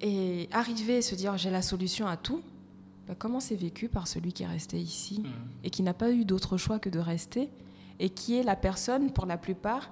[0.00, 2.42] Et arriver, se dire j'ai la solution à tout,
[3.06, 5.30] ben, comment c'est vécu par celui qui est resté ici Mhm.
[5.64, 7.50] et qui n'a pas eu d'autre choix que de rester
[7.98, 9.90] et qui est la personne, pour la plupart,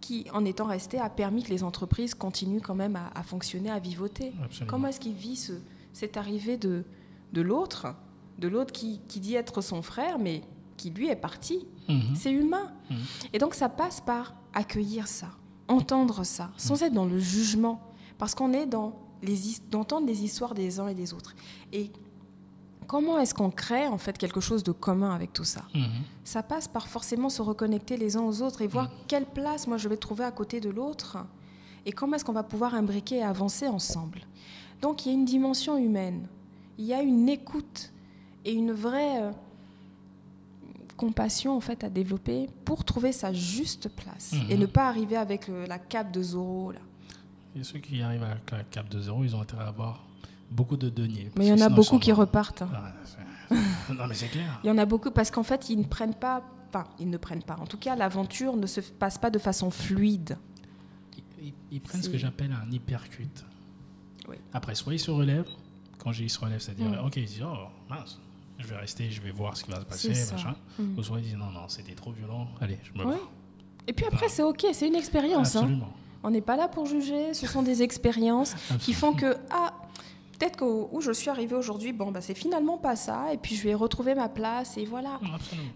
[0.00, 3.70] qui, en étant resté, a permis que les entreprises continuent quand même à, à fonctionner,
[3.70, 4.32] à vivoter?
[4.44, 4.70] Absolument.
[4.70, 5.52] Comment est-ce qu'il vit ce,
[5.92, 6.84] cette arrivée de,
[7.32, 7.94] de l'autre,
[8.38, 10.42] de l'autre qui, qui dit être son frère, mais
[10.76, 11.66] qui lui est parti?
[11.88, 12.14] Mhm.
[12.14, 12.70] C'est humain.
[12.90, 12.96] Mhm.
[13.32, 15.30] Et donc ça passe par accueillir ça,
[15.68, 17.80] entendre ça, sans être dans le jugement,
[18.18, 19.36] parce qu'on est dans les
[19.70, 21.34] d'entendre les histoires des uns et des autres.
[21.72, 21.90] Et
[22.88, 25.84] comment est-ce qu'on crée en fait quelque chose de commun avec tout ça Mhm.
[26.24, 29.76] ça passe par forcément se reconnecter les uns aux autres et voir quelle place moi
[29.76, 31.18] je vais trouver à côté de l'autre
[31.86, 34.20] et comment est-ce qu'on va pouvoir imbriquer et avancer ensemble.
[34.82, 36.26] Donc il y a une dimension humaine,
[36.78, 37.92] il y a une écoute
[38.44, 39.30] et une vraie euh,
[40.96, 44.50] compassion en fait à développer pour trouver sa juste place Mhm.
[44.50, 46.80] et ne pas arriver avec le- la cape de Zorro là.
[47.56, 50.04] Et ceux qui arrivent à la cap de zéro, ils ont intérêt à avoir
[50.50, 51.30] beaucoup de deniers.
[51.36, 52.62] Mais il y en a beaucoup qui repartent.
[52.62, 52.70] hein.
[53.90, 54.60] Non, mais c'est clair.
[54.62, 57.16] Il y en a beaucoup parce qu'en fait ils ne prennent pas, enfin ils ne
[57.16, 57.56] prennent pas.
[57.58, 60.36] En tout cas l'aventure ne se passe pas de façon fluide.
[61.70, 63.44] Ils, prennent ce que j'appelle un hypercute.
[64.28, 64.36] Oui.
[64.52, 65.48] Après, soit ils se relèvent.
[65.98, 67.06] Quand j'ai ils se relèvent, c'est-à-dire, Mm.
[67.06, 68.18] ok, ils disent, oh mince,
[68.58, 70.54] je vais rester, je vais voir ce qui va se passer, machin.
[70.78, 70.98] Mm.
[70.98, 73.16] Ou soit ils disent, non, non, c'était trop violent, allez, je me Oui.
[73.86, 75.56] Et puis après, c'est OK, c'est une expérience.
[75.56, 75.78] hein.
[76.24, 79.72] On n'est pas là pour juger, ce sont des expériences qui font que, ah,
[80.38, 83.54] peut-être que où je suis arrivée aujourd'hui, bon, bah, c'est finalement pas ça, et puis
[83.56, 85.20] je vais retrouver ma place, et voilà.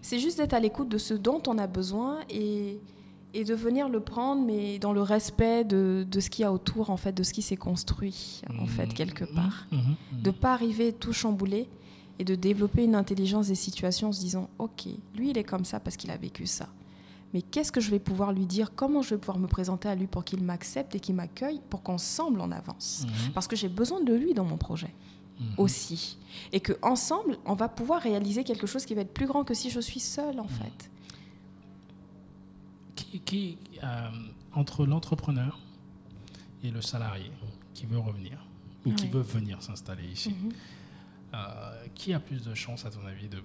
[0.01, 2.79] C'est juste d'être à l'écoute de ce dont on a besoin et,
[3.33, 6.51] et de venir le prendre, mais dans le respect de, de ce qu'il y a
[6.53, 8.93] autour, en fait, de ce qui s'est construit, en fait, Mhm.
[8.93, 9.67] quelque part.
[9.71, 9.79] Mhm,
[10.13, 10.21] mhm.
[10.21, 11.67] De pas arriver tout chamboulé
[12.19, 14.85] et de développer une intelligence des situations en se disant ok
[15.15, 16.67] lui il est comme ça parce qu'il a vécu ça
[17.33, 18.73] mais qu'est-ce que je vais pouvoir lui dire?
[18.75, 21.81] Comment je vais pouvoir me présenter à lui pour qu'il m'accepte et qu'il m'accueille pour
[21.81, 23.05] qu'ensemble on avance?
[23.07, 24.93] Mhm, parce que j'ai besoin de lui dans mon projet
[25.39, 25.47] mhm.
[25.57, 26.17] aussi.
[26.51, 29.53] Et que ensemble on va pouvoir réaliser quelque chose qui va être plus grand que
[29.53, 30.89] si je suis seule en fait.
[32.95, 34.09] Qui, qui, euh,
[34.53, 35.59] entre l'entrepreneur
[36.63, 37.31] et le salarié
[37.73, 38.45] qui veut revenir
[38.85, 40.51] ou qui veut venir s'installer ici, Mhm.
[41.33, 43.41] euh, qui a plus de chances, à ton avis, de,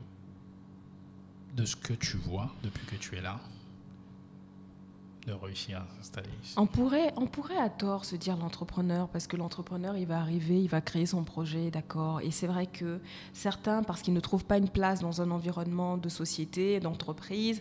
[1.56, 3.40] de ce que tu vois depuis que tu es là,
[5.28, 9.26] de réussir à s'installer ici On pourrait, on pourrait à tort se dire l'entrepreneur, parce
[9.26, 12.20] que l'entrepreneur, il va arriver, il va créer son projet, d'accord.
[12.20, 13.00] Et c'est vrai que
[13.32, 17.60] certains, parce qu'ils ne trouvent pas une place dans un environnement de société, d'entreprise,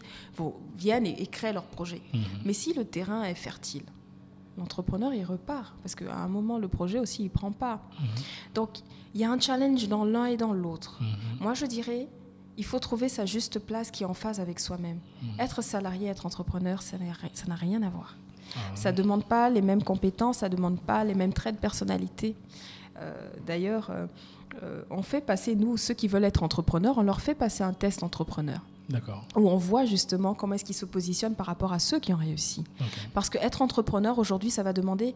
[0.76, 2.02] viennent et, et créent leur projet.
[2.14, 2.22] Mhm.
[2.46, 3.84] Mais si le terrain est fertile,
[4.58, 7.82] l'entrepreneur, il repart, parce qu'à un moment, le projet aussi, il prend pas.
[8.00, 8.08] Mhm.
[8.56, 8.80] Donc,
[9.14, 11.00] il y a un challenge dans l'un et dans l'autre.
[11.02, 11.08] Mhm.
[11.42, 12.08] Moi, je dirais,
[12.58, 15.00] il faut trouver sa juste place qui est en phase avec soi-même.
[15.22, 15.30] Mhm.
[15.40, 18.16] Être salarié, être entrepreneur, ça n'a rien à voir.
[18.56, 21.56] Ah, Ça ne demande pas les mêmes compétences, ça ne demande pas les mêmes traits
[21.56, 22.36] de personnalité.
[23.00, 23.14] Euh,
[23.46, 24.08] D'ailleurs, euh,
[24.64, 27.74] euh, on fait passer, nous, ceux qui veulent être entrepreneurs, on leur fait passer un
[27.74, 29.24] test entrepreneur, D'accord.
[29.36, 32.18] où on voit justement comment est-ce qu'ils se positionnent par rapport à ceux qui ont
[32.18, 32.64] réussi.
[33.14, 35.16] Parce que être entrepreneur aujourd'hui, ça va demander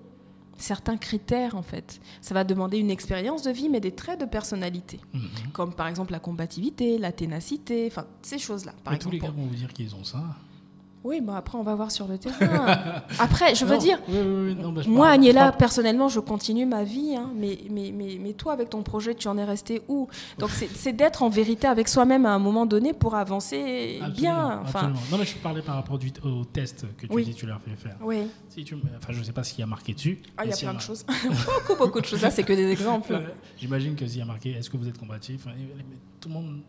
[0.58, 2.00] certains critères en fait.
[2.22, 5.22] Ça va demander une expérience de vie, mais des traits de personnalité, Mhm.
[5.54, 8.74] comme par exemple la combativité, la ténacité, enfin ces choses-là.
[8.84, 10.24] Par Mais tous les gars vont vous dire qu'ils ont ça.
[11.04, 13.02] Oui, bon après on va voir sur le terrain.
[13.20, 16.10] après, je veux Non, dire, oui, oui, oui, non, bah, je Moi, Agnella, parle- personnellement,
[16.10, 19.36] je continue ma vie, hein, mais, mais, mais, mais toi, avec ton projet, tu en
[19.40, 20.08] es resté où?
[20.38, 24.60] Donc, c'est d'être en vérité avec soi-même à un moment donné pour avancer Absolument, bien.
[24.62, 25.00] Enfin, absolument.
[25.12, 27.26] Non, mais je parlais par rapport du- au test que tu Oui.
[27.26, 27.98] dis tu leur fais faire.
[28.04, 28.28] oui.
[28.50, 30.22] Si tu, enfin, je sais pas ce qu'il y a marqué dessus.
[30.38, 31.04] Ah, il y a s'il plein de choses.
[31.68, 32.22] beaucoup, beaucoup de choses.
[32.22, 33.20] Là, c'est que des exemples.
[33.58, 35.48] J'imagine que s'il y a marqué est-ce que vous êtes combatif,
[36.20, 36.60] tout le monde,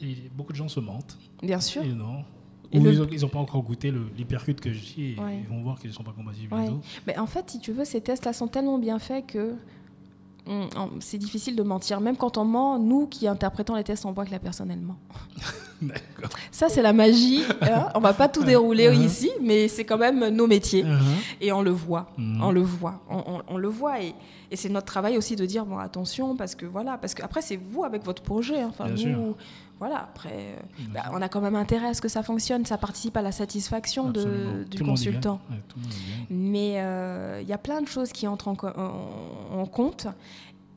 [0.00, 1.18] et beaucoup de gens se mentent.
[1.42, 1.82] Bien sûr.
[1.82, 2.24] Et non.
[2.74, 5.40] Ou le- ils n'ont pas encore goûté l'hypercute que dis et Ouais.
[5.42, 6.70] ils vont voir qu'ils ne sont pas combatifs Ouais.
[7.06, 9.54] Mais en fait, si tu veux, ces tests-là sont tellement bien faits que
[11.00, 12.00] c'est difficile de mentir.
[12.00, 14.78] Même quand on ment, nous qui interprétons les tests, on voit que la personne, elle
[14.80, 14.96] ment.
[15.82, 16.30] D'accord.
[16.52, 17.42] Ça, c'est la magie.
[17.62, 17.88] hein.
[17.96, 19.04] On va pas tout dérouler Uh-huh.
[19.04, 20.84] ici, mais c'est quand même nos métiers.
[20.84, 20.98] Uh-huh.
[21.40, 22.12] Et on le voit.
[22.16, 22.40] Mhm.
[22.42, 23.02] On le voit.
[23.10, 24.00] On, on- on le voit.
[24.00, 24.14] Et,
[24.52, 26.96] et c'est notre travail aussi de dire bon, attention, parce que voilà.
[26.96, 28.60] Parce que après, c'est vous avec votre projet.
[28.62, 28.68] hein.
[28.70, 29.36] Enfin, Bien nous, sûr.
[29.78, 29.98] Voilà.
[29.98, 30.56] Après, euh,
[30.92, 32.64] bah, on a quand même intérêt à ce que ça fonctionne.
[32.64, 35.40] Ça participe à la satisfaction de- du Tout consultant.
[35.50, 35.56] Ouais.
[36.30, 40.06] Mais euh, il y a plein de choses qui entrent en, en- en compte.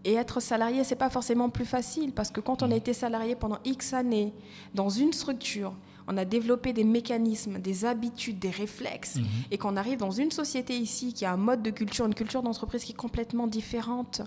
[0.05, 3.35] Et être salarié, c'est pas forcément plus facile parce que quand on a été salarié
[3.35, 4.33] pendant X années
[4.73, 5.73] dans une structure,
[6.11, 9.25] on a développé des mécanismes, des habitudes, des réflexes, Mhm.
[9.51, 12.41] et qu'on arrive dans une société ici qui a un mode de culture, une culture
[12.41, 14.21] d'entreprise qui est complètement différente,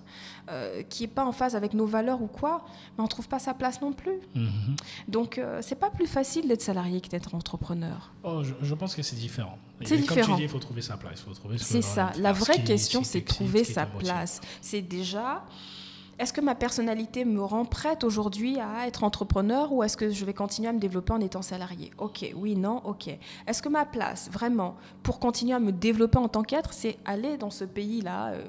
[0.51, 2.65] euh, qui n'est pas en phase avec nos valeurs ou quoi,
[2.97, 4.21] mais on trouve pas sa place non plus.
[4.35, 4.77] Mhm.
[5.09, 8.13] Donc euh, c'est pas plus facile d'être salarié que d'être entrepreneur.
[8.23, 9.59] Oh, je, je pense que c'est différent.
[9.85, 10.35] C'est Comme différent.
[10.35, 11.15] tu dis, il faut trouver sa place.
[11.21, 12.13] il faut trouver ce C'est ça.
[12.19, 14.41] La vraie qui- question, c'est trouver sa place.
[14.61, 15.45] C'est déjà,
[16.23, 20.25] est-ce que ma personnalité me rend prête aujourd'hui à être entrepreneur ou est-ce que je
[20.25, 21.91] vais continuer à me développer en étant salarié?
[21.99, 23.09] Ok, oui, non, ok.
[23.47, 27.37] Est-ce que ma place, vraiment, pour continuer à me développer en tant qu'être, c'est aller
[27.37, 28.45] dans ce pays-là euh,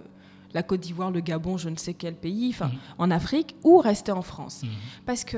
[0.53, 2.73] la Côte d'Ivoire, le Gabon, je ne sais quel pays, enfin Mhm.
[2.99, 4.61] en Afrique, ou rester en France?
[4.63, 4.69] Mhm.
[5.07, 5.37] Parce que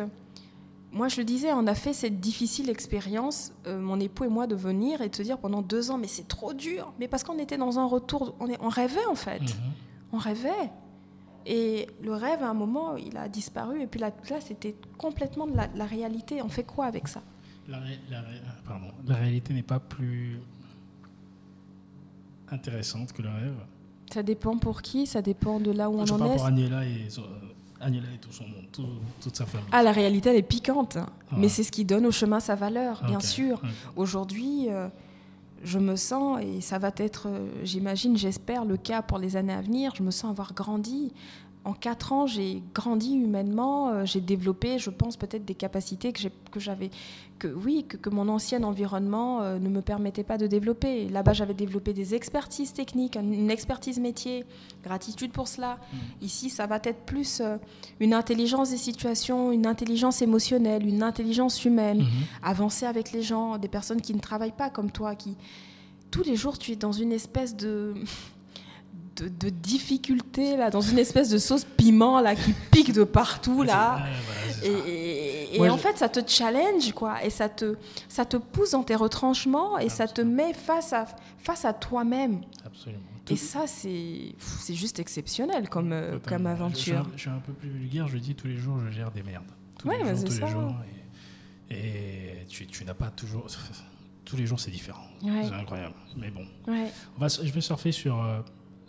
[0.92, 4.46] moi, je le disais, on a fait cette difficile expérience, euh, mon époux et moi,
[4.48, 6.92] de venir et de se dire pendant deux ans, mais c'est trop dur.
[7.00, 9.40] Mais parce qu'on était dans un retour, on, est- on rêvait en fait.
[9.42, 9.48] Mhm.
[10.12, 10.70] On rêvait.
[11.46, 13.82] Et le rêve, à un moment, il a disparu.
[13.82, 16.42] Et puis là, là c'était complètement de la, de la réalité.
[16.42, 17.22] On fait quoi avec ça?
[17.68, 18.88] La, ré- la ré- euh, pardon.
[19.08, 20.40] la réalité n'est pas plus
[22.52, 23.56] intéressante que le rêve.
[24.14, 26.36] Ça dépend pour qui, ça dépend de là où on Je en est.
[26.36, 27.24] pour Agnella et, son-
[27.82, 28.86] Agnella et tout son monde, tout-
[29.22, 29.68] toute sa famille.
[29.72, 30.96] Ah, la réalité, elle est piquante.
[30.96, 31.38] Ouais.
[31.38, 33.24] Mais c'est ce qui donne au chemin sa valeur, bien Ok.
[33.24, 33.60] sûr.
[33.64, 33.70] Ok.
[33.96, 34.88] Aujourd'hui, euh,
[35.66, 39.54] je me sens, et ça va être, euh, j'imagine, j'espère, le cas pour les années
[39.54, 41.12] à venir, je me sens avoir grandi.
[41.66, 46.22] En quatre ans, j'ai grandi humainement, euh, j'ai développé, je pense, peut-être des capacités que
[46.52, 46.92] que j'avais,
[47.40, 51.10] que oui, que, que mon ancien environnement euh, ne me permettait pas de développer.
[51.10, 54.46] Là-bas, j'avais développé des expertises techniques, une expertise métier,
[54.84, 55.80] gratitude pour cela.
[56.22, 57.58] Ici, ça va être plus euh,
[58.00, 62.06] une intelligence des situations, une intelligence émotionnelle, une intelligence humaine Mhm.
[62.44, 65.36] avancer avec les gens, des personnes qui ne travaillent pas comme toi, qui
[66.12, 67.94] tous les jours tu es dans une espèce de
[69.18, 73.64] de, de difficulté là, dans une espèce de sauce piment là qui pique de partout
[73.64, 73.96] là.
[73.96, 74.88] Ouais, voilà, c'est Et, ça.
[74.88, 77.76] et- et Moi, en je- fait, ça te challenge, quoi, et ça te,
[78.10, 81.06] ça te pousse dans tes retranchements, et ça te met face à,
[81.38, 82.42] face à toi-même.
[82.66, 83.02] Absolument.
[83.30, 84.36] Et ça, c'est,
[84.74, 86.76] juste exceptionnel comme, euh, comme aventure.
[86.78, 88.92] Je, suis un- je suis un peu plus vulgaire, je dis tous les jours, je
[88.92, 89.46] gère des merdes.
[89.80, 90.46] Tous Ouais, les jours, c'est tous ça.
[90.46, 90.76] les jours.
[91.72, 93.48] Et, et tu, tu n'as pas toujours.
[94.26, 95.06] Tous les jours, c'est différent.
[95.22, 95.44] Ouais.
[95.48, 95.94] C'est incroyable.
[96.18, 96.88] Mais bon, Ouais.
[97.16, 98.40] on va, je vais surfer sur euh,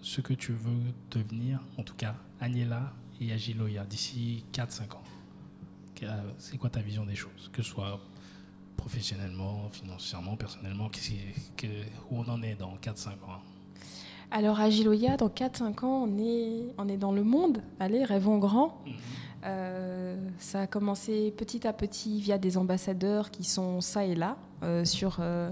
[0.06, 5.02] ce que tu veux devenir, en tout cas, Agnella et Agiloya, d'ici 4-5 ans.
[6.04, 6.06] Euh,
[6.38, 7.98] C'est quoi ta vision des choses Que ce soit
[8.76, 11.18] professionnellement, financièrement, personnellement, qui-
[11.56, 13.40] que- où on en est dans 4-5 ans?
[14.30, 17.62] Alors, à Giloya, dans 4-5 ans, on est, on est dans le monde.
[17.80, 18.78] Allez, rêvons grand.
[19.44, 24.36] Euh, ça a commencé petit à petit via des ambassadeurs qui sont ça et là,
[24.62, 25.50] euh, sur, euh,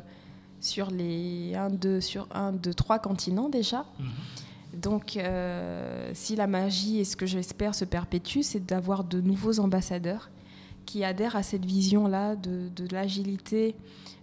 [0.60, 3.84] sur les 1, 2, sur un, deux, trois continents déjà.
[4.80, 9.60] Donc, euh, si la magie et ce que j'espère se perpétue, c'est d'avoir de nouveaux
[9.60, 10.30] ambassadeurs
[10.86, 13.74] qui adhèrent à cette vision-là de, de l'agilité,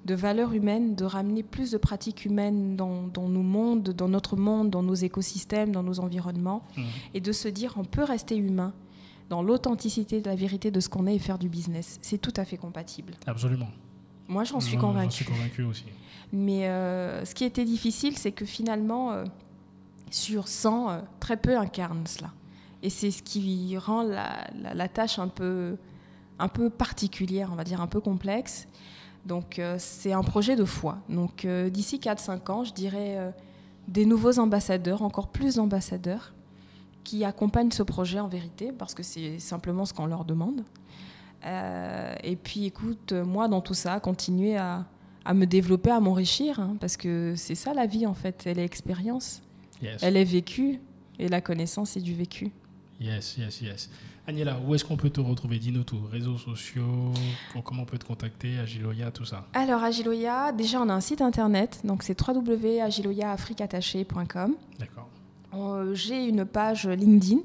[0.05, 4.35] de valeurs humaines, de ramener plus de pratiques humaines dans, dans nos mondes, dans notre
[4.35, 6.83] monde, dans nos écosystèmes, dans nos environnements, Mhm.
[7.15, 8.73] et de se dire on peut rester humain
[9.29, 11.97] dans l'authenticité de la vérité de ce qu'on est et faire du business.
[12.01, 13.13] C'est tout à fait compatible.
[13.25, 13.69] Absolument.
[14.27, 15.11] Moi, j'en suis J'en convaincue.
[15.11, 15.85] suis convaincu aussi.
[16.33, 19.25] Mais euh, ce qui était difficile, c'est que finalement, euh,
[20.11, 22.31] sur 100, euh, très peu incarnent cela.
[22.83, 25.77] Et c'est ce qui rend la, tâche un peu,
[26.77, 28.67] particulière, on va dire un peu complexe.
[29.25, 30.97] Donc euh, c'est un projet de foi.
[31.07, 33.33] Donc euh, d'ici 4-5 ans, je dirais
[33.87, 36.33] des nouveaux ambassadeurs, encore plus d'ambassadeurs,
[37.03, 40.63] qui accompagnent ce projet en vérité, parce que c'est simplement ce qu'on leur demande.
[42.23, 44.85] Et puis écoute, moi dans tout ça, continuer à,
[45.33, 48.65] me développer, à m'enrichir, hein, parce que c'est ça la vie en fait, elle est
[48.65, 49.41] expérience,
[49.81, 50.01] Yes.
[50.03, 50.79] elle est vécue,
[51.19, 52.51] et la connaissance c'est du vécu.
[52.99, 53.89] Yes, yes, yes.
[54.27, 55.57] Agnella, où est-ce qu'on peut te retrouver?
[55.57, 55.99] Dis-nous tout.
[56.11, 57.11] Réseaux sociaux,
[57.65, 59.47] comment on peut te contacter, Agiloya, tout ça.
[59.53, 64.53] Alors Agiloya, déjà on a un site internet, donc c'est www.agiloyaafricattaché.com.
[64.79, 65.09] D'accord.
[65.55, 67.39] Euh, J'ai une page LinkedIn,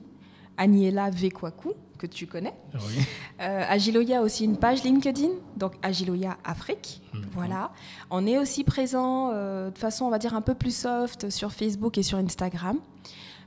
[0.57, 2.55] Aniela Vekwaku, que tu connais.
[2.74, 3.05] Oui.
[3.41, 7.03] Euh, Agiloya a aussi une page LinkedIn, donc Agiloya Afrique.
[7.12, 7.28] D'accord.
[7.33, 7.73] Voilà.
[8.11, 11.53] On est aussi présent euh, de façon, on va dire, un peu plus soft sur
[11.53, 12.78] Facebook et sur Instagram.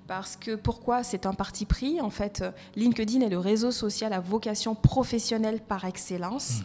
[0.09, 2.43] Parce que pourquoi c'est un parti pris En fait,
[2.75, 6.61] LinkedIn est le réseau social à vocation professionnelle par excellence.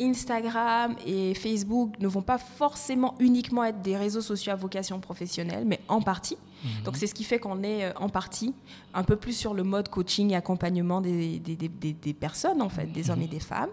[0.00, 0.10] Mhm.
[0.10, 5.64] Instagram et Facebook ne vont pas forcément uniquement être des réseaux sociaux à vocation professionnelle,
[5.66, 6.36] mais en partie.
[6.64, 6.82] Mhm.
[6.84, 8.52] Donc c'est ce qui fait qu'on est euh, en partie
[8.92, 12.60] un peu plus sur le mode coaching et accompagnement des, des- des- des- des personnes,
[12.60, 13.70] en fait, des hommes et des femmes.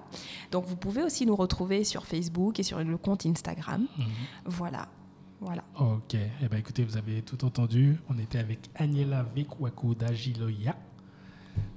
[0.52, 3.88] Donc vous pouvez aussi nous retrouver sur Facebook et sur le compte Instagram.
[3.98, 4.06] Mhm.
[4.46, 4.88] Voilà.
[5.40, 5.64] Voilà.
[5.80, 7.98] Ok, eh ben, écoutez, vous avez tout entendu.
[8.10, 10.76] On était avec Agnella Vekwaku d'Agiloya.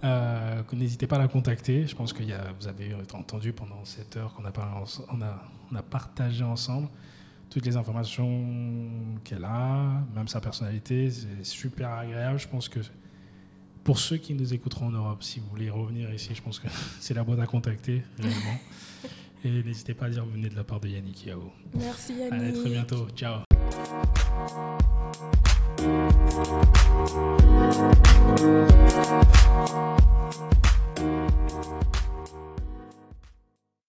[0.05, 1.87] Euh, N'hésitez pas à la contacter.
[1.87, 4.53] Je pense que y a- vous avez entendu pendant cette heure qu'on a,
[5.11, 6.89] on a, on a partagé ensemble
[7.51, 8.45] toutes les informations
[9.25, 11.11] qu'elle a, même sa personnalité.
[11.11, 12.39] C'est super agréable.
[12.39, 12.81] Je pense que
[13.85, 16.69] pour ceux qui nous écouteront en Europe, si vous voulez revenir ici, je pense que
[17.01, 18.59] c'est la boîte à contacter, réellement.
[19.45, 21.51] Et n'hésitez pas à dire que vous venez de la part de Yannick Yao.
[21.75, 22.57] Merci Yannick.
[22.57, 23.09] À très bientôt.
[23.17, 23.41] Ciao.
[24.41, 24.81] We'll